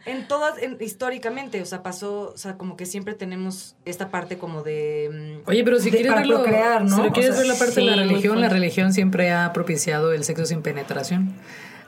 en 0.06 0.26
todas, 0.28 0.54
históricamente, 0.80 1.60
o 1.62 1.66
sea, 1.66 1.82
pasó, 1.82 2.32
o 2.34 2.36
sea, 2.36 2.56
como 2.56 2.76
que 2.76 2.86
siempre 2.86 3.14
tenemos 3.14 3.76
esta 3.84 4.10
parte 4.10 4.38
como 4.38 4.62
de... 4.62 5.40
Mm, 5.44 5.48
Oye, 5.48 5.62
pero 5.62 5.78
si 5.78 5.90
quieres 5.90 6.14
verlo, 6.14 6.42
crear, 6.42 6.84
¿no? 6.84 7.04
Si 7.04 7.10
quieres 7.10 7.36
ver 7.36 7.46
la 7.46 7.54
parte 7.54 7.80
de 7.80 7.86
la 7.86 7.96
religión, 7.96 8.40
la 8.40 8.48
religión 8.48 8.92
siempre 8.92 9.27
ha 9.30 9.52
propiciado 9.52 10.12
el 10.12 10.24
sexo 10.24 10.46
sin 10.46 10.62
penetración. 10.62 11.34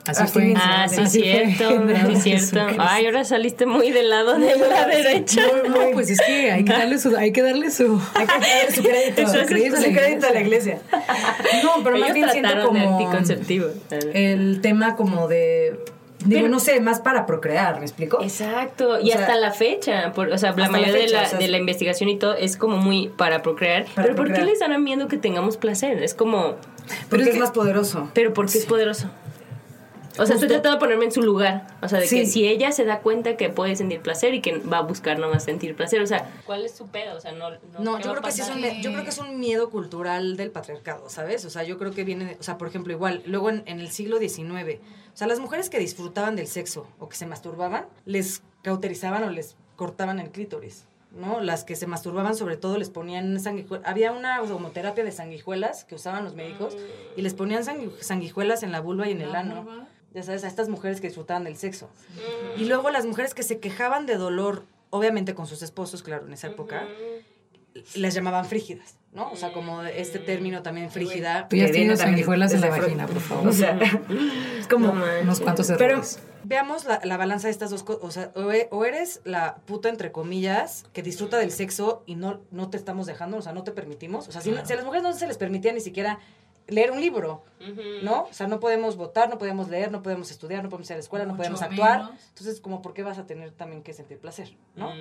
Así, 0.07 0.27
fue. 0.33 0.55
Ah, 0.57 0.89
sí, 0.89 1.07
cierto. 1.07 1.85
Sí, 2.21 2.39
cierto. 2.39 2.61
Ay, 2.79 3.07
ahora 3.07 3.25
saliste 3.25 3.67
muy 3.67 3.91
del 3.91 4.09
lado 4.09 4.39
de 4.39 4.57
la 4.57 4.87
derecha. 4.87 5.43
No, 5.69 5.91
pues 5.93 6.11
es 6.11 6.21
que 6.21 6.51
hay 6.51 6.65
que 6.65 6.73
darle 6.73 6.99
su, 6.99 7.17
hay 7.17 7.33
que 7.33 7.43
darle 7.43 7.71
su, 7.71 8.01
hay 8.15 8.27
que 8.27 8.33
darle 8.33 8.71
su 8.75 8.83
crédito, 8.83 9.27
su 9.29 9.47
crédito, 9.47 9.77
su 9.77 9.93
crédito 9.93 10.27
a 10.27 10.31
la 10.31 10.41
iglesia. 10.41 10.81
No, 11.63 11.83
pero 11.85 11.99
más 11.99 12.15
bien 12.15 12.29
siento 12.31 12.67
como 12.67 13.09
el 14.13 14.61
tema 14.63 14.97
como 14.97 15.29
de 15.29 15.79
Digo, 16.25 16.49
no 16.49 16.61
sé, 16.61 16.81
más 16.81 17.01
para 17.01 17.27
procrear, 17.27 17.79
¿me 17.79 17.87
explico? 17.87 18.23
Exacto, 18.23 19.01
y 19.01 19.13
hasta 19.13 19.37
la 19.37 19.53
fecha, 19.53 20.13
por, 20.13 20.29
o 20.29 20.39
sea, 20.39 20.53
la 20.53 20.69
mayoría 20.69 20.95
de, 20.95 21.09
la, 21.09 21.29
de 21.29 21.49
la 21.49 21.57
investigación 21.57 22.11
y 22.11 22.19
todo 22.19 22.35
es 22.35 22.57
como 22.57 22.77
muy 22.77 23.09
para 23.09 23.43
procrear. 23.43 23.87
pero 23.95 24.15
¿por 24.15 24.33
qué 24.33 24.43
le 24.43 24.53
están 24.53 24.85
viendo 24.85 25.09
que 25.09 25.17
tengamos 25.17 25.57
placer? 25.57 26.03
Es 26.03 26.15
como... 26.15 26.57
Porque 27.09 27.31
es, 27.31 27.39
más 27.39 27.53
poderoso. 27.53 28.11
Pero 28.15 28.35
¿por 28.35 28.51
qué 28.51 28.59
es 28.59 28.67
poderoso? 28.67 29.09
O 30.21 30.27
sea, 30.27 30.35
estoy 30.35 30.49
tratando 30.49 30.77
de 30.77 30.81
ponerme 30.81 31.07
en 31.07 31.13
su 31.13 31.23
lugar. 31.23 31.67
O 31.81 31.89
sea, 31.89 31.99
de 31.99 32.07
que 32.07 32.27
si 32.27 32.47
ella 32.47 32.73
se 32.73 32.85
da 32.85 33.01
cuenta 33.01 33.39
que 33.39 33.49
puede 33.49 33.75
sentir 33.75 34.03
placer 34.03 34.35
y 34.35 34.43
que 34.43 34.59
va 34.59 34.79
a 34.79 34.83
buscar 34.83 35.19
nomás 35.19 35.45
sentir 35.45 35.75
placer. 35.75 36.03
O 36.03 36.07
sea, 36.07 36.31
¿cuál 36.45 36.67
es 36.67 36.73
su 36.73 36.89
pedo? 36.89 37.17
O 37.17 37.21
sea, 37.21 37.33
no. 37.33 37.49
No, 37.79 37.99
yo, 37.99 38.11
creo 38.11 38.23
que 38.23 38.31
sí 38.31 38.43
es 38.43 38.51
un, 38.51 38.61
yo 38.83 38.93
creo 38.93 39.03
que 39.03 39.09
es 39.09 39.19
un 39.19 39.41
miedo 39.41 39.71
cultural 39.71 40.37
del 40.37 40.51
patriarcado, 40.51 41.09
¿sabes? 41.09 41.47
O 41.47 41.51
sea, 41.51 41.63
yo 41.63 41.79
creo 41.79 41.93
que 41.93 42.05
viene. 42.05 42.37
O 42.39 42.43
sea, 42.43 42.59
por 42.59 42.69
ejemplo, 42.69 42.93
igual, 42.93 43.23
luego 43.25 43.49
en, 43.49 43.63
en 43.65 43.81
el 43.81 43.91
siglo 43.91 44.19
XIX, 44.19 44.79
o 45.15 45.17
sea, 45.17 45.27
las 45.27 45.41
mujeres 45.41 45.71
que 45.71 45.79
disfrutaban 45.79 46.37
del 46.37 46.49
sexo 46.49 46.87
o 46.99 47.09
que 47.09 47.17
se 47.17 47.25
masturbaban, 47.25 47.87
les 48.05 48.43
cauterizaban 48.63 49.25
o 49.25 49.31
les 49.31 49.57
cortaban 49.77 50.21
el 50.21 50.31
clítoris. 50.31 50.85
¿no? 51.13 51.41
Las 51.41 51.65
que 51.65 51.75
se 51.75 51.87
masturbaban 51.87 52.37
sobre 52.37 52.57
todo 52.57 52.77
les 52.77 52.91
ponían 52.91 53.41
sanguijuelas. 53.41 53.89
Había 53.89 54.13
una 54.13 54.41
homoterapia 54.43 55.03
de 55.03 55.11
sanguijuelas 55.13 55.85
que 55.85 55.95
usaban 55.95 56.25
los 56.25 56.35
médicos 56.35 56.77
y 57.17 57.23
les 57.23 57.35
ponían 57.35 57.65
sanguijuelas 57.65 58.63
en 58.63 58.71
la 58.71 58.81
vulva 58.81 59.09
y 59.09 59.13
en 59.13 59.23
el 59.23 59.35
ano 59.35 59.89
ya 60.13 60.23
sabes, 60.23 60.45
a 60.45 60.49
estas 60.49 60.69
mujeres 60.69 61.01
que 61.01 61.07
disfrutaban 61.07 61.45
del 61.45 61.57
sexo. 61.57 61.89
Y 62.57 62.65
luego 62.65 62.91
las 62.91 63.07
mujeres 63.07 63.35
que 63.35 63.43
se 63.43 63.59
quejaban 63.59 64.07
de 64.07 64.17
dolor, 64.17 64.65
obviamente 64.91 65.35
con 65.35 65.47
sus 65.47 65.63
esposos, 65.63 66.03
claro, 66.03 66.27
en 66.27 66.33
esa 66.33 66.49
época, 66.49 66.87
les 67.95 68.15
llamaban 68.15 68.45
frígidas, 68.45 68.97
¿no? 69.13 69.31
O 69.31 69.37
sea, 69.37 69.53
como 69.53 69.83
este 69.83 70.19
término 70.19 70.63
también 70.63 70.91
frígida. 70.91 71.47
Tú 71.49 71.57
ya 71.57 71.71
tienes 71.71 72.01
sanguijuelas 72.01 72.53
en 72.53 72.61
la 72.61 72.71
vagina, 72.71 73.07
por 73.07 73.21
favor. 73.21 73.49
O 73.49 73.53
sea, 73.53 73.79
es 74.59 74.67
como 74.67 74.93
unos 75.23 75.41
cuantos 75.41 75.71
errores. 75.71 76.19
Pero 76.19 76.31
veamos 76.45 76.85
la, 76.85 77.01
la, 77.05 77.17
balanza 77.17 77.47
de 77.47 77.53
estas 77.53 77.71
dos 77.71 77.83
cosas. 77.83 78.03
O 78.03 78.11
sea, 78.11 78.33
e, 78.53 78.69
o, 78.71 78.85
eres 78.85 79.21
la 79.25 79.57
puta, 79.67 79.89
entre 79.89 80.11
comillas, 80.11 80.85
que 80.93 81.03
disfruta 81.03 81.39
del 81.39 81.53
sexo 81.53 82.03
y 82.07 82.17
no, 82.17 82.41
no 82.51 82.71
te 82.71 82.77
estamos 82.77 83.07
dejando, 83.07 83.37
o 83.37 83.43
sea, 83.43 83.53
no 83.53 83.63
te 83.63 83.71
permitimos. 83.71 84.29
O 84.29 84.33
sea, 84.33 84.41
si, 84.41 84.53
si 84.65 84.73
a 84.73 84.77
las 84.77 84.85
mujeres 84.85 85.03
no 85.03 85.13
se 85.13 85.27
les 85.27 85.39
permitía 85.39 85.73
ni 85.73 85.81
siquiera 85.81 86.19
leer 86.71 86.91
un 86.91 87.01
libro, 87.01 87.45
¿no? 88.03 88.23
O 88.25 88.33
sea, 88.33 88.47
no 88.47 88.61
podemos 88.61 88.97
votar, 88.97 89.29
no 89.29 89.39
podemos 89.39 89.69
leer, 89.69 89.91
no 89.93 90.03
podemos 90.03 90.31
estudiar, 90.31 90.63
no 90.63 90.69
podemos 90.69 90.89
ir 90.89 90.95
a 90.95 90.97
la 90.97 91.01
escuela, 91.01 91.25
no 91.27 91.37
podemos 91.37 91.63
actuar. 91.63 92.13
Entonces, 92.29 92.61
como, 92.61 92.81
¿por 92.83 92.95
qué 92.95 93.03
vas 93.03 93.19
a 93.19 93.27
tener 93.27 93.53
también 93.53 93.83
que 93.83 93.93
sentir 93.93 94.19
placer, 94.19 94.57
¿no? 94.77 94.93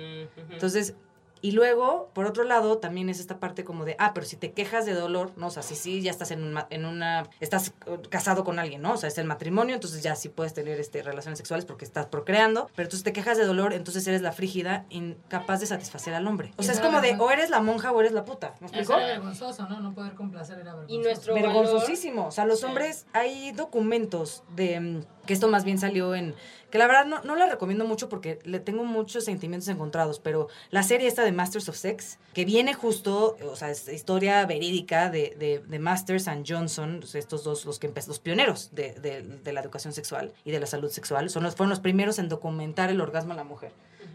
Entonces, 0.50 0.94
y 1.42 1.52
luego, 1.52 2.10
por 2.12 2.26
otro 2.26 2.44
lado, 2.44 2.78
también 2.78 3.08
es 3.08 3.20
esta 3.20 3.38
parte 3.38 3.64
como 3.64 3.84
de, 3.84 3.96
ah, 3.98 4.12
pero 4.14 4.26
si 4.26 4.36
te 4.36 4.52
quejas 4.52 4.86
de 4.86 4.94
dolor, 4.94 5.32
¿no? 5.36 5.46
O 5.46 5.50
sea, 5.50 5.62
si 5.62 5.74
sí, 5.74 6.02
ya 6.02 6.10
estás 6.10 6.30
en, 6.30 6.42
una, 6.42 6.66
en 6.70 6.84
una, 6.84 7.28
estás 7.40 7.72
casado 8.10 8.44
con 8.44 8.58
alguien, 8.58 8.82
¿no? 8.82 8.92
O 8.94 8.96
sea, 8.96 9.08
es 9.08 9.18
el 9.18 9.26
matrimonio, 9.26 9.74
entonces 9.74 10.02
ya 10.02 10.14
sí 10.16 10.28
puedes 10.28 10.54
tener 10.54 10.78
este, 10.78 11.02
relaciones 11.02 11.38
sexuales 11.38 11.64
porque 11.64 11.84
estás 11.84 12.06
procreando, 12.06 12.70
pero 12.74 12.86
entonces 12.86 13.04
te 13.04 13.12
quejas 13.12 13.38
de 13.38 13.44
dolor, 13.44 13.72
entonces 13.72 14.06
eres 14.06 14.22
la 14.22 14.32
frígida, 14.32 14.84
incapaz 14.90 15.60
de 15.60 15.66
satisfacer 15.66 16.14
al 16.14 16.26
hombre. 16.26 16.52
O 16.56 16.62
sea, 16.62 16.74
es 16.74 16.80
como 16.80 17.00
de, 17.00 17.16
o 17.18 17.30
eres 17.30 17.50
la 17.50 17.60
monja 17.60 17.92
o 17.92 18.00
eres 18.00 18.12
la 18.12 18.24
puta, 18.24 18.54
¿me 18.60 18.66
explico? 18.66 18.98
Es 18.98 19.06
vergonzoso, 19.06 19.68
¿no? 19.68 19.80
No 19.80 19.94
poder 19.94 20.14
complacer 20.14 20.58
era 20.58 20.74
vergonzoso. 20.74 20.94
Y 20.94 21.02
nuestro 21.02 21.34
Vergonzosísimo. 21.34 22.26
O 22.26 22.30
sea, 22.30 22.44
los 22.44 22.64
hombres, 22.64 23.06
hay 23.12 23.52
documentos 23.52 24.42
de, 24.54 24.80
mm, 24.80 25.04
que 25.26 25.32
esto 25.32 25.48
más 25.48 25.64
bien 25.64 25.78
salió 25.78 26.14
en 26.14 26.34
que 26.70 26.78
la 26.78 26.86
verdad 26.86 27.06
no, 27.06 27.22
no, 27.22 27.36
la 27.36 27.46
recomiendo 27.46 27.84
mucho 27.84 28.08
porque 28.08 28.38
le 28.44 28.60
tengo 28.60 28.84
muchos 28.84 29.24
sentimientos 29.24 29.68
encontrados, 29.68 30.20
pero 30.20 30.48
la 30.70 30.82
serie 30.82 31.08
esta 31.08 31.24
de 31.24 31.32
Masters 31.32 31.68
of 31.68 31.76
Sex, 31.76 32.18
que 32.32 32.44
viene 32.44 32.74
justo, 32.74 33.36
o 33.44 33.56
sea, 33.56 33.70
es 33.70 33.88
historia 33.88 34.46
verídica 34.46 35.10
de, 35.10 35.34
de, 35.38 35.58
de 35.58 35.78
Masters 35.78 36.28
and 36.28 36.46
Johnson, 36.48 37.00
estos 37.14 37.44
dos, 37.44 37.64
los, 37.66 37.78
que 37.78 37.92
los 38.06 38.18
pioneros 38.18 38.70
de, 38.72 38.92
de, 38.92 39.52
la 39.52 39.60
educación 39.60 39.92
sexual 39.92 40.32
y 40.44 40.52
de 40.52 40.60
la 40.60 40.66
salud 40.66 40.90
sexual, 40.90 41.28
son 41.28 41.42
los, 41.42 41.56
fueron 41.56 41.70
los 41.70 41.80
primeros 41.80 42.18
en 42.18 42.28
documentar 42.28 42.90
el 42.90 43.00
orgasmo 43.00 43.32
a 43.32 43.36
la 43.36 43.44
mujer, 43.44 43.72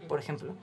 por 0.08 0.18
ejemplo. 0.18 0.54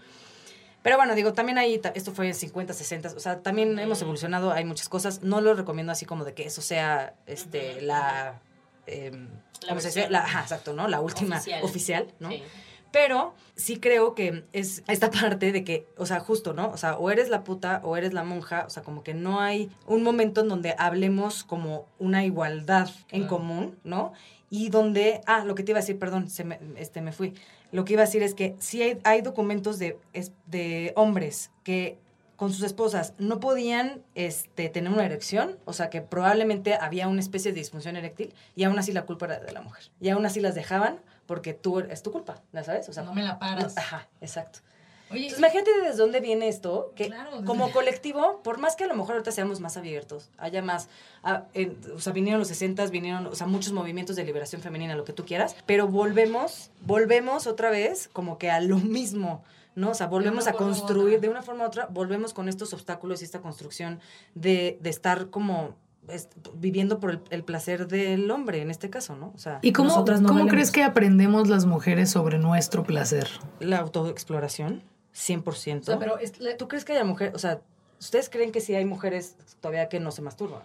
Pero 0.82 0.98
bueno, 0.98 1.16
digo, 1.16 1.32
también 1.32 1.58
ahí, 1.58 1.80
esto 1.96 2.12
fue 2.12 2.28
en 2.28 2.36
50, 2.36 2.74
60, 2.74 3.14
o 3.16 3.20
sea, 3.20 3.40
también 3.42 3.80
hemos 3.80 4.02
evolucionado, 4.02 4.52
hay 4.52 4.66
muchas 4.66 4.90
cosas, 4.90 5.24
no 5.24 5.40
lo 5.40 5.54
recomiendo 5.54 5.94
así 5.94 6.06
como 6.06 6.26
de 6.26 6.34
que 6.34 6.46
eso 6.46 6.62
sea 6.62 7.14
este, 7.26 7.82
la 7.82 8.42
Em, 8.86 9.30
la, 10.10 10.41
exacto, 10.41 10.74
¿no? 10.74 10.88
La 10.88 11.00
última 11.00 11.41
oficial, 11.62 12.08
¿no? 12.19 12.30
Pero 12.91 13.34
sí 13.56 13.78
creo 13.78 14.13
que 14.13 14.43
es 14.54 14.84
esta 14.88 15.10
parte 15.10 15.52
de 15.52 15.63
que, 15.63 15.88
o 15.98 16.06
sea, 16.06 16.19
justo, 16.19 16.54
¿no? 16.54 16.69
O 16.69 16.78
sea, 16.78 16.96
o 16.98 17.10
eres 17.10 17.30
la 17.30 17.43
puta 17.43 17.82
o 17.84 17.98
eres 17.98 18.13
la 18.13 18.24
monja, 18.24 18.65
o 18.67 18.69
sea, 18.69 18.84
como 18.84 19.04
que 19.04 19.15
no 19.15 19.39
hay 19.39 19.72
un 19.88 20.04
momento 20.04 20.41
en 20.41 20.50
donde 20.50 20.76
hablemos 20.78 21.43
como 21.43 21.88
una 21.98 22.24
igualdad 22.24 22.89
en 23.10 23.26
común, 23.26 23.80
¿no? 23.84 24.13
Y 24.52 24.69
donde, 24.69 25.22
ah, 25.26 25.43
lo 25.43 25.56
que 25.56 25.63
te 25.63 25.72
iba 25.72 25.80
a 25.80 25.82
decir, 25.82 25.98
perdón, 25.98 26.30
se 26.30 26.43
me, 26.43 26.60
este, 26.78 27.02
me 27.02 27.12
fui. 27.12 27.34
Lo 27.72 27.84
que 27.84 27.93
iba 27.93 28.04
a 28.04 28.06
decir 28.06 28.22
es 28.22 28.36
que 28.36 28.56
sí 28.60 28.84
hay, 28.84 29.00
hay 29.04 29.22
documentos 29.22 29.80
de, 29.80 29.98
de 30.46 30.93
hombres 30.96 31.50
que 31.63 31.98
con 32.36 32.52
sus 32.52 32.63
esposas 32.63 33.13
no 33.19 33.39
podían 33.39 34.02
este, 34.15 34.69
tener 34.69 34.91
una 34.91 35.06
erección, 35.06 35.58
o 35.65 35.74
sea 35.74 35.89
que 35.89 36.02
probablemente 36.02 36.76
había 36.76 37.08
una 37.08 37.22
especie 37.22 37.52
de 37.52 37.60
disfunción 37.60 37.96
eréctil 37.96 38.34
y 38.56 38.63
aún 38.63 38.78
así 38.80 38.91
la 38.91 39.04
culpa 39.06 39.26
era 39.28 39.39
de 39.39 39.52
la 39.52 39.62
mujer. 39.62 39.84
Y 40.02 40.10
aún 40.10 40.26
así 40.26 40.39
las 40.39 40.56
dejaban 40.56 41.00
porque 41.26 41.54
tú 41.54 41.80
es 41.80 42.04
tu 42.04 42.12
culpa, 42.12 42.41
¿ya 42.52 42.63
sabes? 42.63 42.89
O 42.89 42.93
sea, 42.93 43.04
No 43.04 43.13
me 43.13 43.24
la 43.24 43.39
paras. 43.39 43.76
no- 43.76 43.82
ajá, 43.82 44.08
exacto. 44.22 44.60
Oye, 45.12 45.28
Entonces, 45.28 45.39
imagínate 45.39 45.69
desde 45.84 45.98
dónde 45.98 46.22
viene 46.22 46.48
esto, 46.48 46.91
que 46.96 47.06
Claro, 47.06 47.46
como 47.46 47.72
colectivo, 47.72 48.41
por 48.41 48.58
más 48.58 48.76
que 48.76 48.86
a 48.86 48.88
lo 48.88 48.96
mejor 48.96 49.12
ahorita 49.13 49.32
seamos 49.32 49.60
más 49.60 49.78
abiertos, 49.78 50.32
haya 50.39 50.63
más, 50.63 50.89
ah, 51.24 51.43
en- 51.54 51.78
o 51.96 52.00
sea, 52.00 52.13
vinieron 52.13 52.39
los 52.39 52.48
60, 52.48 52.86
vinieron, 52.88 53.28
o 53.28 53.36
sea, 53.36 53.46
muchos 53.46 53.74
movimientos 53.74 54.15
de 54.15 54.24
liberación 54.24 54.62
femenina, 54.62 54.96
lo 54.96 55.04
que 55.06 55.13
tú 55.13 55.24
quieras, 55.24 55.56
pero 55.67 55.88
volvemos, 55.88 56.72
volvemos 56.82 57.46
otra 57.48 57.69
vez 57.69 58.10
como 58.12 58.38
que 58.39 58.50
a 58.50 58.60
lo 58.60 58.78
mismo, 58.78 59.43
¿no? 59.76 59.92
O 59.92 59.94
sea, 59.94 60.08
volvemos 60.08 60.48
a 60.48 60.54
construir, 60.54 61.20
de 61.20 61.30
una 61.30 61.42
forma 61.42 61.64
u 61.64 61.68
otra, 61.68 61.88
volvemos 61.88 62.34
con 62.34 62.48
estos 62.50 62.74
obstáculos 62.74 63.22
y 63.22 63.26
esta 63.26 63.42
construcción 63.42 64.00
de, 64.36 64.78
de 64.82 64.90
estar 64.90 65.30
como 65.30 65.76
es- 66.08 66.28
viviendo 66.56 67.00
por 67.00 67.12
el, 67.12 67.22
el 67.30 67.44
placer 67.44 67.88
del 67.88 68.30
hombre, 68.30 68.62
en 68.62 68.70
este 68.70 68.90
caso, 68.90 69.16
¿no? 69.16 69.32
O 69.36 69.38
sea, 69.38 69.60
¿Y 69.62 69.72
cómo, 69.72 69.90
nosotras 69.90 70.22
no 70.22 70.28
cómo 70.28 70.40
valemos. 70.42 70.54
crees 70.54 70.72
que 70.72 70.84
aprendemos 70.84 71.48
las 71.50 71.66
mujeres 71.66 72.10
sobre 72.10 72.40
nuestro 72.40 72.84
placer? 72.84 73.28
La 73.60 73.78
autoexploración, 73.80 74.84
100%. 75.16 75.80
O 75.82 75.84
sea, 75.84 76.00
pero 76.00 76.18
es 76.18 76.40
la- 76.40 76.58
¿Tú 76.58 76.68
crees 76.68 76.86
que 76.86 76.94
haya 76.94 77.04
mujeres, 77.04 77.34
o 77.36 77.40
sea, 77.40 77.62
ustedes 78.00 78.30
creen 78.30 78.52
que 78.52 78.60
sí 78.62 78.76
hay 78.76 78.86
mujeres 78.86 79.36
todavía 79.62 79.88
que 79.90 80.00
no 80.00 80.12
se 80.12 80.22
masturban? 80.22 80.62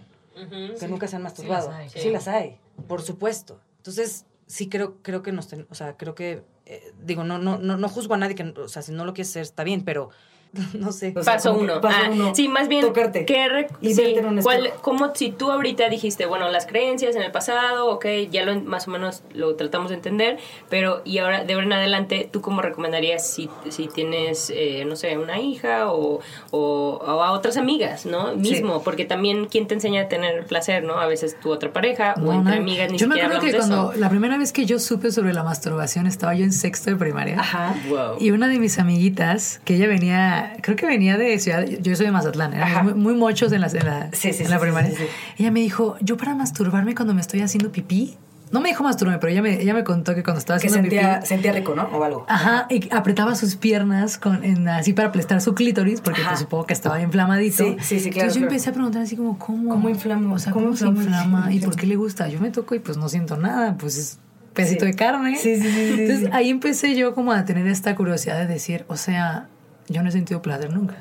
que 0.78 0.86
nunca 0.86 1.08
se 1.08 1.16
han 1.16 1.22
masturbado? 1.22 1.68
las 1.70 1.78
hay. 1.78 1.88
Sí, 2.02 2.10
las 2.10 2.28
hay, 2.28 2.58
por 2.86 3.02
supuesto. 3.02 3.60
Entonces, 3.78 4.24
sí 4.46 4.68
creo, 4.68 4.96
creo 5.02 5.20
que 5.22 5.32
nos, 5.32 5.48
ten- 5.48 5.66
o 5.68 5.74
sea, 5.74 5.96
creo 5.96 6.14
que, 6.14 6.44
eh, 6.70 6.92
digo, 7.02 7.24
no, 7.24 7.38
no, 7.38 7.56
no, 7.58 7.78
no 7.78 7.88
juzgo 7.88 8.12
a 8.14 8.18
nadie 8.18 8.34
que, 8.34 8.42
o 8.42 8.68
sea, 8.68 8.82
si 8.82 8.92
no 8.92 9.06
lo 9.06 9.14
quieres 9.14 9.30
hacer, 9.30 9.42
está 9.42 9.64
bien, 9.64 9.84
pero 9.84 10.10
no 10.74 10.92
sé. 10.92 11.12
O 11.16 11.22
sea, 11.22 11.34
Paso 11.34 11.54
que 11.54 11.60
uno. 11.60 11.80
paso 11.80 11.96
Ah, 12.04 12.08
uno, 12.12 12.34
sí, 12.34 12.48
más 12.48 12.68
bien. 12.68 12.82
Tocarte. 12.86 13.24
¿qué 13.26 13.48
re- 13.48 13.68
y 13.80 13.94
sí, 13.94 14.02
verte 14.02 14.20
en 14.20 14.26
un 14.26 14.42
cuál- 14.42 14.72
como 14.82 15.14
si 15.14 15.30
tú 15.30 15.50
ahorita 15.50 15.88
dijiste, 15.88 16.26
bueno, 16.26 16.48
las 16.48 16.66
creencias 16.66 17.16
en 17.16 17.22
el 17.22 17.30
pasado, 17.32 17.88
ok, 17.90 18.06
ya 18.30 18.44
lo, 18.44 18.58
más 18.62 18.88
o 18.88 18.90
menos 18.90 19.22
lo 19.34 19.54
tratamos 19.56 19.90
de 19.90 19.96
entender, 19.96 20.38
pero 20.68 21.02
y 21.04 21.18
ahora 21.18 21.44
de 21.44 21.54
ahora 21.54 21.66
en 21.66 21.72
adelante, 21.74 22.28
¿tú 22.32 22.40
cómo 22.40 22.62
recomendarías 22.62 23.26
si, 23.28 23.48
si 23.68 23.88
tienes, 23.88 24.50
eh, 24.54 24.84
no 24.86 24.96
sé, 24.96 25.16
una 25.18 25.38
hija 25.40 25.90
o, 25.92 26.20
o, 26.50 26.58
o 27.02 27.22
a 27.22 27.32
otras 27.32 27.56
amigas, 27.56 28.06
¿no? 28.06 28.34
Mismo, 28.36 28.82
porque 28.82 29.04
también, 29.04 29.46
¿quién 29.46 29.66
te 29.66 29.74
enseña 29.74 30.02
a 30.02 30.08
tener 30.08 30.44
placer, 30.46 30.82
¿no? 30.84 30.98
A 31.00 31.06
veces 31.06 31.38
tu 31.40 31.50
otra 31.50 31.72
pareja 31.72 32.14
o 32.16 32.20
No, 32.20 32.32
entre 32.32 32.50
nadie. 32.52 32.58
amigas 32.62 32.92
ni 32.92 32.98
yo 32.98 33.06
me 33.08 33.14
siquiera 33.16 33.36
acuerdo 33.36 33.46
que 33.46 33.52
de 33.52 33.58
cuando 33.58 33.92
eso. 33.92 34.00
la 34.00 34.08
primera 34.10 34.38
vez 34.38 34.52
que 34.52 34.66
yo 34.66 34.78
supe 34.78 35.10
sobre 35.12 35.32
la 35.34 35.42
masturbación 35.42 36.06
estaba 36.06 36.34
yo 36.34 36.44
en 36.44 36.52
sexto 36.52 36.90
de 36.90 36.96
primaria. 36.96 37.40
Ajá. 37.40 37.74
Wow. 37.88 38.16
Y 38.20 38.30
una 38.30 38.48
de 38.48 38.58
mis 38.58 38.78
amiguitas, 38.78 39.60
que 39.64 39.74
ella 39.76 39.86
venía, 39.88 40.37
creo 40.60 40.76
que 40.76 40.86
venía 40.86 41.16
de 41.16 41.38
ciudad, 41.38 41.64
yo 41.66 41.94
soy 41.96 42.06
de 42.06 42.12
Mazatlán, 42.12 42.54
éramos 42.54 42.94
muy, 42.94 42.94
muy 42.94 43.14
mochos 43.14 43.52
en 43.52 43.60
la, 43.60 43.66
en 43.68 43.84
la, 43.86 44.08
Sí, 44.12 44.18
sí, 44.20 44.28
en 44.28 44.34
sí, 44.34 44.44
la 44.44 44.56
sí, 44.56 44.62
primaria. 44.62 44.92
Ella 45.38 45.50
me 45.50 45.60
dijo, 45.60 45.96
yo 46.00 46.16
para 46.16 46.34
masturbarme 46.34 46.94
cuando 46.94 47.14
me 47.14 47.20
estoy 47.20 47.40
haciendo 47.40 47.70
pipí, 47.72 48.16
no 48.50 48.60
me 48.60 48.70
dijo 48.70 48.82
masturbarme, 48.82 49.18
pero 49.20 49.30
ella 49.30 49.42
me, 49.42 49.60
ella 49.60 49.74
me 49.74 49.84
contó 49.84 50.14
que 50.14 50.22
cuando 50.22 50.38
estaba 50.38 50.58
Que 50.58 50.68
haciendo 50.68 50.88
sentía, 50.88 51.16
pipí, 51.16 51.26
sentía 51.26 51.52
rico, 51.52 51.74
¿no? 51.74 51.82
O 51.84 52.02
algo. 52.02 52.24
Ajá, 52.28 52.66
y 52.70 52.88
apretaba 52.94 53.34
sus 53.34 53.56
piernas 53.56 54.16
con, 54.16 54.42
en- 54.42 54.66
así 54.68 54.94
para 54.94 55.08
aplastar 55.08 55.42
su 55.42 55.54
clítoris, 55.54 56.00
porque 56.00 56.22
pues, 56.26 56.38
supongo 56.40 56.64
que 56.64 56.72
estaba 56.72 57.00
inflamadito. 57.02 57.62
Sí, 57.64 57.76
sí, 57.80 58.00
sí, 58.00 58.10
claro, 58.10 58.28
Entonces 58.28 58.34
yo 58.34 58.40
claro. 58.40 58.46
empecé 58.52 58.70
a 58.70 58.72
preguntar 58.72 59.02
así 59.02 59.16
como, 59.16 59.38
¿cómo? 59.38 59.68
¿Cómo 59.70 59.88
inflama? 59.90 60.32
O 60.32 60.38
sea, 60.38 60.52
¿Cómo 60.52 60.64
¿cómo, 60.66 60.76
se 60.76 60.86
inflama? 60.86 61.52
¿Y 61.52 61.60
por 61.60 61.76
qué 61.76 61.86
le 61.86 61.96
gusta? 61.96 62.28
Yo 62.28 62.40
me 62.40 62.50
toco 62.50 62.74
y 62.74 62.78
pues 62.78 62.96
no 62.96 63.10
siento 63.10 63.36
nada, 63.36 63.76
pues 63.76 63.98
es 63.98 64.18
pedacito 64.54 64.86
Sí. 64.86 64.92
de 64.92 64.96
carne. 64.96 65.36
Sí, 65.36 65.56
sí, 65.60 65.70
sí, 65.70 65.94
Entonces 66.00 66.30
ahí 66.32 66.48
empecé 66.48 66.96
yo 66.96 67.14
como 67.14 67.32
a 67.32 67.44
tener 67.44 67.66
esta 67.66 67.94
curiosidad 67.96 68.38
de 68.38 68.46
decir, 68.46 68.86
o 68.88 68.96
sea, 68.96 69.46
yo 69.88 70.02
no 70.02 70.08
he 70.08 70.12
sentido 70.12 70.42
placer 70.42 70.72
nunca, 70.72 70.96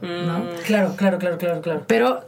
¿no? 0.00 0.44
Claro, 0.66 0.94
claro, 0.96 1.18
claro, 1.18 1.38
claro, 1.38 1.60
claro. 1.60 1.84
Pero, 1.86 2.26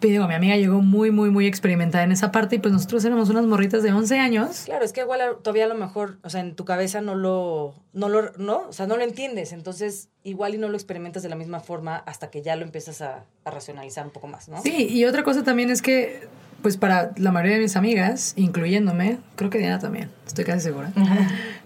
digo, 0.00 0.26
mi 0.26 0.34
amiga 0.34 0.56
llegó 0.56 0.80
muy, 0.80 1.10
muy, 1.10 1.30
muy 1.30 1.46
experimentada 1.46 2.04
en 2.04 2.12
esa 2.12 2.32
parte 2.32 2.56
y 2.56 2.58
pues 2.58 2.72
nosotros 2.72 3.04
éramos 3.04 3.28
unas 3.30 3.44
morritas 3.44 3.82
de 3.82 3.92
11 3.92 4.18
años. 4.18 4.62
Claro, 4.64 4.84
es 4.84 4.92
que 4.92 5.02
igual 5.02 5.20
todavía 5.42 5.66
a 5.66 5.68
lo 5.68 5.74
mejor, 5.74 6.18
o 6.22 6.30
sea, 6.30 6.40
en 6.40 6.54
tu 6.54 6.64
cabeza 6.64 7.00
no 7.00 7.14
lo, 7.14 7.74
no 7.92 8.08
lo, 8.08 8.32
¿no? 8.38 8.68
O 8.68 8.72
sea, 8.72 8.86
no 8.86 8.96
lo 8.96 9.02
entiendes, 9.02 9.52
entonces 9.52 10.08
igual 10.24 10.54
y 10.54 10.58
no 10.58 10.68
lo 10.68 10.76
experimentas 10.76 11.22
de 11.22 11.28
la 11.28 11.36
misma 11.36 11.60
forma 11.60 11.96
hasta 11.96 12.30
que 12.30 12.42
ya 12.42 12.56
lo 12.56 12.64
empiezas 12.64 13.02
a, 13.02 13.24
a 13.44 13.50
racionalizar 13.50 14.04
un 14.04 14.12
poco 14.12 14.26
más, 14.26 14.48
¿no? 14.48 14.62
Sí, 14.62 14.88
y 14.88 15.04
otra 15.04 15.22
cosa 15.22 15.42
también 15.44 15.70
es 15.70 15.82
que, 15.82 16.28
pues 16.62 16.76
para 16.76 17.12
la 17.16 17.32
mayoría 17.32 17.56
de 17.56 17.62
mis 17.62 17.76
amigas, 17.76 18.32
incluyéndome, 18.36 19.18
creo 19.36 19.50
que 19.50 19.58
Diana 19.58 19.78
también, 19.78 20.10
estoy 20.26 20.44
casi 20.44 20.60
segura, 20.60 20.92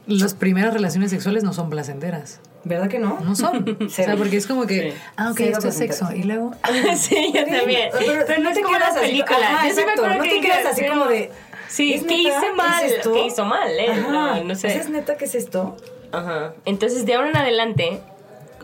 las 0.06 0.34
primeras 0.34 0.72
relaciones 0.74 1.10
sexuales 1.10 1.44
no 1.44 1.52
son 1.52 1.70
placenteras. 1.70 2.40
¿Verdad 2.64 2.88
que 2.88 2.98
no? 2.98 3.20
No 3.20 3.36
son. 3.36 3.76
o 3.86 3.88
sea, 3.88 4.16
porque 4.16 4.36
es 4.36 4.46
como 4.48 4.66
que, 4.66 4.90
Sí. 4.90 4.96
ah, 5.16 5.30
ok, 5.30 5.36
Cero 5.36 5.50
esto 5.52 5.68
es 5.68 5.74
sexo. 5.76 6.08
Y 6.12 6.24
luego, 6.24 6.52
sí, 6.96 7.32
yo 7.32 7.44
también. 7.46 7.90
Pero, 7.96 8.42
no 8.42 8.48
es 8.50 8.56
te 8.56 8.62
como 8.62 8.74
quedas 8.76 8.88
las 8.94 8.96
así, 8.96 9.06
películas. 9.06 9.40
ajá, 9.42 9.68
Yo 9.68 9.74
sí 9.74 9.76
me 9.76 9.82
exacto, 9.92 10.08
no 10.16 10.22
que 10.22 10.28
te 10.30 10.40
quedas 10.40 10.66
así 10.66 10.84
como 10.86 11.04
de, 11.06 11.30
Sí, 11.68 11.94
¿es 11.94 12.02
¿qué 12.02 12.16
neta? 12.16 12.38
hice 12.38 12.52
mal? 12.56 12.84
¿Es 12.84 12.92
esto? 12.92 13.12
¿Qué 13.12 13.26
hizo 13.26 13.44
mal, 13.44 13.70
eh? 13.70 13.90
Ajá. 13.90 14.10
No, 14.10 14.44
no 14.44 14.54
sé. 14.56 14.76
¿Es 14.76 14.88
neta 14.88 15.16
que 15.16 15.26
es 15.26 15.34
esto? 15.36 15.76
Ajá. 16.12 16.54
Entonces, 16.64 17.06
de 17.06 17.14
ahora 17.14 17.30
en 17.30 17.36
adelante, 17.36 18.00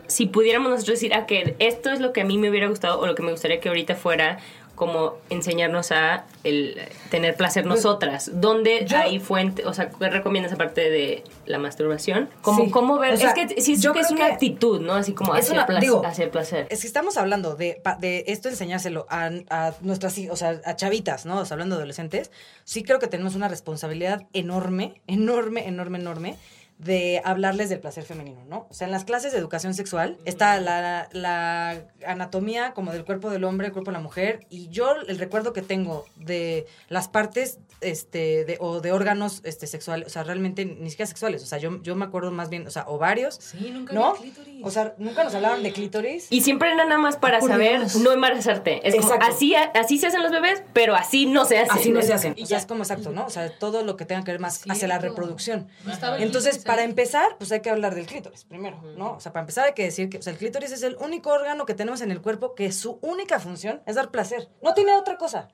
si 0.07 0.25
pudiéramos 0.25 0.69
nosotros 0.71 0.95
decir, 0.99 1.13
ah, 1.13 1.25
que 1.25 1.55
esto 1.59 1.89
es 1.89 1.99
lo 2.01 2.11
que 2.11 2.21
a 2.21 2.25
mí 2.25 2.37
me 2.37 2.49
hubiera 2.49 2.67
gustado 2.67 2.99
o 2.99 3.07
lo 3.07 3.15
que 3.15 3.23
me 3.23 3.31
gustaría 3.31 3.59
que 3.61 3.69
ahorita 3.69 3.95
fuera 3.95 4.37
como 4.83 5.13
enseñarnos 5.29 5.93
a 5.93 6.25
el 6.43 6.77
tener 7.09 7.35
placer 7.35 7.65
nosotras. 7.65 8.29
¿Dónde 8.33 8.79
Pues, 8.79 8.91
yo- 8.91 8.97
hay 8.97 9.19
fuente? 9.19 9.65
O 9.65 9.73
sea, 9.73 9.89
¿qué 9.89 10.09
recomiendas 10.09 10.51
aparte 10.51 10.89
de 10.89 11.23
la 11.45 11.57
masturbación? 11.57 12.29
Como 12.41 12.65
Sí. 12.65 12.69
cómo 12.69 12.99
ver, 12.99 13.13
O 13.13 13.17
sea, 13.17 13.29
es 13.31 13.33
que 13.55 13.61
sí, 13.61 13.73
es, 13.73 13.81
yo 13.81 13.93
que 13.93 14.01
es 14.01 14.11
una 14.11 14.25
que- 14.27 14.33
actitud, 14.33 14.81
¿no? 14.81 14.93
Así 14.95 15.13
como 15.13 15.33
hacia, 15.33 15.53
una- 15.53 15.65
placer, 15.65 15.81
digo, 15.83 16.05
hacia 16.05 16.25
el 16.25 16.31
placer. 16.31 16.67
Es 16.69 16.81
que 16.81 16.87
estamos 16.87 17.15
hablando 17.15 17.55
de, 17.55 17.81
de 17.99 18.25
esto 18.27 18.49
enseñárselo 18.49 19.05
a, 19.09 19.29
a 19.49 19.73
nuestras, 19.81 20.17
o 20.29 20.35
sea, 20.35 20.59
a 20.65 20.75
chavitas, 20.75 21.25
¿no? 21.25 21.37
O 21.39 21.45
sea, 21.45 21.55
hablando 21.55 21.75
de 21.77 21.81
adolescentes. 21.83 22.29
Sí 22.65 22.83
creo 22.83 22.99
que 22.99 23.07
tenemos 23.07 23.35
una 23.35 23.47
responsabilidad 23.47 24.27
enorme, 24.33 25.01
enorme, 25.07 25.65
enorme, 25.67 25.97
enorme 25.99 26.37
de 26.77 27.21
hablarles 27.23 27.69
del 27.69 27.79
placer 27.79 28.03
femenino, 28.03 28.43
¿no? 28.49 28.67
O 28.69 28.73
sea, 28.73 28.85
en 28.85 28.91
las 28.91 29.05
clases 29.05 29.31
de 29.31 29.37
educación 29.37 29.73
sexual 29.73 30.17
está 30.25 30.59
la, 30.59 31.07
la 31.11 31.85
anatomía 32.05 32.73
como 32.73 32.91
del 32.91 33.05
cuerpo 33.05 33.29
del 33.29 33.43
hombre, 33.43 33.67
el 33.67 33.73
cuerpo 33.73 33.91
de 33.91 33.97
la 33.97 34.03
mujer, 34.03 34.45
y 34.49 34.69
yo 34.69 34.93
el 35.07 35.17
recuerdo 35.17 35.53
que 35.53 35.61
tengo 35.61 36.05
de 36.17 36.65
las 36.89 37.07
partes 37.07 37.59
este, 37.81 38.45
de, 38.45 38.57
o 38.59 38.81
de 38.81 38.91
órganos 38.91 39.41
este, 39.43 39.67
sexuales, 39.67 40.07
o 40.07 40.09
sea, 40.09 40.23
realmente 40.23 40.65
ni 40.65 40.89
siquiera 40.89 41.07
sexuales, 41.07 41.43
o 41.43 41.45
sea, 41.45 41.57
yo, 41.57 41.81
yo 41.83 41.95
me 41.95 42.05
acuerdo 42.05 42.31
más 42.31 42.49
bien, 42.49 42.67
o 42.67 42.71
sea, 42.71 42.83
ovarios, 42.87 43.35
Sí, 43.41 43.71
nunca 43.71 43.93
¿no? 43.93 44.13
clítoris. 44.15 44.61
O 44.63 44.71
sea, 44.71 44.93
nunca 44.97 45.23
nos 45.23 45.35
hablaron 45.35 45.63
de 45.63 45.71
clítoris. 45.71 46.27
Y 46.29 46.41
siempre 46.41 46.71
era 46.71 46.85
nada 46.85 46.99
más 46.99 47.17
para 47.17 47.39
Por 47.39 47.49
saber 47.49 47.79
Dios. 47.79 47.95
no 47.97 48.11
embarazarte. 48.11 48.87
Es 48.87 48.95
como, 48.95 49.13
así, 49.21 49.53
así 49.55 49.97
se 49.97 50.07
hacen 50.07 50.23
los 50.23 50.31
bebés, 50.31 50.63
pero 50.73 50.95
así 50.95 51.25
no 51.25 51.45
se 51.45 51.59
hacen. 51.59 51.77
Así 51.77 51.91
no 51.91 52.01
se 52.01 52.13
hacen. 52.13 52.33
Y 52.37 52.43
O 52.43 52.45
sea, 52.45 52.57
ya. 52.57 52.61
es 52.61 52.65
como 52.65 52.83
exacto, 52.83 53.11
¿no? 53.11 53.25
O 53.25 53.29
sea, 53.29 53.49
todo 53.57 53.83
lo 53.83 53.97
que 53.97 54.05
tenga 54.05 54.23
que 54.23 54.31
ver 54.31 54.39
más 54.39 54.61
hacia 54.69 54.87
la 54.87 54.99
reproducción. 54.99 55.67
No 55.85 55.91
estaba 55.91 56.17
el 56.17 56.23
Entonces, 56.23 56.62
para 56.63 56.83
empezar, 56.83 57.37
pues 57.37 57.51
hay 57.51 57.61
que 57.61 57.69
hablar 57.69 57.95
del 57.95 58.05
clítoris 58.05 58.43
primero, 58.45 58.81
¿no? 58.97 59.13
O 59.13 59.19
sea, 59.19 59.31
para 59.31 59.41
empezar 59.41 59.65
hay 59.65 59.73
que 59.73 59.83
decir 59.83 60.09
que 60.09 60.17
o 60.17 60.21
sea, 60.21 60.33
el 60.33 60.39
clítoris 60.39 60.71
es 60.71 60.83
el 60.83 60.95
único 60.97 61.29
órgano 61.29 61.65
que 61.65 61.73
tenemos 61.73 62.01
en 62.01 62.11
el 62.11 62.21
cuerpo 62.21 62.55
que 62.55 62.71
su 62.71 62.99
única 63.01 63.39
función 63.39 63.81
es 63.85 63.95
dar 63.95 64.11
placer. 64.11 64.49
No 64.61 64.73
tiene 64.73 64.95
otra 64.95 65.17
cosa. 65.17 65.49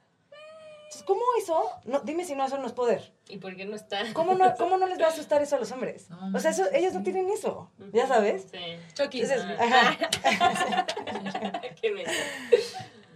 Entonces, 0.89 1.03
¿cómo 1.05 1.21
eso? 1.39 1.69
No, 1.85 1.99
dime 1.99 2.25
si 2.25 2.33
no 2.33 2.45
eso 2.47 2.57
no 2.57 2.65
es 2.65 2.73
poder. 2.73 3.13
¿Y 3.27 3.37
por 3.37 3.55
qué 3.55 3.63
no 3.63 3.75
está? 3.75 4.11
¿Cómo 4.13 4.33
no, 4.33 4.55
¿Cómo 4.55 4.75
no 4.77 4.87
les 4.87 4.99
va 4.99 5.05
a 5.05 5.09
asustar 5.13 5.39
eso 5.39 5.55
a 5.55 5.59
los 5.59 5.71
hombres? 5.71 6.07
O 6.33 6.39
sea, 6.39 6.49
eso, 6.49 6.65
ellos 6.73 6.93
no 6.93 7.03
tienen 7.03 7.29
eso, 7.29 7.69
¿ya 7.93 8.07
sabes? 8.07 8.47
Sí. 8.51 8.57
Chucky. 8.95 9.21
Entonces, 9.21 9.45
ajá. 9.59 9.97
Qué 11.81 11.91
menso. 11.91 12.11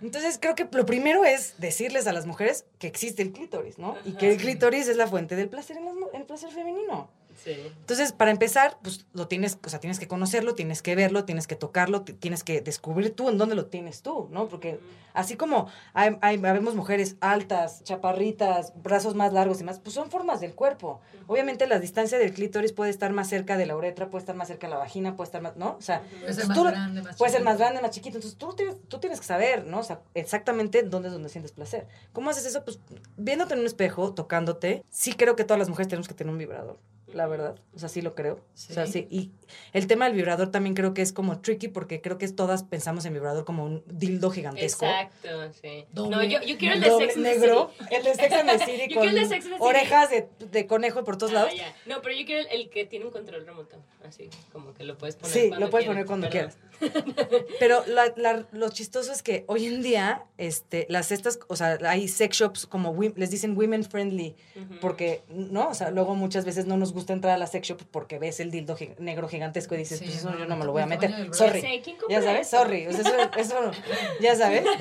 Entonces 0.03 0.37
creo 0.39 0.53
que 0.53 0.67
lo 0.69 0.85
primero 0.85 1.23
es 1.23 1.55
decirles 1.59 2.07
a 2.07 2.13
las 2.13 2.25
mujeres 2.25 2.65
que 2.77 2.87
existe 2.87 3.21
el 3.21 3.31
clítoris, 3.31 3.79
¿no? 3.79 3.95
Y 4.03 4.11
que 4.13 4.31
el 4.31 4.37
clítoris 4.37 4.89
es 4.89 4.97
la 4.97 5.07
fuente 5.07 5.37
del 5.37 5.47
placer 5.47 5.77
en 5.77 5.85
las 5.85 5.95
el 6.13 6.25
placer 6.25 6.51
femenino. 6.51 7.09
Sí. 7.43 7.51
Entonces, 7.79 8.11
para 8.11 8.31
empezar, 8.31 8.77
pues 8.81 9.05
lo 9.13 9.27
tienes, 9.27 9.57
o 9.65 9.69
sea, 9.69 9.79
tienes 9.79 9.99
que 9.99 10.07
conocerlo, 10.07 10.55
tienes 10.55 10.81
que 10.81 10.95
verlo, 10.95 11.25
tienes 11.25 11.47
que 11.47 11.55
tocarlo, 11.55 12.01
ti- 12.03 12.13
tienes 12.13 12.43
que 12.43 12.61
descubrir 12.61 13.15
tú 13.15 13.29
en 13.29 13.37
dónde 13.37 13.55
lo 13.55 13.65
tienes 13.65 14.01
tú, 14.01 14.27
¿no? 14.31 14.47
Porque 14.47 14.79
así 15.13 15.35
como 15.35 15.67
hay, 15.93 16.17
hay, 16.21 16.35
habemos 16.45 16.75
mujeres 16.75 17.15
altas, 17.21 17.83
chaparritas, 17.83 18.73
brazos 18.81 19.15
más 19.15 19.33
largos 19.33 19.59
y 19.61 19.63
más, 19.63 19.79
pues 19.79 19.93
son 19.95 20.09
formas 20.11 20.39
del 20.41 20.53
cuerpo. 20.55 21.01
Obviamente 21.27 21.67
la 21.67 21.79
distancia 21.79 22.17
del 22.17 22.33
clítoris 22.33 22.73
puede 22.73 22.91
estar 22.91 23.11
más 23.13 23.27
cerca 23.29 23.57
de 23.57 23.65
la 23.65 23.75
uretra, 23.75 24.09
puede 24.09 24.21
estar 24.21 24.35
más 24.35 24.47
cerca 24.47 24.67
de 24.67 24.71
la 24.73 24.79
vagina, 24.79 25.15
puede 25.15 25.27
estar 25.27 25.41
más, 25.41 25.55
¿no? 25.55 25.75
O 25.77 25.81
sea, 25.81 26.01
Puede 26.01 26.33
ser 26.33 26.35
pues, 26.35 26.47
más 26.47 26.57
tú- 26.57 26.63
grande, 26.65 27.01
más 27.01 27.15
puede 27.17 27.31
ser 27.31 27.39
chiquito. 27.39 27.49
más 27.51 27.57
grande, 27.59 27.81
más 27.81 27.91
chiquito. 27.91 28.17
Entonces 28.17 28.37
tú 28.37 28.53
tienes, 28.55 28.75
tú 28.87 28.99
tienes 28.99 29.19
que 29.19 29.25
saber, 29.25 29.65
¿no? 29.65 29.79
O 29.79 29.83
sea, 29.83 30.01
exactamente 30.13 30.83
dónde 30.83 31.07
es 31.09 31.13
donde 31.13 31.29
sientes 31.29 31.51
placer. 31.51 31.87
¿Cómo 32.11 32.29
haces 32.29 32.45
eso? 32.45 32.63
Pues 32.63 32.79
viéndote 33.17 33.53
en 33.53 33.61
un 33.61 33.65
espejo, 33.65 34.13
tocándote. 34.13 34.83
Sí 34.89 35.13
creo 35.13 35.35
que 35.35 35.43
todas 35.43 35.59
las 35.59 35.69
mujeres 35.69 35.87
tenemos 35.87 36.07
que 36.07 36.13
tener 36.13 36.31
un 36.31 36.37
vibrador, 36.39 36.77
la 37.13 37.27
verdad. 37.27 37.55
O 37.75 37.79
sea, 37.79 37.89
sí 37.89 38.01
lo 38.01 38.15
creo. 38.15 38.35
O 38.35 38.39
sea, 38.57 38.85
sí. 38.87 39.07
Y 39.09 39.31
el 39.73 39.87
tema 39.87 40.05
del 40.05 40.15
vibrador 40.15 40.49
también 40.51 40.75
creo 40.75 40.93
que 40.93 41.01
es 41.01 41.13
como 41.13 41.39
tricky 41.41 41.67
porque 41.67 42.01
creo 42.01 42.17
que 42.17 42.25
es 42.25 42.35
todas 42.35 42.63
pensamos 42.63 43.05
en 43.05 43.13
vibrador 43.13 43.45
como 43.45 43.63
un 43.65 43.83
dildo 43.87 44.29
gigantesco. 44.31 44.85
Exacto, 44.85 45.27
sí. 45.61 45.85
Doble- 45.93 46.09
no, 46.09 46.23
yo, 46.23 46.41
yo 46.41 46.57
quiero 46.57 46.75
el 46.75 46.81
de 46.81 46.89
Sex 46.97 47.17
negro, 47.17 47.71
City. 47.79 47.95
el 47.95 48.03
de 48.03 48.15
Sex 48.15 48.33
and 48.33 48.49
the 48.49 48.59
City 48.65 48.71
Yo 48.81 48.85
quiero 48.87 48.99
con 49.01 49.09
el 49.09 49.15
de 49.15 49.25
Sex 49.25 49.45
and 49.45 49.53
the 49.53 49.59
City. 49.59 49.59
orejas 49.59 50.09
de, 50.09 50.27
de 50.51 50.67
conejo 50.67 51.03
por 51.03 51.17
todos 51.17 51.31
Ah, 51.31 51.35
lados. 51.35 51.55
ya. 51.55 51.75
No, 51.85 52.01
pero 52.01 52.15
yo 52.15 52.25
quiero 52.25 52.41
el, 52.49 52.61
el 52.61 52.69
que 52.69 52.85
tiene 52.85 53.05
un 53.05 53.11
control 53.11 53.45
remoto. 53.45 53.77
Así, 54.07 54.29
como 54.51 54.73
que 54.73 54.83
lo 54.83 54.97
puedes 54.97 55.15
poner 55.15 55.31
Sí, 55.33 55.47
cuando 55.49 55.65
lo 55.65 55.71
puedes 55.71 55.87
quieras. 55.87 56.05
poner 56.05 56.05
cuando 56.05 56.29
Perdón. 56.29 56.51
quieras. 56.51 57.47
Pero 57.59 57.83
la- 57.87 58.13
la- 58.17 58.45
lo 58.51 58.69
chistoso 58.69 59.11
es 59.11 59.23
que 59.23 59.43
hoy 59.47 59.65
en 59.65 59.81
día, 59.81 60.23
este, 60.37 60.85
las 60.89 61.11
estas, 61.11 61.39
o 61.47 61.55
sea, 61.55 61.77
hay 61.87 62.07
sex 62.07 62.37
shops 62.37 62.65
como, 62.65 62.95
les 63.15 63.29
dicen 63.31 63.57
women 63.57 63.83
friendly, 63.83 64.35
porque, 64.81 65.21
¿no? 65.29 65.69
O 65.69 65.73
sea, 65.73 65.91
luego 65.91 66.15
muchas 66.15 66.45
veces 66.45 66.65
no 66.65 66.77
nos 66.77 66.93
gusta 66.93 67.02
entrar 67.11 67.33
a 67.33 67.37
la 67.37 67.47
sex 67.47 67.67
shop 67.67 67.81
porque 67.91 68.19
ves 68.19 68.39
el 68.39 68.51
dildo 68.51 68.77
gi- 68.77 68.93
negro 68.99 69.27
gigantesco 69.27 69.75
y 69.75 69.79
dices, 69.79 69.99
Sí, 69.99 70.05
pues 70.05 70.17
eso 70.19 70.29
no, 70.31 70.37
yo 70.39 70.45
no 70.45 70.55
me 70.55 70.63
lo 70.63 70.71
voy 70.71 70.83
a 70.83 70.85
meter. 70.85 71.11
Sorry. 71.33 71.61
Ya 71.61 71.67
sé, 71.69 71.81
¿quién 71.83 71.95
Ya 71.97 71.99
compra 71.99 72.21
sabes, 72.21 72.47
sorry. 72.49 72.87
O 72.87 72.91
sea, 72.93 73.01
eso, 73.01 73.31
eso, 73.37 73.71
ya 74.21 74.35
sabes. 74.35 74.63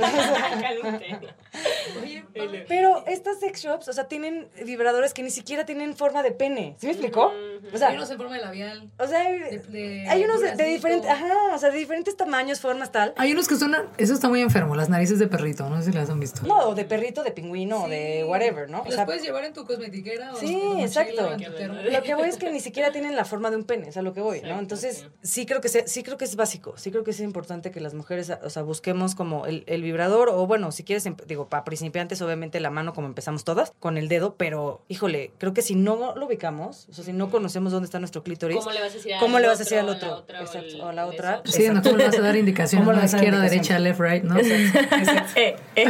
Pero 2.68 3.04
estas 3.06 3.40
sex 3.40 3.60
shops, 3.62 3.88
o 3.88 3.92
sea, 3.92 4.04
tienen 4.08 4.48
vibradores 4.64 5.12
que 5.14 5.22
ni 5.22 5.30
siquiera 5.30 5.64
tienen 5.66 5.96
forma 5.96 6.22
de 6.22 6.32
pene. 6.32 6.76
¿Sí 6.78 6.86
me 6.86 6.92
explicó? 6.92 7.32
O 7.72 7.78
sea, 7.78 7.88
hay 7.88 7.96
unos 7.96 8.10
en 8.10 8.16
forma 8.16 8.34
de 8.36 8.40
labial. 8.42 8.90
o 8.98 9.06
sea, 9.06 9.22
de- 9.30 9.58
de 9.68 10.06
hay 10.08 10.24
unos 10.24 10.40
de, 10.40 10.64
diferentes, 10.64 11.10
ajá, 11.10 11.54
o 11.54 11.58
sea, 11.58 11.70
de 11.70 11.78
diferentes 11.78 12.16
tamaños, 12.16 12.60
formas, 12.60 12.90
tal. 12.92 13.14
Hay 13.16 13.32
unos 13.32 13.48
que 13.48 13.56
son, 13.56 13.74
eso 13.98 14.14
está 14.14 14.28
muy 14.28 14.40
enfermo, 14.40 14.74
las 14.74 14.88
narices 14.88 15.18
de 15.18 15.26
perrito, 15.26 15.68
no 15.68 15.80
sé 15.82 15.90
si 15.90 15.96
las 15.96 16.08
han 16.10 16.20
visto. 16.20 16.42
No, 16.46 16.68
o 16.68 16.74
de 16.74 16.84
perrito, 16.84 17.22
de 17.22 17.30
pingüino, 17.32 17.84
o 17.84 17.88
de 17.88 18.24
whatever, 18.24 18.68
¿no? 18.68 18.80
O 18.82 18.84
Los 18.84 18.94
sea, 18.94 19.04
puedes 19.06 19.22
llevar 19.22 19.44
en 19.44 19.52
tu 19.52 19.64
cosmetiquera 19.64 20.32
o 20.32 20.36
Sí, 20.36 20.54
en 20.54 20.60
tu 20.60 20.66
mochila 20.68 20.84
exacto. 20.84 21.26
o. 21.26 21.90
Lo 21.90 22.02
que 22.02 22.11
voy 22.14 22.28
es 22.28 22.36
que 22.36 22.50
ni 22.50 22.60
siquiera 22.60 22.92
tienen 22.92 23.16
la 23.16 23.24
forma 23.24 23.50
de 23.50 23.56
un 23.56 23.64
pene, 23.64 23.88
es 23.88 23.96
a 23.96 24.02
lo 24.02 24.12
que 24.12 24.20
voy, 24.20 24.40
¿no? 24.42 24.58
Entonces, 24.58 25.06
sí 25.22 25.46
creo 25.46 25.60
que 25.60 25.68
se- 25.68 25.86
sí 25.88 26.02
creo 26.02 26.16
que 26.18 26.24
es 26.24 26.36
básico, 26.36 26.74
sí 26.76 26.90
creo 26.90 27.04
que 27.04 27.10
es 27.12 27.20
importante 27.20 27.70
que 27.70 27.80
las 27.80 27.94
mujeres, 27.94 28.32
o 28.42 28.50
sea, 28.50 28.62
busquemos 28.62 29.14
como 29.14 29.46
el, 29.46 29.64
el 29.66 29.82
vibrador 29.82 30.28
o 30.28 30.46
bueno, 30.46 30.72
si 30.72 30.84
quieres, 30.84 31.06
em- 31.06 31.16
digo, 31.26 31.48
para 31.48 31.64
principiantes 31.64 32.20
obviamente 32.22 32.60
la 32.60 32.70
mano 32.70 32.92
como 32.94 33.06
empezamos 33.06 33.44
todas 33.44 33.72
con 33.80 33.96
el 33.98 34.08
dedo, 34.08 34.34
pero 34.36 34.82
híjole, 34.88 35.32
creo 35.38 35.54
que 35.54 35.62
si 35.62 35.74
no 35.74 36.14
lo 36.16 36.26
ubicamos, 36.26 36.86
o 36.90 36.92
sea, 36.94 37.04
si 37.04 37.12
no 37.12 37.30
conocemos 37.30 37.72
dónde 37.72 37.86
está 37.86 37.98
nuestro 37.98 38.22
clítoris, 38.22 38.58
¿Cómo 38.58 38.70
le 38.72 38.80
vas 38.80 38.90
a 38.90 38.94
decir 38.94 39.14
al 39.14 39.20
¿cómo 39.20 39.38
le 39.38 39.46
vas 39.48 39.60
a 39.60 39.62
otro, 39.62 39.64
decir 39.64 39.78
al 39.78 39.86
la 39.86 40.40
Exacto, 40.42 40.84
o 40.84 40.88
a 40.88 40.92
la 40.92 41.06
otra. 41.06 41.42
Sí, 41.44 41.68
no, 41.68 41.82
¿cómo 41.82 41.96
le 41.96 42.06
vas 42.06 42.18
a 42.18 42.22
dar 42.22 42.36
indicaciones? 42.44 42.86
¿Cómo 42.86 42.92
le 42.92 42.96
¿no? 42.98 43.02
vas 43.02 43.14
a 43.14 43.16
dar 43.16 43.24
Izquierda, 43.26 43.46
indicación? 43.46 43.84
derecha, 43.84 44.00
left, 44.00 44.00
right, 44.00 44.24
¿no? 44.24 44.36
Eh, 45.36 45.56
eh. 45.76 45.86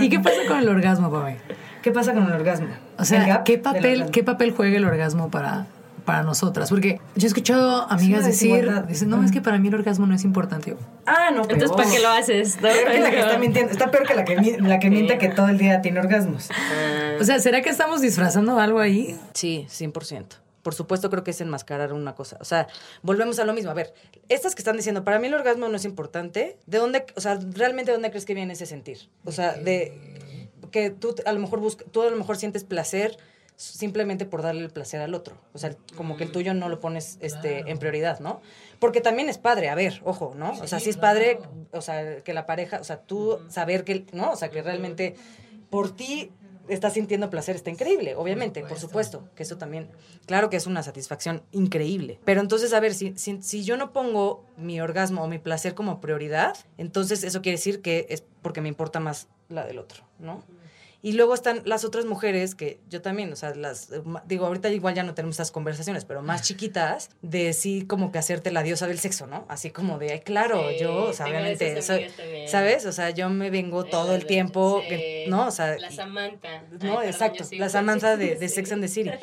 ¿Y 0.00 0.08
qué 0.08 0.18
pasa 0.20 0.36
con 0.48 0.58
el 0.58 0.68
orgasmo, 0.68 1.10
Pame? 1.10 1.38
¿Qué 1.82 1.90
pasa 1.90 2.12
con 2.14 2.24
el 2.26 2.32
orgasmo? 2.32 2.68
O 2.98 3.04
sea, 3.04 3.44
¿qué 3.44 3.58
papel. 3.58 4.10
¿qué 4.10 4.22
papel 4.22 4.52
juega 4.52 4.76
el 4.76 4.84
orgasmo 4.84 5.30
para, 5.30 5.66
para 6.04 6.22
nosotras? 6.22 6.70
Porque 6.70 7.00
yo 7.16 7.26
he 7.26 7.28
escuchado 7.28 7.90
amigas 7.90 8.24
decir, 8.24 8.70
dicen, 8.86 9.08
no, 9.08 9.22
es 9.22 9.32
que 9.32 9.40
para 9.40 9.58
mí 9.58 9.68
el 9.68 9.74
orgasmo 9.74 10.06
no 10.06 10.14
es 10.14 10.24
importante. 10.24 10.76
Ah, 11.06 11.30
no, 11.34 11.42
Entonces. 11.42 11.72
¿para 11.72 11.90
qué 11.90 12.00
lo 12.00 12.08
haces? 12.08 12.56
no? 12.56 12.62
Peor 12.62 12.92
que 12.92 13.00
la 13.00 13.10
que 13.10 13.20
está 13.20 13.38
mintiendo. 13.38 13.72
Está 13.72 13.90
peor 13.90 14.06
que 14.06 14.14
la 14.14 14.24
que, 14.24 14.58
la 14.60 14.78
que 14.78 14.90
miente 14.90 15.18
que 15.18 15.28
todo 15.28 15.48
el 15.48 15.58
día 15.58 15.80
tiene 15.80 16.00
orgasmos. 16.00 16.50
O 17.20 17.24
sea, 17.24 17.38
¿será 17.38 17.62
que 17.62 17.70
estamos 17.70 18.00
disfrazando 18.00 18.58
algo 18.58 18.78
ahí? 18.78 19.18
Sí, 19.34 19.66
100%. 19.68 20.24
Por 20.62 20.74
supuesto 20.74 21.10
creo 21.10 21.24
que 21.24 21.32
es 21.32 21.40
enmascarar 21.40 21.92
una 21.92 22.14
cosa. 22.14 22.36
O 22.40 22.44
sea, 22.44 22.68
volvemos 23.02 23.38
a 23.40 23.44
lo 23.44 23.52
mismo. 23.52 23.70
A 23.70 23.74
ver, 23.74 23.94
estas 24.28 24.54
que 24.54 24.60
están 24.60 24.76
diciendo, 24.76 25.02
para 25.02 25.18
mí 25.18 25.26
el 25.26 25.34
orgasmo 25.34 25.68
no 25.68 25.76
es 25.76 25.84
importante, 25.84 26.56
¿de 26.66 26.78
dónde, 26.78 27.04
o 27.16 27.20
sea, 27.20 27.38
realmente 27.52 27.90
de 27.90 27.96
dónde 27.96 28.10
crees 28.10 28.24
que 28.24 28.34
viene 28.34 28.52
ese 28.52 28.66
sentir? 28.66 29.08
O 29.24 29.32
sea, 29.32 29.54
de 29.54 30.41
que 30.72 30.90
tú 30.90 31.14
a 31.24 31.32
lo 31.32 31.38
mejor 31.38 31.60
busca, 31.60 31.84
tú 31.92 32.02
a 32.02 32.10
lo 32.10 32.16
mejor 32.16 32.36
sientes 32.36 32.64
placer 32.64 33.16
simplemente 33.56 34.26
por 34.26 34.42
darle 34.42 34.62
el 34.62 34.70
placer 34.70 35.00
al 35.00 35.14
otro. 35.14 35.36
O 35.52 35.58
sea, 35.58 35.76
como 35.96 36.16
que 36.16 36.24
el 36.24 36.32
tuyo 36.32 36.52
no 36.54 36.68
lo 36.68 36.80
pones 36.80 37.18
este 37.20 37.70
en 37.70 37.78
prioridad, 37.78 38.18
¿no? 38.18 38.40
Porque 38.80 39.00
también 39.00 39.28
es 39.28 39.38
padre, 39.38 39.68
a 39.68 39.74
ver, 39.74 40.00
ojo, 40.04 40.34
¿no? 40.36 40.52
O 40.60 40.66
sea, 40.66 40.80
sí 40.80 40.90
es 40.90 40.96
padre, 40.96 41.38
o 41.70 41.80
sea, 41.80 42.22
que 42.22 42.34
la 42.34 42.46
pareja, 42.46 42.80
o 42.80 42.84
sea, 42.84 43.00
tú 43.00 43.38
saber 43.48 43.84
que, 43.84 44.06
¿no? 44.12 44.32
O 44.32 44.36
sea, 44.36 44.50
que 44.50 44.62
realmente 44.62 45.14
por 45.70 45.94
ti 45.94 46.32
estás 46.68 46.94
sintiendo 46.94 47.30
placer, 47.30 47.56
está 47.56 47.70
increíble, 47.70 48.14
obviamente, 48.16 48.62
por 48.62 48.78
supuesto, 48.78 49.28
que 49.34 49.42
eso 49.42 49.58
también, 49.58 49.90
claro 50.26 50.48
que 50.50 50.56
es 50.56 50.66
una 50.66 50.82
satisfacción 50.82 51.42
increíble. 51.52 52.18
Pero 52.24 52.40
entonces, 52.40 52.72
a 52.72 52.80
ver, 52.80 52.94
si, 52.94 53.14
si, 53.16 53.42
si 53.42 53.64
yo 53.64 53.76
no 53.76 53.92
pongo 53.92 54.44
mi 54.56 54.80
orgasmo 54.80 55.22
o 55.22 55.28
mi 55.28 55.38
placer 55.38 55.74
como 55.74 56.00
prioridad, 56.00 56.56
entonces 56.78 57.24
eso 57.24 57.42
quiere 57.42 57.58
decir 57.58 57.82
que 57.82 58.06
es 58.08 58.24
porque 58.42 58.60
me 58.60 58.68
importa 58.68 59.00
más 59.00 59.28
la 59.48 59.66
del 59.66 59.78
otro, 59.78 60.04
¿no? 60.18 60.42
Y 61.04 61.12
luego 61.14 61.34
están 61.34 61.62
las 61.64 61.84
otras 61.84 62.04
mujeres 62.04 62.54
que 62.54 62.78
yo 62.88 63.02
también, 63.02 63.32
o 63.32 63.36
sea, 63.36 63.54
las, 63.56 63.90
eh, 63.90 64.02
digo, 64.26 64.46
ahorita 64.46 64.68
igual 64.68 64.94
ya 64.94 65.02
no 65.02 65.14
tenemos 65.14 65.34
esas 65.36 65.50
conversaciones, 65.50 66.04
pero 66.04 66.22
más 66.22 66.42
chiquitas, 66.42 67.10
de 67.22 67.52
sí 67.54 67.84
como 67.88 68.12
que 68.12 68.18
hacerte 68.18 68.52
la 68.52 68.62
diosa 68.62 68.86
del 68.86 69.00
sexo, 69.00 69.26
¿no? 69.26 69.44
Así 69.48 69.70
como 69.70 69.98
de, 69.98 70.12
ay, 70.12 70.20
claro, 70.20 70.62
Sí, 70.70 70.76
yo, 70.80 71.06
o 71.06 71.12
sea, 71.12 71.26
obviamente, 71.26 71.82
soy. 71.82 72.06
¿sabes? 72.46 72.86
O 72.86 72.92
sea, 72.92 73.10
yo 73.10 73.28
me 73.30 73.50
vengo 73.50 73.82
todo 73.84 74.14
el 74.14 74.20
Sí. 74.22 74.28
tiempo, 74.28 74.80
que- 74.88 75.26
¿no? 75.28 75.48
O 75.48 75.50
sea, 75.50 75.76
La 75.76 75.90
Samantha. 75.90 76.62
No, 76.80 77.02
exacto, 77.02 77.44
la 77.52 77.68
Samantha 77.68 78.16
de, 78.16 78.36
Sex 78.48 78.70
and 78.70 78.82
the 78.82 78.88
City. 78.88 79.10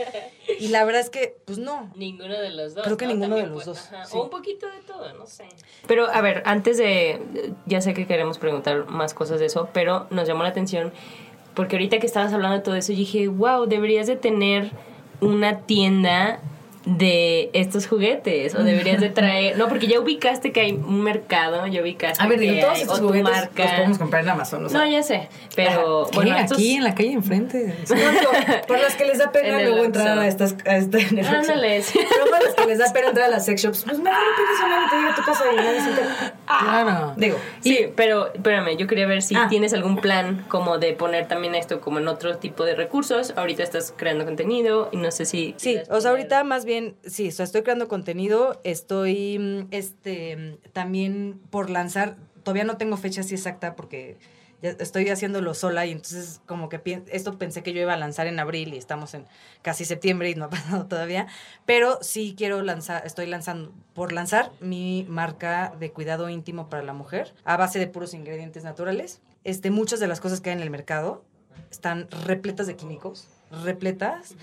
Y 0.59 0.69
la 0.69 0.83
verdad 0.83 0.99
es 1.01 1.09
que, 1.09 1.37
pues 1.45 1.59
no. 1.59 1.89
Ninguno 1.95 2.37
de 2.37 2.49
los 2.49 2.73
dos. 2.75 2.83
Creo 2.83 2.97
que 2.97 3.05
¿no? 3.05 3.11
ninguno 3.13 3.35
de 3.37 3.43
los 3.47 3.63
puede- 3.63 3.65
dos. 3.67 3.89
O 4.13 4.23
un 4.23 4.29
poquito 4.29 4.65
de 4.67 4.79
todo, 4.85 5.13
no 5.13 5.25
sé. 5.25 5.45
Pero 5.87 6.07
a 6.09 6.19
ver, 6.19 6.41
antes 6.45 6.77
de. 6.77 7.21
Ya 7.67 7.79
sé 7.79 7.93
que 7.93 8.05
queremos 8.05 8.37
preguntar 8.39 8.87
más 8.89 9.13
cosas 9.13 9.39
de 9.39 9.45
eso, 9.45 9.69
pero 9.71 10.07
nos 10.09 10.27
llamó 10.27 10.43
la 10.43 10.49
atención 10.49 10.91
porque 11.59 11.75
ahorita 11.75 11.99
que 11.99 12.05
estabas 12.05 12.31
hablando 12.31 12.55
de 12.55 12.63
todo 12.63 12.75
eso, 12.75 12.93
dije, 12.93 13.27
wow, 13.27 13.65
deberías 13.65 14.07
de 14.07 14.15
tener 14.15 14.71
una 15.19 15.57
tienda 15.57 16.39
de 16.97 17.49
estos 17.53 17.87
juguetes 17.87 18.55
o 18.55 18.63
deberías 18.63 18.99
de 18.99 19.09
traer 19.09 19.57
no 19.57 19.67
porque 19.67 19.87
ya 19.87 19.99
ubicaste 19.99 20.51
que 20.51 20.61
hay 20.61 20.71
un 20.73 21.01
mercado 21.01 21.67
ya 21.67 21.81
ubicaste 21.81 22.23
A 22.23 22.27
ver, 22.27 22.39
que 22.39 22.45
digo, 22.51 22.61
todos 22.61 22.75
hay, 22.75 22.81
estos 22.81 22.99
juguetes 22.99 23.23
marca 23.31 23.63
los 23.63 23.71
podemos 23.73 23.97
comprar 23.97 24.23
en 24.23 24.29
Amazon, 24.29 24.65
o 24.65 24.69
sea. 24.69 24.79
no 24.79 24.87
ya 24.91 25.03
sé 25.03 25.27
pero 25.55 26.07
¿Qué? 26.09 26.15
bueno 26.17 26.37
estos- 26.37 26.57
Aquí 26.57 26.75
en 26.75 26.83
la 26.83 26.95
calle 26.95 27.11
enfrente. 27.13 27.75
No, 27.89 27.95
digo, 27.95 28.31
por 28.67 28.79
las 28.79 28.95
que 28.95 29.05
les 29.05 29.17
da 29.17 29.31
pena 29.31 29.59
En 29.61 29.69
luego 29.69 29.85
entrar 29.85 30.17
a 30.17 30.27
estas... 30.27 30.55
A 30.65 30.77
esta, 30.77 30.97
en 30.99 31.17
el. 31.19 31.25
Ándale, 31.25 31.81
sí. 31.81 31.99
Pero 32.09 32.29
para 32.31 32.43
las 32.43 32.53
que 32.55 32.65
les 32.65 32.77
da 32.79 32.91
pena 32.93 33.07
entrar 33.09 33.25
a 33.27 33.29
las 33.29 33.45
sex 33.45 33.61
shops, 33.61 33.83
pues 33.83 33.99
mejor 33.99 34.19
pides 34.37 34.59
a 34.63 34.67
nadie 34.67 34.85
que 34.85 34.89
te 34.89 34.95
llegue 34.97 35.09
a 35.11 35.15
tu 35.15 35.21
casa 35.23 35.43
y 35.51 35.55
nadie 35.55 35.81
se 35.81 35.89
entera. 35.89 36.33
Claro. 36.59 37.13
Digo, 37.17 37.37
Sí, 37.61 37.87
pero 37.95 38.33
espérame, 38.33 38.77
yo 38.77 38.87
quería 38.87 39.05
ver 39.07 39.21
si 39.21 39.35
Ah. 39.35 39.47
tienes 39.49 39.73
algún 39.73 39.97
plan 39.97 40.45
como 40.47 40.77
de 40.77 40.93
poner 40.93 41.27
también 41.27 41.55
esto 41.55 41.81
como 41.81 41.99
en 41.99 42.07
otro 42.07 42.37
tipo 42.37 42.63
de 42.65 42.75
recursos. 42.75 43.33
Ahorita 43.35 43.63
estás 43.63 43.93
creando 43.95 44.25
contenido 44.25 44.89
y 44.91 44.97
no 44.97 45.11
sé 45.11 45.25
si... 45.25 45.53
Sí, 45.57 45.77
o 45.89 45.99
sea, 46.01 46.11
ahorita 46.11 46.43
más 46.43 46.65
bien, 46.65 46.78
sí, 47.05 47.29
o 47.29 47.31
sea, 47.31 47.45
estoy 47.45 47.63
creando 47.63 47.87
contenido, 47.87 48.59
estoy, 48.63 49.39
mm, 49.39 49.67
este, 49.71 50.37
mm, 50.37 50.71
también 50.73 51.39
por 51.49 51.69
lanzar, 51.69 52.17
todavía 52.43 52.63
no 52.63 52.77
tengo 52.77 52.97
fecha 52.97 53.21
así 53.21 53.35
exacta 53.35 53.75
porque 53.75 54.17
ya 54.61 54.71
estoy 54.71 55.09
haciéndolo 55.09 55.53
sola 55.53 55.85
y 55.85 55.91
entonces 55.91 56.41
como 56.45 56.67
que 56.67 57.01
esto 57.11 57.37
pensé 57.37 57.63
que 57.63 57.71
yo 57.73 57.81
iba 57.81 57.93
a 57.93 57.97
lanzar 57.97 58.27
en 58.27 58.39
abril 58.39 58.73
y 58.73 58.77
estamos 58.77 59.13
en 59.13 59.25
casi 59.61 59.85
septiembre 59.85 60.29
y 60.29 60.35
no 60.35 60.45
ha 60.45 60.49
pasado 60.49 60.85
todavía, 60.85 61.27
pero 61.65 61.99
sí 62.01 62.35
quiero 62.37 62.61
lanzar, 62.61 63.05
estoy 63.05 63.27
lanzando, 63.27 63.71
por 63.93 64.11
lanzar 64.11 64.51
mi 64.59 65.05
marca 65.09 65.73
de 65.79 65.91
cuidado 65.91 66.29
íntimo 66.29 66.69
para 66.69 66.83
la 66.83 66.93
mujer 66.93 67.33
a 67.45 67.57
base 67.57 67.79
de 67.79 67.87
puros 67.87 68.13
ingredientes 68.13 68.63
naturales. 68.63 69.21
Este, 69.45 69.71
muchas 69.71 69.99
de 69.99 70.07
las 70.07 70.19
cosas 70.19 70.41
que 70.41 70.49
hay 70.49 70.57
en 70.57 70.61
el 70.61 70.69
mercado 70.69 71.23
están 71.71 72.09
repletas 72.25 72.67
de 72.67 72.75
químicos, 72.75 73.27
repletas, 73.63 74.35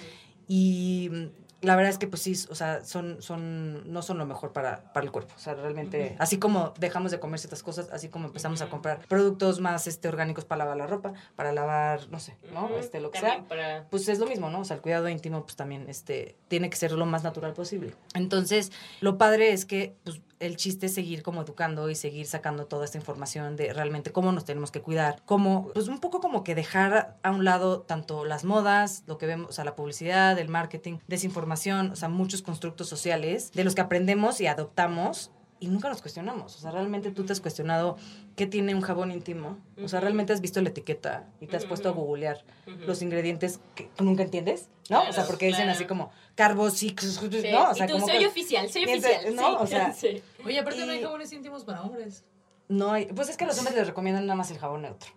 y 0.48 1.10
mm, 1.12 1.45
la 1.62 1.74
verdad 1.74 1.90
es 1.90 1.98
que 1.98 2.06
pues 2.06 2.22
sí, 2.22 2.34
o 2.50 2.54
sea, 2.54 2.84
son, 2.84 3.20
son, 3.22 3.90
no 3.92 4.02
son 4.02 4.18
lo 4.18 4.26
mejor 4.26 4.52
para, 4.52 4.92
para 4.92 5.04
el 5.04 5.10
cuerpo. 5.10 5.34
O 5.36 5.38
sea, 5.38 5.54
realmente, 5.54 6.14
así 6.18 6.38
como 6.38 6.74
dejamos 6.78 7.10
de 7.10 7.18
comer 7.18 7.40
ciertas 7.40 7.62
cosas, 7.62 7.88
así 7.92 8.08
como 8.08 8.26
empezamos 8.26 8.60
a 8.62 8.68
comprar 8.68 9.00
productos 9.08 9.60
más 9.60 9.86
este, 9.86 10.08
orgánicos 10.08 10.44
para 10.44 10.60
lavar 10.64 10.76
la 10.76 10.86
ropa, 10.86 11.14
para 11.34 11.52
lavar, 11.52 12.08
no 12.10 12.20
sé, 12.20 12.36
¿no? 12.52 12.68
Este, 12.76 13.00
lo 13.00 13.10
que 13.10 13.20
también 13.20 13.40
sea. 13.40 13.48
para- 13.48 13.86
Pues 13.88 14.08
es 14.08 14.18
lo 14.18 14.26
mismo, 14.26 14.50
¿no? 14.50 14.60
O 14.60 14.64
sea, 14.64 14.76
el 14.76 14.82
cuidado 14.82 15.08
íntimo 15.08 15.42
pues 15.42 15.56
también 15.56 15.86
este, 15.88 16.36
tiene 16.48 16.68
que 16.70 16.76
ser 16.76 16.92
lo 16.92 17.06
más 17.06 17.24
natural 17.24 17.52
posible. 17.54 17.94
Entonces, 18.14 18.70
lo 19.00 19.16
padre 19.18 19.52
es 19.52 19.64
que 19.64 19.96
pues, 20.04 20.20
el 20.40 20.56
chiste 20.56 20.86
es 20.86 20.94
seguir 20.94 21.22
como 21.22 21.42
educando 21.42 21.88
y 21.90 21.94
seguir 21.94 22.26
sacando 22.26 22.66
toda 22.66 22.84
esta 22.84 22.98
información 22.98 23.56
de 23.56 23.72
realmente 23.72 24.12
cómo 24.12 24.32
nos 24.32 24.44
tenemos 24.44 24.70
que 24.70 24.80
cuidar, 24.80 25.22
cómo, 25.24 25.70
pues 25.72 25.88
un 25.88 26.00
poco 26.00 26.20
como 26.20 26.44
que 26.44 26.54
dejar 26.54 27.16
a 27.22 27.30
un 27.30 27.44
lado 27.44 27.80
tanto 27.80 28.24
las 28.24 28.44
modas, 28.44 29.04
lo 29.06 29.18
que 29.18 29.26
vemos, 29.26 29.50
o 29.50 29.52
sea, 29.52 29.64
la 29.64 29.76
publicidad, 29.76 30.38
el 30.38 30.48
marketing, 30.48 30.98
desinformación, 31.06 31.90
o 31.92 31.96
sea, 31.96 32.08
muchos 32.08 32.42
constructos 32.42 32.88
sociales 32.88 33.52
de 33.52 33.64
los 33.64 33.74
que 33.74 33.80
aprendemos 33.80 34.40
y 34.40 34.46
adoptamos 34.46 35.30
y 35.58 35.68
nunca 35.68 35.88
nos 35.88 36.02
cuestionamos. 36.02 36.54
O 36.56 36.58
sea, 36.58 36.70
realmente 36.70 37.10
tú 37.10 37.24
te 37.24 37.32
has 37.32 37.40
cuestionado 37.40 37.96
qué 38.36 38.46
tiene 38.46 38.74
un 38.74 38.80
jabón 38.82 39.10
íntimo. 39.10 39.58
O 39.82 39.88
sea, 39.88 40.00
realmente 40.00 40.32
has 40.32 40.40
visto 40.40 40.60
la 40.60 40.68
etiqueta 40.68 41.26
y 41.40 41.46
te 41.46 41.56
has 41.56 41.64
puesto 41.64 41.88
a 41.88 41.92
googlear 41.92 42.44
los 42.86 43.00
ingredientes 43.02 43.60
que 43.74 43.88
tú 43.96 44.04
nunca 44.04 44.22
entiendes, 44.22 44.68
¿no? 44.90 45.08
o 45.08 45.12
sea, 45.12 45.24
porque 45.26 45.46
dicen 45.46 45.62
claro. 45.64 45.76
así 45.76 45.86
como 45.86 46.10
carbosix, 46.34 47.04
Sí, 47.20 47.48
¿no? 47.52 47.70
O 47.70 47.74
sea, 47.74 47.86
y 47.86 47.88
tú, 47.88 47.94
como 47.94 48.06
soy 48.06 48.18
que- 48.18 48.26
oficial, 48.26 48.68
soy 48.68 48.84
oficial. 48.84 49.34
¿no? 49.34 49.42
sí, 49.50 49.56
O 49.60 49.66
sea, 49.66 49.92
sí. 49.92 50.22
Oye, 50.44 50.58
aparte 50.58 50.84
no 50.84 50.92
hay 50.92 51.02
jabones 51.02 51.32
íntimos 51.32 51.64
para 51.64 51.82
hombres. 51.82 52.24
No 52.68 52.92
hay, 52.92 53.06
pues 53.06 53.28
es 53.28 53.36
que 53.36 53.44
a 53.44 53.46
los 53.46 53.56
hombres 53.58 53.76
les 53.76 53.86
recomiendan 53.86 54.26
nada 54.26 54.36
más 54.36 54.50
el 54.50 54.58
jabón 54.58 54.82
neutro. 54.82 55.10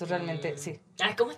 Mm. 0.00 0.04
realmente, 0.04 0.56
sí. 0.58 0.78
Ay, 1.00 1.14
¿cómo. 1.16 1.32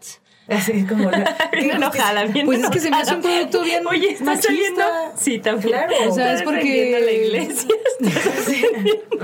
Así 0.49 0.85
como 0.87 1.11
Bien 1.53 1.71
enojada, 1.71 2.25
bien 2.25 2.45
Pues 2.47 2.63
es 2.63 2.71
que 2.71 2.81
se 2.81 2.91
me 2.91 2.97
hace 2.99 3.15
un 3.15 3.23
producto 3.23 3.63
bien 3.63 3.87
Oye, 3.87 4.11
¿está 4.13 4.25
machista. 4.25 4.49
saliendo? 4.49 4.83
Sí, 5.17 5.39
también. 5.39 5.69
Claro. 5.71 5.95
O 6.09 6.15
sea, 6.15 6.35
es 6.35 6.43
porque- 6.43 6.59
vendiendo 6.59 6.99
la 6.99 7.13
iglesia. 7.13 7.69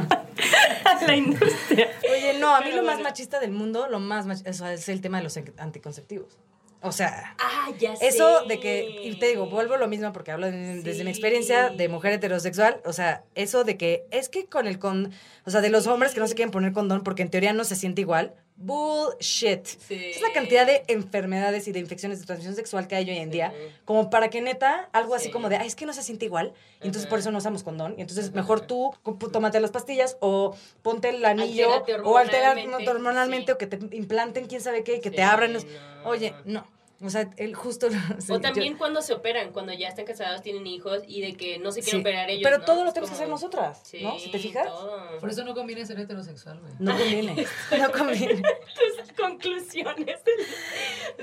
a 0.85 1.05
la 1.07 1.17
industria. 1.17 1.91
Oye, 2.11 2.39
no, 2.39 2.55
a 2.55 2.61
mí 2.61 2.67
Pero 2.71 2.83
lo 2.83 2.87
más 2.87 3.01
machista 3.01 3.41
del 3.41 3.51
mundo, 3.53 3.87
lo 3.89 4.01
más 4.01 4.27
mach- 4.27 4.49
o 4.49 4.53
sea, 4.53 4.73
es 4.73 4.89
el 4.89 5.01
tema 5.01 5.19
de 5.19 5.25
los 5.25 5.37
anticonceptivos. 5.59 6.39
O 6.83 6.93
sea, 6.93 7.37
Ah, 7.39 7.69
ya 7.79 7.93
eso 8.01 8.41
sé. 8.41 8.49
de 8.49 8.59
que, 8.59 9.01
y 9.05 9.15
te 9.19 9.27
digo, 9.27 9.51
vuelvo 9.51 9.75
a 9.75 9.77
lo 9.77 9.87
mismo 9.87 10.15
porque 10.15 10.31
hablo 10.31 10.51
de- 10.51 10.81
desde 10.83 11.05
mi 11.05 11.11
experiencia 11.11 11.69
de 11.69 11.89
mujer 11.91 12.15
heterosexual, 12.15 12.81
o 12.87 12.95
sea, 12.95 13.23
eso 13.35 13.65
de 13.65 13.77
que 13.77 14.07
es 14.11 14.31
que 14.31 14.47
con 14.47 14.67
el 14.67 14.79
con, 14.79 15.13
o 15.45 15.51
sea, 15.51 15.61
de 15.61 15.69
los 15.69 15.87
hombres 15.87 16.15
que 16.15 16.21
no 16.21 16.27
se 16.27 16.35
quieren 16.35 16.51
poner 16.51 16.73
condón 16.73 17.03
porque 17.03 17.21
en 17.21 17.29
teoría 17.31 17.53
no 17.53 17.65
se 17.65 17.77
siente 17.77 18.01
igual, 18.01 18.33
bullshit. 18.61 19.65
Sí. 19.67 19.95
Es 20.15 20.21
la 20.21 20.33
cantidad 20.33 20.67
de 20.67 20.85
enfermedades 20.89 21.67
y 21.67 21.73
de 21.73 21.81
infecciones 21.81 22.21
de 22.21 22.27
transmisión 22.27 22.55
sexual 22.55 22.87
que 22.87 22.95
hay 22.95 23.11
hoy 23.11 23.17
en 23.17 23.31
día, 23.31 23.53
como 23.85 24.11
para 24.11 24.29
que 24.29 24.41
neta, 24.43 24.89
algo 24.93 25.15
así 25.15 25.27
Sí. 25.27 25.31
como 25.33 25.49
de, 25.49 25.57
ay, 25.57 25.67
es 25.67 25.75
que 25.75 25.87
no 25.87 25.93
se 25.93 26.03
siente 26.03 26.27
igual, 26.27 26.53
y 26.83 26.87
entonces 26.87 27.09
por 27.09 27.19
eso 27.19 27.31
no 27.33 27.39
usamos 27.39 27.63
condón, 27.63 27.95
y 27.99 28.03
entonces 28.03 28.33
mejor 28.33 28.61
tú 28.61 28.95
tómate 29.33 29.59
las 29.61 29.71
pastillas 29.71 30.17
o 30.21 30.55
ponte 30.83 31.09
el 31.09 31.25
anillo 31.25 31.73
Altérate 31.75 32.03
o 32.09 32.17
alterar 32.17 32.59
hormonalmente, 32.87 33.53
o 33.53 33.59
que 33.59 33.67
te 33.67 33.79
implanten 33.97 34.47
quién 34.47 34.61
sabe 34.61 34.85
qué, 34.85 34.97
y 34.97 35.01
que 35.01 35.11
te 35.11 35.23
abran. 35.23 35.53
los- 35.55 35.65
no. 35.65 36.09
Oye, 36.11 36.35
no. 36.45 36.67
O 37.03 37.09
sea, 37.09 37.31
el 37.39 37.55
justo... 37.55 37.89
sí, 37.91 37.97
O 38.31 38.35
yo- 38.35 38.41
también 38.43 38.77
cuando 38.77 39.01
se 39.01 39.15
operan, 39.15 39.53
cuando 39.53 39.73
ya 39.73 39.89
están 39.89 40.05
casados, 40.05 40.43
tienen 40.43 40.67
hijos 40.67 41.03
y 41.07 41.23
de 41.23 41.33
que 41.35 41.59
no 41.59 41.73
se 41.73 41.81
quieren 41.81 42.01
Sí, 42.01 42.03
operar 42.03 42.29
ellos. 42.29 42.43
Pero 42.45 42.59
¿no? 42.59 42.65
todo 42.67 42.85
lo 42.85 42.93
tenemos 42.93 43.09
que 43.11 43.17
hacer 43.17 43.29
nosotras, 43.29 43.83
¿no? 44.03 44.19
Si 44.19 44.31
te 44.31 44.39
fijas. 44.39 44.67
todo. 44.67 45.19
Por 45.19 45.31
eso 45.31 45.43
no 45.45 45.55
conviene 45.55 45.87
ser 45.87 45.99
heterosexual, 45.99 46.61
güey. 46.61 46.73
No 46.79 46.93
conviene. 46.97 47.47
No 47.79 47.91
conviene. 47.93 48.43
Tus 48.43 49.13
conclusiones. 49.17 50.19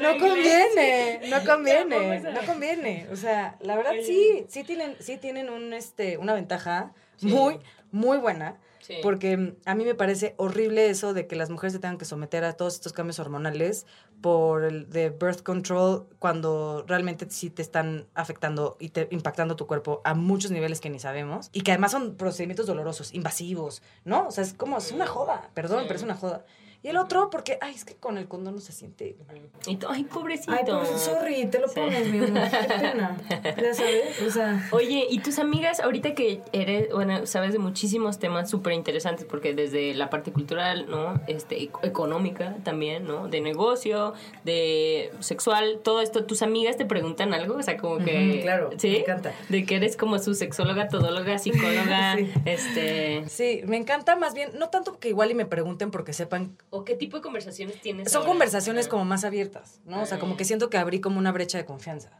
No 0.02 0.18
conviene. 0.18 1.22
No 1.30 1.44
conviene. 1.46 2.20
No 2.22 2.42
conviene. 2.46 3.08
O 3.12 3.16
sea, 3.16 3.56
la 3.62 3.76
verdad 3.76 3.92
sí, 4.04 4.46
sí 4.50 4.64
tienen, 4.64 4.96
sí 5.00 5.18
tienen 5.18 5.50
un, 5.50 5.74
este, 5.74 6.18
una 6.18 6.34
ventaja 6.34 6.94
muy, 7.22 7.60
muy 7.92 8.18
buena. 8.18 8.58
Sí. 8.88 8.96
Porque 9.04 9.36
mm, 9.36 9.56
a 9.66 9.76
mí 9.76 9.84
me 9.84 9.96
parece 9.96 10.34
horrible 10.38 10.90
eso 10.90 11.14
de 11.14 11.28
que 11.28 11.36
las 11.36 11.50
mujeres 11.50 11.74
se 11.74 11.80
tengan 11.80 11.98
que 11.98 12.06
someter 12.06 12.46
a 12.46 12.54
todos 12.54 12.76
estos 12.76 12.94
cambios 12.94 13.20
hormonales 13.20 13.86
por 14.22 14.64
el 14.64 14.90
de 14.90 15.10
birth 15.10 15.44
control 15.44 16.08
cuando 16.20 16.86
realmente 16.88 17.28
sí 17.30 17.50
te 17.50 17.62
están 17.62 18.08
afectando 18.14 18.78
y 18.80 18.90
te 18.90 19.10
impactando 19.12 19.58
tu 19.58 19.68
cuerpo 19.68 20.00
a 20.06 20.14
muchos 20.14 20.52
niveles 20.52 20.80
que 20.80 20.90
ni 20.90 21.00
sabemos 21.00 21.50
y 21.52 21.62
que 21.62 21.72
además 21.72 21.92
son 21.92 22.16
procedimientos 22.16 22.66
dolorosos, 22.66 23.14
invasivos, 23.14 23.82
¿no? 24.06 24.28
O 24.28 24.32
sea, 24.32 24.46
es 24.46 24.54
como, 24.54 24.78
es 24.78 24.94
una 24.94 25.06
joda, 25.06 25.50
perdón, 25.54 25.80
Sí. 25.82 25.86
pero 25.88 25.98
es 25.98 26.04
una 26.04 26.16
joda. 26.16 26.46
Y 26.88 26.92
el 26.92 26.96
otro 26.98 27.30
porque, 27.30 27.58
ay, 27.60 27.74
es 27.76 27.84
que 27.84 27.96
con 27.96 28.18
el 28.18 28.30
condón 28.30 28.56
no 28.56 28.62
se 28.62 28.72
siente 28.72 29.18
Y 29.66 29.78
ay, 29.90 30.06
pobrecito. 30.06 30.54
Ay, 30.54 30.64
pues, 30.66 31.02
sorry, 31.02 31.46
te 31.48 31.60
lo 31.60 31.68
Sí. 31.68 31.76
pones, 31.82 32.08
mi 32.08 32.20
amor. 32.20 32.48
Qué 32.50 32.74
pena. 32.80 33.18
Ya 33.30 33.74
sabes, 33.74 34.22
o 34.26 34.30
sea. 34.30 34.70
Oye, 34.72 35.06
y 35.10 35.20
tus 35.20 35.38
amigas, 35.38 35.82
ahorita 35.82 36.14
que 36.16 36.42
eres, 36.54 36.90
bueno, 36.94 37.26
sabes 37.26 37.52
de 37.52 37.60
muchísimos 37.60 38.20
temas 38.20 38.50
súper 38.50 38.72
interesantes, 38.72 39.26
porque 39.26 39.54
desde 39.54 39.94
la 39.96 40.10
parte 40.10 40.32
cultural, 40.32 40.86
¿no? 40.90 41.20
Este, 41.28 41.58
ec- 41.60 41.78
económica 41.86 42.56
también, 42.64 43.06
¿no? 43.06 43.28
De 43.28 43.42
negocio, 43.42 44.14
de 44.46 45.12
sexual, 45.20 45.82
todo 45.84 46.00
esto, 46.02 46.24
¿tus 46.24 46.42
amigas 46.42 46.78
te 46.78 46.86
preguntan 46.86 47.34
algo? 47.34 47.56
O 47.58 47.62
sea, 47.64 47.76
como 47.76 47.98
que... 47.98 48.30
Ujú, 48.32 48.42
claro, 48.44 48.70
¿Sí? 48.78 48.92
me 48.92 48.98
encanta. 49.00 49.34
De 49.50 49.66
que 49.66 49.76
eres 49.76 49.98
como 49.98 50.20
su 50.20 50.34
sexóloga, 50.36 50.88
todóloga, 50.88 51.38
psicóloga, 51.38 52.16
Sí. 52.18 52.30
este... 52.46 53.24
Sí, 53.28 53.62
me 53.66 53.76
encanta 53.76 54.16
más 54.16 54.34
bien, 54.34 54.52
no 54.58 54.70
tanto 54.70 55.00
que 55.00 55.10
igual 55.10 55.32
y 55.32 55.34
me 55.34 55.46
pregunten 55.46 55.92
porque 55.92 56.14
sepan. 56.14 56.56
¿O 56.78 56.86
qué 56.86 56.94
tipo 56.96 57.18
de 57.18 57.24
conversaciones 57.24 57.82
tienes 57.82 58.12
Son 58.12 58.20
ahora? 58.22 58.30
conversaciones 58.34 58.88
como 58.88 59.04
más 59.04 59.24
abiertas, 59.24 59.82
¿no? 59.86 60.04
O 60.04 60.06
sea, 60.06 60.20
como 60.20 60.38
que 60.38 60.46
siento 60.46 60.70
que 60.70 60.78
abrí 60.78 61.02
como 61.02 61.18
una 61.18 61.32
brecha 61.32 61.58
de 61.58 61.66
confianza. 61.66 62.12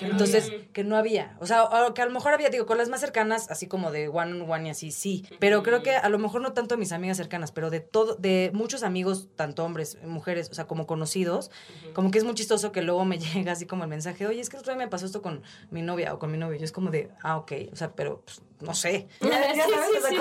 Entonces, 0.00 0.52
que 0.72 0.84
no 0.84 0.96
había. 0.96 1.36
O 1.40 1.46
sea, 1.46 1.64
o 1.64 1.94
que 1.94 2.02
a 2.02 2.04
lo 2.06 2.10
mejor 2.10 2.32
había, 2.32 2.48
digo, 2.50 2.66
con 2.66 2.78
las 2.78 2.88
más 2.88 3.00
cercanas, 3.00 3.50
así 3.50 3.66
como 3.66 3.90
de 3.92 4.08
one 4.08 4.40
on 4.42 4.50
one 4.50 4.66
y 4.68 4.70
así, 4.70 4.90
sí. 4.90 5.24
Pero 5.38 5.62
creo 5.62 5.82
que 5.82 5.94
a 5.96 6.08
lo 6.08 6.18
mejor 6.18 6.40
no 6.42 6.52
tanto 6.52 6.74
de 6.74 6.78
mis 6.80 6.92
amigas 6.92 7.16
cercanas, 7.16 7.52
pero 7.52 7.70
de 7.70 7.80
todo, 7.80 8.16
de 8.16 8.50
muchos 8.54 8.82
amigos, 8.82 9.28
tanto 9.36 9.64
hombres, 9.64 9.98
mujeres, 10.04 10.48
o 10.50 10.54
sea, 10.54 10.66
como 10.66 10.86
conocidos, 10.86 11.50
como 11.94 12.10
que 12.10 12.18
es 12.18 12.24
muy 12.24 12.34
chistoso 12.34 12.72
que 12.72 12.82
luego 12.82 13.04
me 13.04 13.18
llega 13.34 13.52
así 13.52 13.66
como 13.66 13.84
el 13.84 13.90
mensaje, 13.90 14.26
oye, 14.26 14.40
es 14.40 14.48
que 14.50 14.56
el 14.56 14.60
otro 14.60 14.74
día 14.74 14.84
me 14.84 14.90
pasó 14.90 15.06
esto 15.06 15.22
con 15.22 15.42
mi 15.70 15.82
novia 15.82 16.12
o 16.14 16.18
con 16.18 16.30
mi 16.32 16.38
novio. 16.38 16.58
Yo 16.58 16.64
es 16.64 16.72
como 16.72 16.90
de, 16.90 17.10
ah, 17.22 17.36
ok, 17.36 17.52
o 17.72 17.76
sea, 17.76 17.92
pero 17.94 18.22
pues, 18.24 18.42
no 18.60 18.74
sé. 18.74 19.06
Sí, 19.20 19.60
sí, 20.10 20.16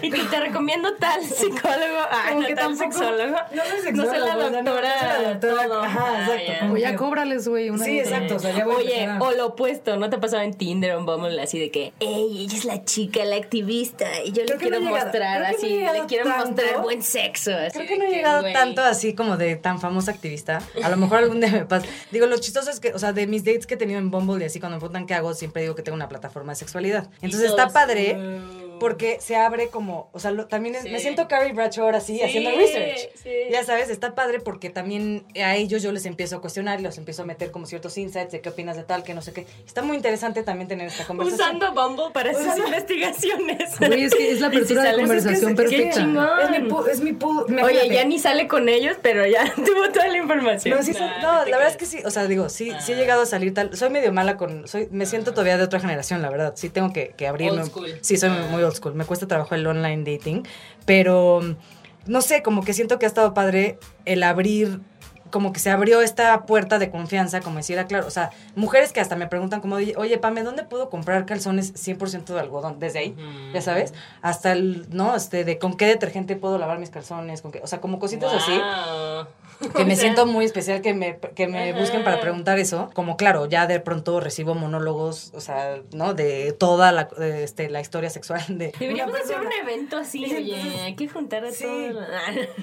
sí. 0.00 0.06
Y 0.06 0.10
te 0.10 0.40
recomiendo 0.40 0.94
tal 0.96 1.22
psicólogo, 1.24 1.98
ah, 2.10 2.30
no, 2.34 2.46
que 2.46 2.54
tal 2.54 2.76
tampoco- 2.76 2.92
sexólogo. 2.98 3.36
no 3.54 3.62
soy 3.64 3.92
No 3.92 4.04
soy 4.04 4.18
la 4.18 4.24
sea, 4.26 4.34
no, 4.34 4.50
doctora. 4.50 4.62
no 4.62 4.62
soy 4.64 5.22
la 5.24 5.30
doctora. 5.32 5.62
todo. 5.68 5.82
Ajá, 5.82 6.04
Ah, 6.08 6.20
exacto, 6.22 6.52
ya. 6.52 6.60
como 6.60 6.76
ya 6.76 6.96
cóbrales, 6.96 7.48
güey. 7.48 7.70
una 7.70 7.84
Sí, 7.84 7.92
neta. 7.96 8.08
exacto, 8.10 8.36
o 8.36 8.38
sea, 8.38 8.52
ya 8.56 8.64
voy 8.66 8.81
Oye, 8.82 9.08
o 9.20 9.30
lo 9.32 9.46
opuesto, 9.46 9.96
¿no 9.96 10.10
te 10.10 10.16
ha 10.16 10.20
pasado 10.20 10.42
en 10.42 10.54
Tinder 10.54 10.94
o 10.94 10.98
en 10.98 11.06
Bumble 11.06 11.40
así 11.40 11.58
de 11.58 11.70
que, 11.70 11.92
ey, 12.00 12.44
ella 12.44 12.56
es 12.56 12.64
la 12.64 12.84
chica, 12.84 13.24
la 13.24 13.36
activista, 13.36 14.06
y 14.24 14.32
yo 14.32 14.44
Creo 14.44 14.46
le 14.46 14.54
no 14.54 14.58
quiero 14.60 14.80
mostrar 14.80 15.42
así, 15.44 15.80
le 15.80 16.06
quiero 16.06 16.24
tanto. 16.24 16.46
mostrar 16.46 16.82
buen 16.82 17.02
sexo. 17.02 17.52
Así 17.54 17.78
Creo 17.78 17.86
que 17.88 17.98
no 17.98 18.04
he 18.04 18.10
llegado 18.10 18.42
tanto 18.52 18.82
así 18.82 19.14
como 19.14 19.36
de 19.36 19.56
tan 19.56 19.80
famosa 19.80 20.10
activista. 20.10 20.62
A 20.82 20.88
lo 20.88 20.96
mejor 20.96 21.18
algún 21.18 21.40
día 21.40 21.50
me 21.50 21.64
pasa. 21.64 21.86
Digo, 22.10 22.26
lo 22.26 22.36
chistoso 22.38 22.70
es 22.70 22.80
que, 22.80 22.92
o 22.92 22.98
sea, 22.98 23.12
de 23.12 23.26
mis 23.26 23.44
dates 23.44 23.66
que 23.66 23.74
he 23.74 23.76
tenido 23.76 23.98
en 23.98 24.10
Bumble 24.10 24.42
y 24.44 24.46
así 24.46 24.60
cuando 24.60 24.76
me 24.76 24.80
preguntan 24.80 25.06
qué 25.06 25.14
hago, 25.14 25.34
siempre 25.34 25.62
digo 25.62 25.74
que 25.74 25.82
tengo 25.82 25.96
una 25.96 26.08
plataforma 26.08 26.52
de 26.52 26.56
sexualidad. 26.56 27.08
Entonces 27.20 27.50
está 27.50 27.68
padre. 27.68 28.16
Porque 28.82 29.18
se 29.20 29.36
abre 29.36 29.68
como, 29.68 30.10
o 30.12 30.18
sea, 30.18 30.30
lo- 30.32 30.46
también 30.46 30.74
es- 30.74 30.82
Sí. 30.82 30.90
me 30.90 30.98
siento 30.98 31.28
Carrie 31.28 31.52
Bradshaw 31.52 31.84
ahora 31.84 32.00
sí, 32.00 32.16
Sí, 32.18 32.22
haciendo 32.22 32.50
research. 32.50 33.08
sí. 33.22 33.30
Ya 33.50 33.64
sabes, 33.64 33.88
está 33.88 34.14
padre 34.14 34.40
porque 34.40 34.68
también 34.70 35.24
a 35.42 35.56
ellos 35.56 35.82
yo 35.82 35.92
les 35.92 36.04
empiezo 36.06 36.36
a 36.36 36.40
cuestionar 36.40 36.80
y 36.80 36.82
los 36.82 36.98
empiezo 36.98 37.22
a 37.22 37.24
meter 37.24 37.50
como 37.50 37.66
ciertos 37.66 37.96
insights 37.96 38.32
de 38.32 38.40
qué 38.40 38.48
opinas 38.50 38.76
de 38.76 38.82
tal, 38.84 39.02
que 39.04 39.14
no 39.14 39.22
sé 39.22 39.32
qué. 39.32 39.46
Está 39.66 39.82
muy 39.82 39.96
interesante 39.96 40.42
también 40.42 40.68
tener 40.68 40.88
esta 40.88 41.04
conversación. 41.06 41.56
Usando 41.56 41.72
Bumble 41.72 42.12
para 42.12 42.34
sus 42.34 42.42
investigaciones. 42.58 43.80
Es 43.80 44.14
que 44.14 44.30
es 44.32 44.40
la 44.40 44.48
Y 44.48 44.50
si 44.50 44.56
apertura 44.56 44.82
de 44.84 44.94
conversación 44.96 45.50
Qué 45.56 45.62
perfecta. 45.62 45.96
chingón. 46.00 46.28
Es 46.42 46.50
mi 46.50 46.68
pool, 46.68 46.90
es 46.90 47.00
mi 47.00 47.12
pool. 47.12 47.60
Oye, 47.62 47.88
ya 47.88 48.04
ni 48.04 48.18
sale 48.18 48.48
con 48.48 48.68
ellos, 48.68 48.96
pero 49.02 49.26
ya 49.26 49.44
tuvo 49.54 49.88
toda 49.92 50.08
la 50.08 50.18
información. 50.18 50.76
No, 50.76 50.82
sí, 50.82 50.92
son- 50.94 51.02
Nah, 51.02 51.20
no, 51.20 51.44
la 51.46 51.56
verdad 51.56 51.68
es 51.70 51.76
que 51.76 51.86
sí, 51.86 51.98
o 52.04 52.10
sea, 52.10 52.26
digo, 52.26 52.48
sí, 52.48 52.72
sí 52.80 52.92
he 52.92 52.96
llegado 52.96 53.22
a 53.22 53.26
salir 53.26 53.52
tal, 53.54 53.76
soy 53.76 53.90
medio 53.90 54.12
mala 54.12 54.36
con, 54.36 54.66
soy, 54.66 54.88
me 54.90 55.04
siento 55.06 55.32
todavía 55.32 55.56
de 55.58 55.64
otra 55.64 55.78
generación, 55.80 56.22
la 56.22 56.30
verdad, 56.30 56.54
sí 56.56 56.68
tengo 56.68 56.92
que, 56.92 57.14
que 57.16 57.26
abrirme. 57.26 57.60
Old 57.60 57.70
school. 57.70 57.98
Sí, 58.00 58.16
soy 58.16 58.30
muy 58.50 58.62
old 58.62 58.71
school, 58.74 58.94
me 58.94 59.04
cuesta 59.04 59.26
trabajo 59.26 59.54
el 59.54 59.66
online 59.66 60.04
dating, 60.04 60.46
pero 60.86 61.40
no 62.06 62.22
sé, 62.22 62.42
como 62.42 62.64
que 62.64 62.72
siento 62.74 62.98
que 62.98 63.06
ha 63.06 63.08
estado 63.08 63.34
padre 63.34 63.78
el 64.04 64.22
abrir 64.22 64.80
como 65.32 65.52
que 65.52 65.58
se 65.58 65.70
abrió 65.70 66.00
esta 66.02 66.44
puerta 66.46 66.78
de 66.78 66.90
confianza, 66.90 67.40
como 67.40 67.56
decir, 67.56 67.78
ah, 67.80 67.86
claro, 67.86 68.06
o 68.06 68.10
sea, 68.10 68.30
mujeres 68.54 68.92
que 68.92 69.00
hasta 69.00 69.16
me 69.16 69.26
preguntan 69.26 69.60
como, 69.60 69.76
oye, 69.76 70.18
Pame, 70.18 70.44
¿dónde 70.44 70.62
puedo 70.62 70.90
comprar 70.90 71.26
calzones 71.26 71.74
100% 71.74 72.34
de 72.34 72.38
algodón? 72.38 72.78
Desde 72.78 73.00
ahí, 73.00 73.16
ya 73.52 73.62
sabes, 73.62 73.94
hasta 74.20 74.52
el, 74.52 74.86
¿no? 74.90 75.16
Este, 75.16 75.44
de 75.44 75.58
con 75.58 75.76
qué 75.76 75.86
detergente 75.86 76.36
puedo 76.36 76.58
lavar 76.58 76.78
mis 76.78 76.90
calzones, 76.90 77.42
con 77.42 77.50
qué, 77.50 77.60
o 77.64 77.66
sea, 77.66 77.80
como 77.80 77.98
cositas 77.98 78.32
así. 78.32 78.52
que 79.76 79.84
me 79.84 79.96
siento 79.96 80.26
muy 80.26 80.44
especial 80.44 80.80
que 80.82 80.94
me, 80.94 81.18
que 81.34 81.46
me 81.48 81.72
busquen 81.72 82.04
para 82.04 82.20
preguntar 82.20 82.58
eso. 82.58 82.90
Como 82.94 83.16
claro, 83.16 83.46
ya 83.46 83.66
de 83.66 83.80
pronto 83.80 84.20
recibo 84.20 84.54
monólogos, 84.54 85.32
o 85.34 85.40
sea, 85.40 85.80
¿no? 85.92 86.14
De 86.14 86.52
toda 86.52 86.92
la, 86.92 87.04
de, 87.04 87.44
este, 87.44 87.70
la 87.70 87.80
historia 87.80 88.10
sexual 88.10 88.42
de... 88.48 88.72
Deberíamos 88.78 89.14
hacer 89.16 89.40
un 89.40 89.52
evento 89.52 89.96
así, 89.98 90.24
oye, 90.24 90.56
hay 90.82 90.94
que 90.96 91.08
juntar 91.08 91.44
a 91.44 91.52
Sí. 91.52 91.64
todos. 91.64 92.06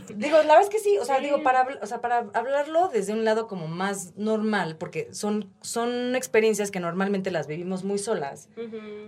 Digo, 0.16 0.38
la 0.38 0.44
verdad 0.44 0.62
es 0.62 0.70
que 0.70 0.80
sí, 0.80 0.98
o 0.98 1.06
sea, 1.06 1.20
digo, 1.20 1.44
para, 1.44 1.68
o 1.82 1.86
sea, 1.86 2.02
para 2.02 2.26
hablarlo 2.34 2.90
desde 2.90 3.14
un 3.14 3.24
lado 3.26 3.48
como 3.48 3.68
más 3.68 4.14
normal, 4.18 4.76
porque 4.78 5.08
son, 5.14 5.50
son 5.62 6.16
experiencias 6.16 6.72
que 6.72 6.80
normalmente 6.80 7.32
las 7.32 7.48
vivimos 7.48 7.84
muy 7.84 7.98
solas, 8.00 8.50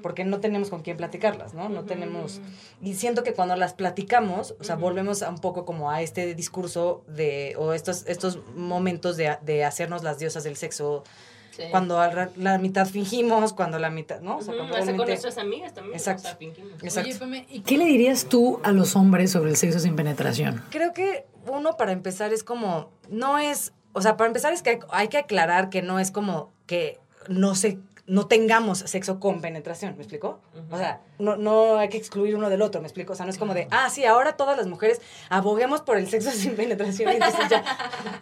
porque 0.02 0.24
no 0.26 0.40
tenemos 0.40 0.70
con 0.70 0.82
quién 0.82 0.98
platicarlas, 0.98 1.54
¿no? 1.54 1.70
No 1.70 1.84
tenemos... 1.86 2.42
Y 2.82 2.94
siento 2.96 3.24
que 3.24 3.34
cuando 3.34 3.56
las 3.56 3.74
platicamos, 3.74 4.56
o 4.60 4.64
sea, 4.64 4.76
volvemos 4.76 5.22
a 5.24 5.30
un 5.30 5.38
poco 5.40 5.66
como 5.66 5.92
a 5.92 6.02
este 6.02 6.34
discurso 6.36 7.04
de, 7.08 7.56
o 7.58 7.70
estos, 7.74 8.05
estos 8.07 8.39
momentos 8.55 9.17
de, 9.17 9.38
de 9.41 9.63
hacernos 9.65 10.03
las 10.03 10.19
diosas 10.19 10.43
del 10.43 10.55
sexo, 10.57 11.03
Sí. 11.51 11.63
cuando 11.69 11.97
la, 11.97 12.30
la 12.38 12.57
mitad 12.59 12.88
fingimos, 12.88 13.51
cuando 13.51 13.78
la 13.78 13.89
mitad, 13.89 14.22
¿no? 14.22 14.38
O 14.38 14.41
sea, 14.41 14.55
con 14.55 14.95
nuestras 14.95 15.38
amigas 15.38 15.74
también. 15.74 15.95
Exacto. 15.97 16.22
O 16.22 16.26
sea, 16.28 16.36
fingimos. 16.38 16.72
Exacto. 16.82 17.09
Oye, 17.09 17.19
Pame, 17.19 17.45
¿y 17.49 17.59
qué 17.59 17.78
le 17.78 17.84
dirías 17.84 18.28
tú 18.30 18.61
a 18.63 18.72
los 18.72 18.95
hombres 18.95 19.32
sobre 19.32 19.49
el 19.49 19.57
sexo 19.57 19.80
sin 19.80 19.97
penetración? 19.97 20.63
Creo 20.69 20.93
que 20.93 21.26
uno 21.47 21.76
para 21.76 21.91
empezar 21.91 22.32
es 22.32 22.45
como, 22.45 22.89
no 23.09 23.38
es, 23.38 23.74
o 23.91 24.01
sea, 24.01 24.15
para 24.15 24.28
empezar 24.30 24.53
es 24.53 24.61
que 24.61 24.69
hay, 24.69 24.80
hay 24.91 25.07
que 25.09 25.17
aclarar 25.17 25.69
que 25.69 25.82
no 25.82 25.99
es 25.99 26.11
como 26.11 26.53
que 26.67 27.01
no 27.28 27.53
se, 27.53 27.80
no 28.07 28.28
tengamos 28.28 28.80
sexo 28.80 29.19
con 29.19 29.41
penetración, 29.41 29.95
¿me 29.97 30.03
explico? 30.03 30.39
O 30.69 30.78
sea, 30.78 31.01
no, 31.22 31.38
no 31.38 31.78
hay 31.78 31.89
que 31.89 31.97
excluir 31.97 32.36
uno 32.36 32.49
del 32.49 32.61
otro, 32.61 32.82
¿me 32.82 32.88
explico? 32.88 33.13
O 33.13 33.15
sea, 33.15 33.26
no 33.26 33.32
es 33.32 33.38
como 33.38 33.53
de, 33.53 33.67
ah, 33.72 33.89
sí, 33.89 34.05
ahora 34.05 34.36
todas 34.38 34.57
las 34.57 34.67
mujeres 34.67 35.01
aboguemos 35.30 35.82
por 35.82 35.97
el 35.97 36.09
sexo 36.09 36.32
sin 36.32 36.55
penetración 36.55 37.11
y 37.11 37.15
entonces 37.15 37.49
ya, 37.49 37.63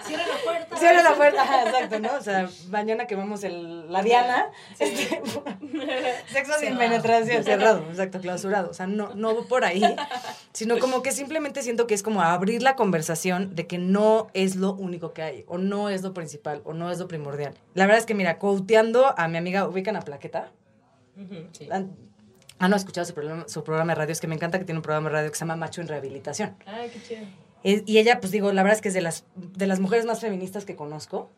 Cierra 0.05 0.27
la 0.27 0.43
puerta. 0.43 0.77
cierra 0.77 1.03
la 1.03 1.15
puerta, 1.15 1.41
ajá, 1.41 1.63
exacto, 1.63 1.99
¿no? 1.99 2.09
O 2.15 2.21
sea, 2.21 2.49
mañana 2.69 3.07
quemamos 3.07 3.43
el, 3.43 3.91
la 3.91 4.01
diana, 4.01 4.47
este, 4.77 5.21
sexo 6.31 6.53
sin 6.59 6.77
penetración, 6.77 7.43
cerrado, 7.43 7.83
exacto, 7.89 8.19
clausurado, 8.21 8.69
o 8.69 8.73
sea, 8.73 8.87
no, 8.87 9.13
no 9.15 9.35
por 9.47 9.65
ahí, 9.65 9.83
sino 10.53 10.79
como 10.79 11.01
que 11.01 11.11
simplemente 11.11 11.63
siento 11.63 11.87
que 11.87 11.93
es 11.93 12.03
como 12.03 12.21
abrir 12.21 12.61
la 12.61 12.75
conversación 12.75 13.55
de 13.55 13.67
que 13.67 13.77
no 13.77 14.27
es 14.33 14.55
lo 14.55 14.73
único 14.73 15.13
que 15.13 15.21
hay, 15.21 15.45
o 15.47 15.57
no 15.57 15.89
es 15.89 16.03
lo 16.03 16.13
principal, 16.13 16.61
o 16.65 16.73
no 16.73 16.91
es 16.91 16.99
lo 16.99 17.07
primordial. 17.07 17.53
La 17.73 17.85
verdad 17.85 17.99
es 17.99 18.05
que, 18.05 18.15
mira, 18.15 18.37
quoteando 18.37 19.13
a 19.17 19.27
mi 19.27 19.37
amiga, 19.37 19.67
ubican 19.67 19.95
a 19.95 20.01
Plaqueta, 20.01 20.51
sí. 21.51 21.67
Han, 22.59 22.71
han 22.73 22.77
escuchado 22.77 23.05
su 23.05 23.13
programa, 23.13 23.45
su 23.47 23.63
programa 23.63 23.91
de 23.93 23.95
radio, 23.95 24.11
es 24.11 24.21
que 24.21 24.27
me 24.27 24.35
encanta 24.35 24.59
que 24.59 24.65
tiene 24.65 24.79
un 24.79 24.83
programa 24.83 25.09
de 25.09 25.15
radio 25.15 25.29
que 25.31 25.35
se 25.35 25.39
llama 25.41 25.55
Macho 25.55 25.81
en 25.81 25.87
Rehabilitación. 25.87 26.55
Ay, 26.65 26.89
qué 26.93 27.01
chido. 27.01 27.21
Es- 27.63 27.83
y 27.85 27.97
ella, 27.97 28.19
pues 28.19 28.31
digo, 28.31 28.51
la 28.53 28.63
verdad 28.63 28.75
es 28.77 28.81
que 28.81 28.87
es 28.89 28.93
de 28.93 29.01
las, 29.01 29.25
de 29.35 29.67
las 29.67 29.79
mujeres 29.79 30.05
más 30.05 30.19
feministas 30.21 30.65
que 30.65 30.75
conozco. 30.75 31.29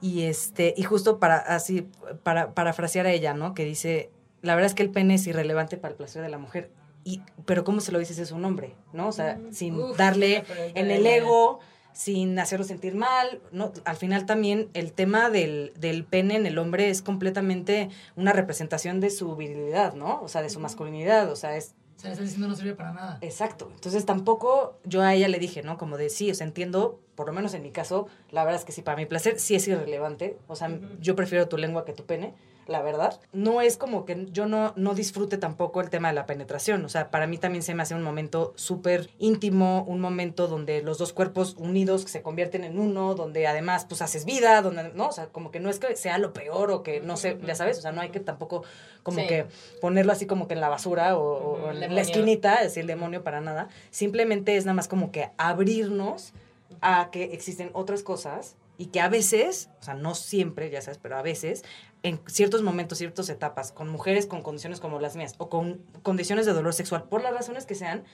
Y 0.00 0.24
este, 0.24 0.74
y 0.76 0.82
justo 0.82 1.18
para 1.18 1.36
así, 1.38 1.88
para 2.22 2.52
parafrasear 2.52 3.06
a 3.06 3.10
ella, 3.12 3.32
¿no? 3.32 3.54
Que 3.54 3.64
dice, 3.64 4.10
la 4.42 4.54
verdad 4.54 4.66
es 4.66 4.74
que 4.74 4.82
el 4.82 4.90
pene 4.90 5.14
es 5.14 5.26
irrelevante 5.26 5.76
para 5.78 5.92
el 5.92 5.96
placer 5.96 6.20
de 6.22 6.28
la 6.28 6.36
mujer. 6.38 6.70
Y, 7.04 7.22
pero 7.46 7.64
¿cómo 7.64 7.80
se 7.80 7.92
lo 7.92 7.98
dices 7.98 8.30
a 8.30 8.34
un 8.34 8.44
hombre? 8.44 8.74
¿No? 8.92 9.08
O 9.08 9.12
sea, 9.12 9.38
sin 9.50 9.76
Uf, 9.76 9.96
darle 9.96 10.44
en 10.74 10.90
el 10.90 11.06
ego, 11.06 11.60
sin 11.94 12.38
hacerlo 12.38 12.66
sentir 12.66 12.94
mal. 12.94 13.40
¿no? 13.52 13.72
Al 13.86 13.96
final 13.96 14.26
también 14.26 14.68
el 14.74 14.92
tema 14.92 15.30
del, 15.30 15.72
del 15.78 16.04
pene 16.04 16.36
en 16.36 16.44
el 16.44 16.58
hombre 16.58 16.90
es 16.90 17.00
completamente 17.00 17.88
una 18.16 18.34
representación 18.34 19.00
de 19.00 19.08
su 19.08 19.34
virilidad, 19.36 19.94
¿no? 19.94 20.20
O 20.20 20.28
sea, 20.28 20.42
de 20.42 20.50
su 20.50 20.60
masculinidad. 20.60 21.30
O 21.30 21.36
sea, 21.36 21.56
es 21.56 21.74
O 21.96 22.00
sea, 22.00 22.10
estás 22.10 22.26
diciendo 22.26 22.48
no 22.48 22.56
sirve 22.56 22.74
para 22.74 22.92
nada. 22.92 23.18
Exacto. 23.22 23.70
Entonces 23.74 24.04
tampoco 24.04 24.78
yo 24.84 25.00
a 25.02 25.14
ella 25.14 25.28
le 25.28 25.38
dije, 25.38 25.62
¿no? 25.62 25.78
Como 25.78 25.96
de 25.96 26.10
sí, 26.10 26.30
o 26.30 26.34
sea, 26.34 26.46
entiendo, 26.46 27.00
por 27.14 27.28
lo 27.28 27.32
menos 27.32 27.54
en 27.54 27.62
mi 27.62 27.70
caso, 27.70 28.08
la 28.30 28.44
verdad 28.44 28.60
es 28.60 28.66
que 28.66 28.72
sí, 28.72 28.82
para 28.82 28.96
mi 28.96 29.06
placer 29.06 29.38
sí 29.38 29.54
es 29.54 29.66
irrelevante. 29.68 30.36
O 30.48 30.56
sea, 30.56 30.68
yo 31.00 31.14
prefiero 31.16 31.48
tu 31.48 31.56
lengua 31.56 31.84
que 31.84 31.92
tu 31.92 32.04
pene, 32.04 32.34
la 32.66 32.82
verdad. 32.82 33.20
No 33.32 33.60
es 33.60 33.76
como 33.76 34.04
que 34.04 34.26
yo 34.30 34.46
no, 34.46 34.72
no 34.76 34.94
disfrute 34.94 35.38
tampoco 35.38 35.80
el 35.80 35.90
tema 35.90 36.08
de 36.08 36.14
la 36.14 36.26
penetración. 36.26 36.84
O 36.84 36.88
sea, 36.88 37.10
para 37.10 37.26
mí 37.26 37.38
también 37.38 37.62
se 37.62 37.74
me 37.74 37.82
hace 37.82 37.94
un 37.94 38.02
momento 38.02 38.52
súper 38.56 39.10
íntimo, 39.18 39.84
un 39.86 40.00
momento 40.00 40.48
donde 40.48 40.82
los 40.82 40.98
dos 40.98 41.12
cuerpos 41.12 41.56
unidos 41.58 42.02
se 42.02 42.22
convierten 42.22 42.64
en 42.64 42.78
uno, 42.78 43.14
donde 43.14 43.46
además 43.46 43.84
pues 43.86 44.02
haces 44.02 44.24
vida, 44.24 44.62
donde, 44.62 44.92
¿no? 44.94 45.08
O 45.08 45.12
sea, 45.12 45.26
como 45.26 45.50
que 45.50 45.60
no 45.60 45.70
es 45.70 45.78
que 45.78 45.96
sea 45.96 46.18
lo 46.18 46.32
peor 46.32 46.70
o 46.70 46.82
que 46.82 47.00
no 47.00 47.16
sé, 47.16 47.38
ya 47.46 47.54
sabes, 47.54 47.78
o 47.78 47.82
sea, 47.82 47.92
no 47.92 48.00
hay 48.00 48.10
que 48.10 48.20
tampoco 48.20 48.62
como 49.02 49.20
Sí. 49.20 49.26
que 49.26 49.46
ponerlo 49.80 50.12
así 50.12 50.26
como 50.26 50.48
que 50.48 50.54
en 50.54 50.60
la 50.60 50.68
basura 50.68 51.16
o, 51.18 51.70
en 51.70 51.74
demonio. 51.80 51.94
la 51.94 52.00
esquinita, 52.00 52.54
es 52.56 52.62
decir, 52.68 52.80
el 52.82 52.86
demonio 52.86 53.22
para 53.22 53.40
nada. 53.40 53.68
Simplemente 53.90 54.56
es 54.56 54.64
nada 54.64 54.74
más 54.74 54.88
como 54.88 55.12
que 55.12 55.30
abrirnos 55.36 56.32
a 56.80 57.10
que 57.10 57.24
existen 57.34 57.70
otras 57.74 58.02
cosas 58.02 58.56
y 58.76 58.86
que 58.86 59.00
a 59.00 59.08
veces, 59.08 59.68
o 59.80 59.84
sea, 59.84 59.94
no 59.94 60.14
siempre, 60.14 60.70
ya 60.70 60.80
sabes, 60.82 60.98
pero 61.00 61.16
a 61.16 61.22
veces, 61.22 61.62
en 62.04 62.20
ciertos 62.26 62.62
momentos, 62.62 62.98
ciertas 62.98 63.28
etapas, 63.30 63.72
con 63.72 63.88
mujeres 63.88 64.26
con 64.26 64.42
condiciones 64.42 64.78
como 64.78 65.00
las 65.00 65.16
mías 65.16 65.34
o 65.38 65.48
con 65.48 65.80
condiciones 66.02 66.44
de 66.46 66.52
dolor 66.52 66.74
sexual, 66.74 67.04
por 67.04 67.22
las 67.22 67.32
razones 67.32 67.64
que 67.64 67.74
sean, 67.74 68.04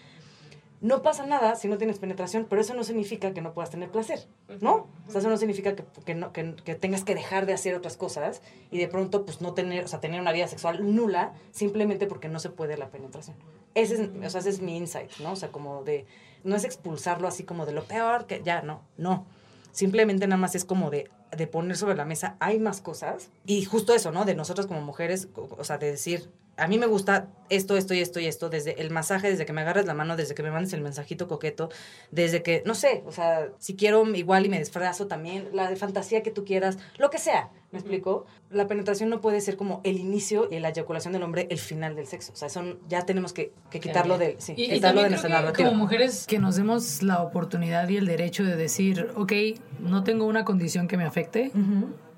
no 0.80 1.02
pasa 1.02 1.26
nada 1.26 1.56
si 1.56 1.66
no 1.66 1.76
tienes 1.76 1.98
penetración, 1.98 2.46
pero 2.48 2.62
eso 2.62 2.72
no 2.72 2.84
significa 2.84 3.34
que 3.34 3.42
no 3.42 3.52
puedas 3.52 3.68
tener 3.68 3.90
placer, 3.90 4.28
¿no? 4.60 4.86
O 5.08 5.10
sea, 5.10 5.18
eso 5.18 5.28
no 5.28 5.36
significa 5.36 5.74
que, 5.74 5.84
que, 6.06 6.14
no, 6.14 6.32
que, 6.32 6.54
que 6.54 6.76
tengas 6.76 7.02
que 7.02 7.16
dejar 7.16 7.46
de 7.46 7.52
hacer 7.52 7.74
otras 7.74 7.96
cosas 7.96 8.42
y 8.70 8.78
de 8.78 8.86
pronto, 8.86 9.26
pues, 9.26 9.40
no 9.40 9.54
tener, 9.54 9.84
o 9.84 9.88
sea, 9.88 10.00
tener 10.00 10.20
una 10.20 10.32
vida 10.32 10.46
sexual 10.46 10.94
nula 10.94 11.34
simplemente 11.50 12.06
porque 12.06 12.28
no 12.28 12.38
se 12.38 12.48
puede 12.48 12.78
la 12.78 12.90
penetración. 12.90 13.36
Ese 13.74 13.94
es, 13.94 14.00
o 14.24 14.30
sea, 14.30 14.40
ese 14.40 14.50
es 14.50 14.60
mi 14.62 14.76
insight, 14.76 15.10
¿no? 15.18 15.32
O 15.32 15.36
sea, 15.36 15.50
como 15.50 15.82
de, 15.82 16.06
no 16.44 16.54
es 16.54 16.62
expulsarlo 16.64 17.26
así 17.26 17.42
como 17.42 17.66
de 17.66 17.72
lo 17.72 17.82
peor, 17.84 18.26
que 18.26 18.40
ya, 18.42 18.62
no, 18.62 18.82
no. 18.96 19.26
Simplemente 19.72 20.28
nada 20.28 20.40
más 20.40 20.54
es 20.54 20.64
como 20.64 20.90
de, 20.90 21.10
de 21.36 21.46
poner 21.46 21.76
sobre 21.76 21.96
la 21.96 22.04
mesa, 22.04 22.36
hay 22.40 22.58
más 22.58 22.80
cosas. 22.80 23.30
Y 23.46 23.64
justo 23.64 23.94
eso, 23.94 24.10
¿no? 24.12 24.24
De 24.24 24.34
nosotros 24.34 24.66
como 24.66 24.80
mujeres, 24.82 25.28
o 25.34 25.64
sea, 25.64 25.78
de 25.78 25.90
decir, 25.90 26.30
a 26.60 26.68
mí 26.68 26.78
me 26.78 26.86
gusta 26.86 27.28
esto, 27.48 27.76
esto 27.76 27.94
y 27.94 28.00
esto 28.00 28.20
y 28.20 28.26
esto, 28.26 28.48
desde 28.48 28.80
el 28.80 28.90
masaje, 28.90 29.28
desde 29.28 29.44
que 29.44 29.52
me 29.52 29.62
agarras 29.62 29.86
la 29.86 29.94
mano, 29.94 30.16
desde 30.16 30.34
que 30.34 30.42
me 30.42 30.50
mandes 30.50 30.72
el 30.72 30.82
mensajito 30.82 31.26
coqueto, 31.26 31.68
desde 32.10 32.42
que, 32.42 32.62
no 32.64 32.74
sé, 32.74 33.02
o 33.06 33.12
sea, 33.12 33.48
si 33.58 33.74
quiero 33.74 34.06
igual 34.14 34.46
y 34.46 34.48
me 34.48 34.58
disfrazo 34.58 35.06
también, 35.06 35.48
la 35.52 35.68
de 35.68 35.76
fantasía 35.76 36.22
que 36.22 36.30
tú 36.30 36.44
quieras, 36.44 36.78
lo 36.98 37.10
que 37.10 37.18
sea, 37.18 37.50
¿me 37.72 37.78
explico? 37.78 38.26
La 38.50 38.68
penetración 38.68 39.10
no 39.10 39.20
puede 39.20 39.40
ser 39.40 39.56
como 39.56 39.80
el 39.82 39.98
inicio 39.98 40.48
y 40.50 40.60
la 40.60 40.68
eyaculación 40.68 41.12
del 41.12 41.22
hombre 41.22 41.48
el 41.50 41.58
final 41.58 41.96
del 41.96 42.06
sexo, 42.06 42.32
o 42.32 42.36
sea, 42.36 42.48
son, 42.48 42.78
ya 42.88 43.04
tenemos 43.04 43.32
que, 43.32 43.52
que 43.70 43.80
quitarlo 43.80 44.18
de, 44.18 44.36
sí, 44.38 44.54
Y, 44.56 44.64
y 44.64 44.70
quitarlo 44.74 45.02
de 45.02 45.10
nuestra 45.10 45.30
narrativa. 45.30 45.68
como 45.68 45.80
mujeres 45.80 46.26
que 46.26 46.38
nos 46.38 46.56
demos 46.56 47.02
la 47.02 47.22
oportunidad 47.22 47.88
y 47.88 47.96
el 47.96 48.06
derecho 48.06 48.44
de 48.44 48.54
decir, 48.54 49.08
ok, 49.16 49.32
no 49.80 50.04
tengo 50.04 50.26
una 50.26 50.44
condición 50.44 50.86
que 50.86 50.96
me 50.96 51.04
afecte, 51.04 51.50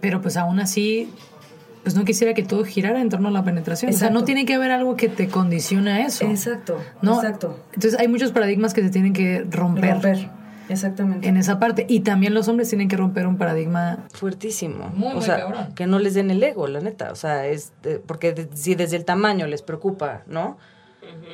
pero 0.00 0.20
pues 0.20 0.36
aún 0.36 0.60
así, 0.60 1.08
pues 1.82 1.94
no 1.96 2.04
quisiera 2.04 2.32
que 2.34 2.42
todo 2.42 2.64
girara 2.64 3.00
en 3.00 3.08
torno 3.08 3.28
a 3.28 3.30
la 3.32 3.44
penetración. 3.44 3.90
O 3.92 3.94
sea, 3.96 4.10
no 4.10 4.24
tiene 4.24 4.44
que 4.46 4.54
haber 4.54 4.70
algo 4.70 4.96
que 4.96 5.08
te 5.08 5.28
condicione 5.28 5.90
a 5.90 6.06
eso. 6.06 6.24
Exacto, 6.26 6.78
¿no? 7.02 7.16
exacto. 7.16 7.58
Entonces 7.74 7.98
hay 7.98 8.08
muchos 8.08 8.30
paradigmas 8.32 8.72
que 8.74 8.82
se 8.82 8.90
tienen 8.90 9.12
que 9.12 9.44
romper, 9.50 9.92
Romper, 9.94 10.28
exactamente. 10.68 11.26
en 11.28 11.36
esa 11.36 11.58
parte. 11.58 11.84
Y 11.88 12.00
también 12.00 12.34
los 12.34 12.48
hombres 12.48 12.68
tienen 12.68 12.88
que 12.88 12.96
romper 12.96 13.26
un 13.26 13.36
paradigma. 13.36 14.06
fuertísimo. 14.12 14.90
Muy, 14.94 15.08
o 15.08 15.14
muy 15.14 15.22
sea, 15.24 15.38
cabrón. 15.40 15.74
que 15.74 15.86
no 15.86 15.98
les 15.98 16.14
den 16.14 16.30
el 16.30 16.42
ego, 16.42 16.66
la 16.68 16.80
neta. 16.80 17.10
O 17.12 17.16
sea, 17.16 17.46
es 17.46 17.72
de- 17.82 17.98
porque 17.98 18.32
de- 18.32 18.48
si 18.54 18.74
desde 18.74 18.96
el 18.96 19.04
tamaño 19.04 19.46
les 19.46 19.62
preocupa, 19.62 20.22
¿no? 20.26 20.58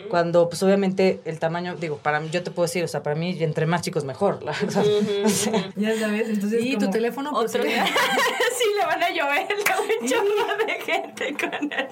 Cuando, 0.09 0.49
pues 0.49 0.63
obviamente, 0.63 1.21
el 1.27 1.39
tamaño, 1.39 1.77
digo, 1.77 1.99
para 1.99 2.19
mí, 2.21 2.29
yo 2.31 2.43
te 2.43 2.51
puedo 2.51 2.67
decir, 2.67 2.83
o 2.85 2.89
sea, 2.89 3.03
para 3.03 3.15
mí, 3.17 3.37
entre 3.43 3.67
más 3.67 3.83
chicos 3.83 4.05
mejor. 4.05 4.43
La 4.43 4.53
verdad. 4.53 4.85
O 5.25 5.29
sea, 5.29 5.71
Ya 5.77 5.99
sabes, 5.99 6.29
entonces. 6.31 6.65
Y 6.65 6.77
tu 6.79 6.89
teléfono, 6.91 7.31
pues, 7.33 7.55
Otro 7.55 7.63
sí. 7.65 7.71
sí, 8.59 8.65
le 8.79 8.87
van 8.87 9.03
a 9.03 9.11
llover 9.11 9.47
la 9.59 10.09
chorro 10.09 10.65
de 10.67 10.73
gente 10.81 11.37
con 11.39 11.73
el 11.73 11.89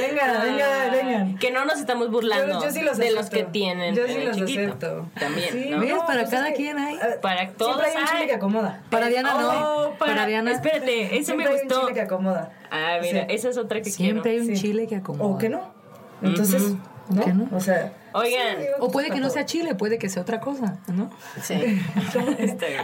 Venga, 0.00 0.42
venga, 0.44 0.90
venga. 0.90 1.38
Que 1.38 1.50
no 1.50 1.64
nos 1.64 1.78
estamos 1.80 2.10
burlando 2.10 2.60
Yo- 2.60 2.66
yo 2.66 2.70
sí 2.72 2.82
los 2.82 2.98
de 2.98 3.10
los 3.12 3.30
que 3.30 3.44
tienen 3.44 3.94
Yo 3.94 4.06
sí 4.06 4.18
los 4.24 4.36
chiquito. 4.36 4.60
acepto. 4.60 5.08
También, 5.18 5.48
Sí, 5.52 5.70
¿no? 5.70 5.80
¿ves? 5.80 5.94
Para 6.06 6.20
pues 6.22 6.30
cada 6.30 6.48
que, 6.50 6.54
quien 6.54 6.78
hay. 6.78 6.96
ah, 7.02 7.06
Para 7.20 7.48
todos 7.52 7.76
Siempre 7.76 7.90
hay 7.90 7.96
un 7.96 8.08
hay. 8.08 8.14
chile 8.14 8.26
que 8.28 8.34
acomoda. 8.34 8.82
Para 8.90 9.08
Diana 9.08 9.34
no. 9.34 9.48
Oh, 9.48 9.94
para, 9.98 10.12
Para 10.14 10.26
Diana. 10.26 10.52
Espérate, 10.52 11.16
eso 11.16 11.26
Siempre 11.26 11.46
me 11.48 11.52
hay 11.54 11.60
un 11.62 11.68
gustó. 11.68 11.80
chile 11.82 11.94
que 11.94 12.00
acomoda. 12.02 12.52
Ah, 12.70 12.98
mira, 13.00 13.26
Sí. 13.28 13.34
esa 13.34 13.48
es 13.48 13.58
otra 13.58 13.80
que 13.80 13.90
Siempre 13.90 14.32
hay 14.32 14.36
quiero. 14.38 14.52
un 14.52 14.56
Sí. 14.56 14.62
chile 14.62 14.86
que 14.86 14.96
acomoda. 14.96 15.24
O 15.30 15.38
que 15.38 15.48
no. 15.48 15.55
Entonces. 16.22 16.74
¿O 17.08 17.24
que 17.24 17.32
no? 17.32 17.48
O 17.52 17.60
sea. 17.60 17.92
Oigan. 18.12 18.56
sí, 18.58 18.66
O 18.80 18.90
puede 18.90 19.10
que 19.10 19.20
no 19.20 19.30
sea 19.30 19.44
chile, 19.44 19.74
puede 19.74 19.98
que 19.98 20.08
sea 20.08 20.22
otra 20.22 20.40
cosa, 20.40 20.78
¿no? 20.88 21.10
Sí. 21.42 21.54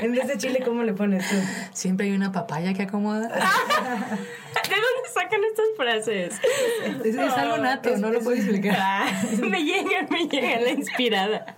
En 0.03 0.13
vez 0.13 0.29
de 0.29 0.39
chile, 0.39 0.63
¿cómo 0.65 0.83
le 0.83 0.93
pones 0.93 1.29
tú? 1.29 1.37
Siempre 1.73 2.07
hay 2.07 2.13
una 2.13 2.31
papaya 2.33 2.75
que 2.75 2.83
acomoda. 2.83 3.31
¿De 5.15 5.21
dónde 5.21 5.31
sacan 5.31 5.45
estas 5.45 5.67
frases? 5.77 6.41
Es, 7.05 7.15
es 7.15 7.33
algo 7.35 7.59
nato, 7.59 7.97
no 7.97 8.11
lo 8.11 8.21
puedo 8.21 8.37
explicar. 8.37 8.77
Ah, 8.79 9.23
me 9.43 9.63
llegan, 9.65 10.07
me 10.11 10.27
llegan 10.29 10.65
la 10.65 10.71
inspirada. 10.71 11.57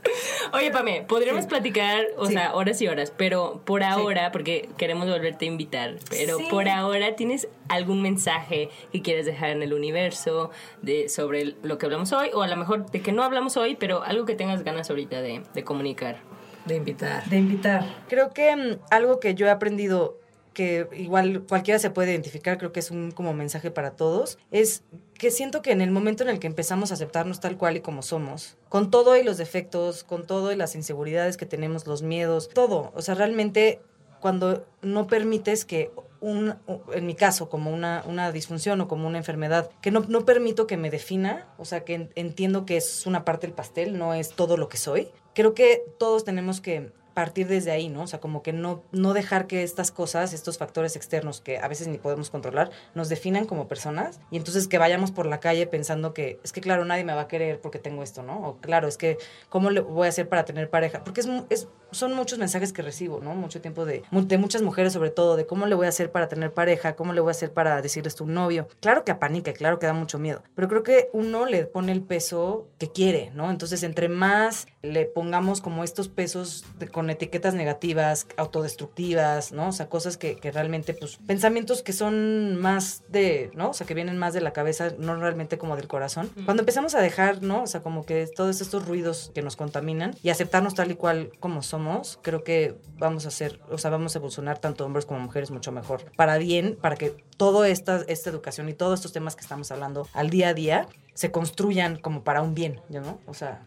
Oye, 0.53 0.71
Pame, 0.71 1.05
podríamos 1.07 1.47
platicar, 1.47 2.05
o 2.17 2.27
sea, 2.27 2.55
horas 2.55 2.81
y 2.83 2.89
horas, 2.89 3.13
pero 3.17 3.63
por 3.65 3.83
ahora, 3.83 4.33
porque 4.33 4.69
queremos 4.77 5.09
volverte 5.09 5.45
a 5.45 5.49
invitar, 5.49 5.97
pero 6.11 6.39
Sí. 6.39 6.47
por 6.51 6.69
ahora, 6.69 7.17
¿tienes 7.17 7.49
algún 7.69 8.03
mensaje 8.03 8.69
que 8.93 9.03
quieres 9.03 9.27
dejar 9.27 9.51
en 9.51 9.63
el 9.63 9.73
universo 9.73 10.51
de, 10.83 11.09
sobre 11.09 11.55
lo 11.63 11.79
que 11.79 11.87
hablamos 11.87 12.13
hoy? 12.13 12.31
O 12.35 12.43
a 12.43 12.49
lo 12.49 12.57
mejor 12.57 12.91
de 12.91 13.01
que 13.03 13.13
no 13.13 13.23
hablamos 13.23 13.57
hoy, 13.57 13.77
pero 13.77 14.03
algo 14.03 14.25
que 14.25 14.35
tengas 14.35 14.63
ganas 14.65 14.91
ahorita 14.91 15.21
de, 15.23 15.43
de 15.55 15.65
comunicar. 15.65 16.19
De 16.67 16.77
invitar. 16.77 17.25
De 17.27 17.37
invitar. 17.37 17.85
creo 18.09 18.33
que 18.33 18.55
mm, 18.57 18.79
algo 18.91 19.21
que 19.21 19.35
yo 19.35 19.47
he 19.47 19.51
aprendido 19.51 20.19
que 20.55 20.89
igual 20.97 21.43
cualquiera 21.49 21.79
se 21.79 21.91
puede 21.91 22.13
identificar, 22.13 22.57
creo 22.59 22.73
que 22.73 22.81
es 22.81 22.91
un 22.91 23.11
como 23.11 23.35
mensaje 23.35 23.71
para 23.71 23.91
todos, 23.97 24.39
es 24.51 24.83
que 25.19 25.31
siento 25.31 25.61
que 25.61 25.73
en 25.73 25.81
el 25.83 25.91
momento 25.91 26.23
en 26.23 26.31
el 26.31 26.39
que 26.39 26.47
empezamos 26.47 26.91
a 26.91 26.95
aceptarnos 26.95 27.41
tal 27.41 27.59
cual 27.59 27.77
y 27.77 27.81
como 27.81 28.03
somos, 28.03 28.57
con 28.69 28.91
todo 28.91 29.17
y 29.17 29.23
los 29.23 29.37
defectos, 29.37 30.05
con 30.05 30.27
todo 30.27 30.53
y 30.53 30.57
las 30.57 30.75
inseguridades 30.75 31.37
que 31.37 31.45
tenemos, 31.47 31.87
los 31.87 32.03
miedos, 32.03 32.49
todo, 32.49 32.93
o 32.95 33.03
sea, 33.03 33.15
realmente 33.15 33.81
cuando 34.21 34.65
no 34.81 35.07
permites 35.07 35.67
que 35.67 35.91
un, 36.21 36.55
en 36.95 37.05
mi 37.05 37.15
caso, 37.15 37.51
como 37.51 37.71
una, 37.71 38.03
una 38.07 38.33
disfunción 38.33 38.81
o 38.81 38.89
como 38.89 39.07
una 39.07 39.19
enfermedad, 39.19 39.69
que 39.83 39.91
no, 39.91 40.01
no 40.09 40.25
permito 40.25 40.67
que 40.67 40.79
me 40.79 40.91
defina, 40.91 41.47
o 41.59 41.67
sea, 41.67 41.85
que 41.85 41.93
en- 41.95 42.11
entiendo 42.15 42.65
que 42.65 42.79
es 42.79 43.05
una 43.07 43.27
parte 43.27 43.47
del 43.47 43.55
pastel, 43.55 43.99
no 43.99 44.15
es 44.15 44.31
todo 44.31 44.57
lo 44.57 44.71
que 44.71 44.79
soy. 44.79 45.09
Creo 45.35 45.53
que 45.53 45.85
todos 45.99 46.25
tenemos 46.25 46.63
que 46.63 46.91
partir 47.15 47.47
desde 47.49 47.71
ahí, 47.71 47.89
¿no? 47.89 48.03
O 48.03 48.07
sea, 48.07 48.21
como 48.21 48.43
que 48.43 48.53
no, 48.53 48.83
no 48.93 49.13
dejar 49.15 49.47
que 49.47 49.63
estas 49.63 49.91
cosas, 49.91 50.33
estos 50.33 50.59
factores 50.59 50.97
externos 50.97 51.41
que 51.41 51.59
a 51.59 51.69
veces 51.69 51.89
ni 51.89 51.99
podemos 51.99 52.31
controlar, 52.31 52.71
nos 52.95 53.09
definan 53.09 53.47
como 53.47 53.69
personas 53.69 54.21
y 54.31 54.37
entonces 54.37 54.69
que 54.69 54.79
vayamos 54.79 55.11
por 55.13 55.27
la 55.27 55.41
calle 55.41 55.67
pensando 55.67 56.13
que 56.13 56.41
es 56.45 56.53
que, 56.53 56.61
claro, 56.61 56.85
nadie 56.85 57.05
me 57.05 57.15
va 57.15 57.23
a 57.23 57.29
querer 57.29 57.61
porque 57.61 57.79
tengo 57.79 58.03
esto, 58.03 58.23
¿no? 58.23 58.41
O 58.49 58.57
claro, 58.59 58.89
es 58.89 58.99
que, 58.99 59.17
¿cómo 59.49 59.71
le 59.71 59.81
voy 59.81 60.07
a 60.07 60.09
hacer 60.11 60.29
para 60.29 60.45
tener 60.45 60.69
pareja? 60.69 61.05
Porque 61.05 61.21
es, 61.21 61.29
es, 61.51 61.69
son 61.93 62.15
muchos 62.15 62.39
mensajes 62.39 62.73
que 62.73 62.83
recibo, 62.83 63.21
¿no? 63.21 63.35
Mucho 63.35 63.61
tiempo 63.61 63.85
de, 63.85 64.03
de 64.11 64.39
muchas 64.39 64.63
mujeres 64.63 64.93
sobre 64.93 65.11
todo, 65.11 65.37
de 65.37 65.47
cómo 65.47 65.67
le 65.67 65.75
voy 65.75 65.87
a 65.87 65.91
hacer 65.91 66.11
para 66.11 66.29
tener 66.29 66.53
pareja, 66.53 66.97
cómo 66.97 67.13
le 67.13 67.21
voy 67.21 67.29
a 67.29 67.33
hacer 67.33 67.53
para 67.53 67.81
decirles 67.81 68.15
tu 68.17 68.27
novio. 68.27 68.67
Claro 68.81 69.05
que 69.05 69.13
apanica, 69.13 69.53
claro 69.53 69.79
que 69.79 69.87
da 69.87 69.93
mucho 69.93 70.19
miedo, 70.19 70.43
pero 70.57 70.69
creo 70.69 70.83
que 70.83 71.09
uno 71.13 71.47
le 71.47 71.67
pone 71.67 71.93
el 71.93 72.03
peso 72.03 72.67
que 72.79 72.91
quiere, 72.91 73.31
¿no? 73.35 73.51
Entonces, 73.51 73.83
entre 73.85 74.09
más 74.09 74.67
le 74.83 75.05
pongamos 75.07 75.61
como 75.61 75.85
estos 75.85 76.09
pesos 76.09 76.65
de- 76.79 76.89
con 76.89 77.04
etiquetas 77.11 77.55
negativas, 77.55 78.27
autodestructivas, 78.37 79.53
¿no? 79.53 79.69
O 79.69 79.73
sea, 79.73 79.89
cosas 79.89 80.17
que, 80.17 80.37
que 80.37 80.51
realmente, 80.51 80.95
pues, 80.95 81.19
pensamientos 81.27 81.83
que 81.83 81.93
son 81.93 82.57
más 82.57 83.03
de, 83.09 83.51
¿no? 83.55 83.71
O 83.71 83.73
sea, 83.73 83.87
que 83.87 83.95
vienen 83.95 84.19
más 84.19 84.35
de 84.35 84.41
la 84.41 84.53
cabeza, 84.53 84.93
no 84.99 85.17
realmente 85.17 85.59
como 85.59 85.77
del 85.77 85.89
corazón. 85.89 86.31
Cuando 86.45 86.63
empezamos 86.63 86.95
a 86.95 87.01
dejar, 87.01 87.43
¿no? 87.43 87.63
O 87.63 87.67
sea, 87.67 87.83
como 87.83 88.05
que 88.05 88.27
todos 88.27 88.61
estos 88.61 88.87
ruidos 88.87 89.31
que 89.35 89.43
nos 89.43 89.57
contaminan 89.57 90.15
y 90.23 90.31
aceptarnos 90.31 90.75
tal 90.75 90.91
y 90.91 90.95
cual 90.95 91.33
como 91.41 91.63
somos, 91.63 92.19
creo 92.23 92.45
que 92.45 92.77
vamos 92.99 93.25
a 93.25 93.29
hacer, 93.29 93.61
o 93.71 93.79
sea, 93.79 93.91
vamos 93.91 94.15
a 94.15 94.19
evolucionar 94.19 94.59
tanto 94.59 94.85
hombres 94.85 95.07
como 95.07 95.21
mujeres 95.21 95.51
mucho 95.51 95.73
mejor. 95.73 96.11
Para 96.17 96.39
bien, 96.39 96.77
para 96.81 96.97
que 96.97 97.11
toda 97.37 97.69
esta, 97.69 98.03
esta 98.09 98.31
educación 98.31 98.69
y 98.69 98.75
todos 98.75 99.01
estos 99.01 99.13
temas 99.13 99.37
que 99.37 99.43
estamos 99.43 99.71
hablando 99.71 100.09
al 100.13 100.31
día 100.31 100.49
a 100.49 100.55
día 100.55 100.89
se 101.15 101.31
construyan 101.31 101.97
como 101.97 102.25
para 102.25 102.43
un 102.43 102.55
bien, 102.55 102.81
¿ya 102.89 103.01
no? 103.01 103.21
O 103.27 103.35
sea, 103.35 103.67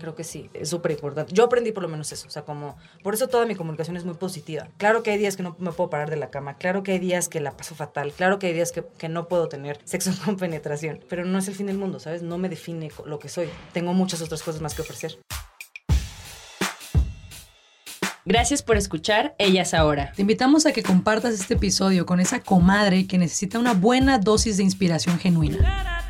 Creo 0.00 0.14
que 0.14 0.24
sí, 0.24 0.50
es 0.54 0.68
súper 0.68 0.92
importante. 0.92 1.32
Yo 1.34 1.44
aprendí 1.44 1.72
por 1.72 1.82
lo 1.82 1.88
menos 1.88 2.10
eso, 2.12 2.26
o 2.26 2.30
sea, 2.30 2.42
como, 2.42 2.76
por 3.02 3.14
eso 3.14 3.28
toda 3.28 3.46
mi 3.46 3.54
comunicación 3.54 3.96
es 3.96 4.04
muy 4.04 4.14
positiva. 4.14 4.68
Claro 4.78 5.02
que 5.02 5.10
hay 5.10 5.18
días 5.18 5.36
que 5.36 5.42
no 5.42 5.56
me 5.58 5.72
puedo 5.72 5.90
parar 5.90 6.10
de 6.10 6.16
la 6.16 6.30
cama, 6.30 6.56
claro 6.56 6.82
que 6.82 6.92
hay 6.92 6.98
días 6.98 7.28
que 7.28 7.40
la 7.40 7.56
paso 7.56 7.74
fatal, 7.74 8.12
claro 8.12 8.38
que 8.38 8.48
hay 8.48 8.54
días 8.54 8.72
que, 8.72 8.84
que 8.98 9.08
no 9.08 9.28
puedo 9.28 9.48
tener 9.48 9.80
sexo 9.84 10.12
con 10.24 10.36
penetración, 10.36 11.00
pero 11.08 11.24
no 11.24 11.38
es 11.38 11.48
el 11.48 11.54
fin 11.54 11.66
del 11.66 11.78
mundo, 11.78 12.00
¿sabes? 12.00 12.22
No 12.22 12.38
me 12.38 12.48
define 12.48 12.90
lo 13.04 13.18
que 13.18 13.28
soy. 13.28 13.48
Tengo 13.72 13.92
muchas 13.92 14.22
otras 14.22 14.42
cosas 14.42 14.60
más 14.60 14.74
que 14.74 14.82
ofrecer. 14.82 15.18
Gracias 18.26 18.62
por 18.62 18.76
escuchar 18.76 19.34
Ellas 19.38 19.74
Ahora. 19.74 20.12
Te 20.12 20.22
invitamos 20.22 20.66
a 20.66 20.72
que 20.72 20.82
compartas 20.82 21.34
este 21.34 21.54
episodio 21.54 22.06
con 22.06 22.20
esa 22.20 22.40
comadre 22.40 23.06
que 23.06 23.18
necesita 23.18 23.58
una 23.58 23.72
buena 23.72 24.18
dosis 24.18 24.58
de 24.58 24.62
inspiración 24.62 25.18
genuina. 25.18 26.09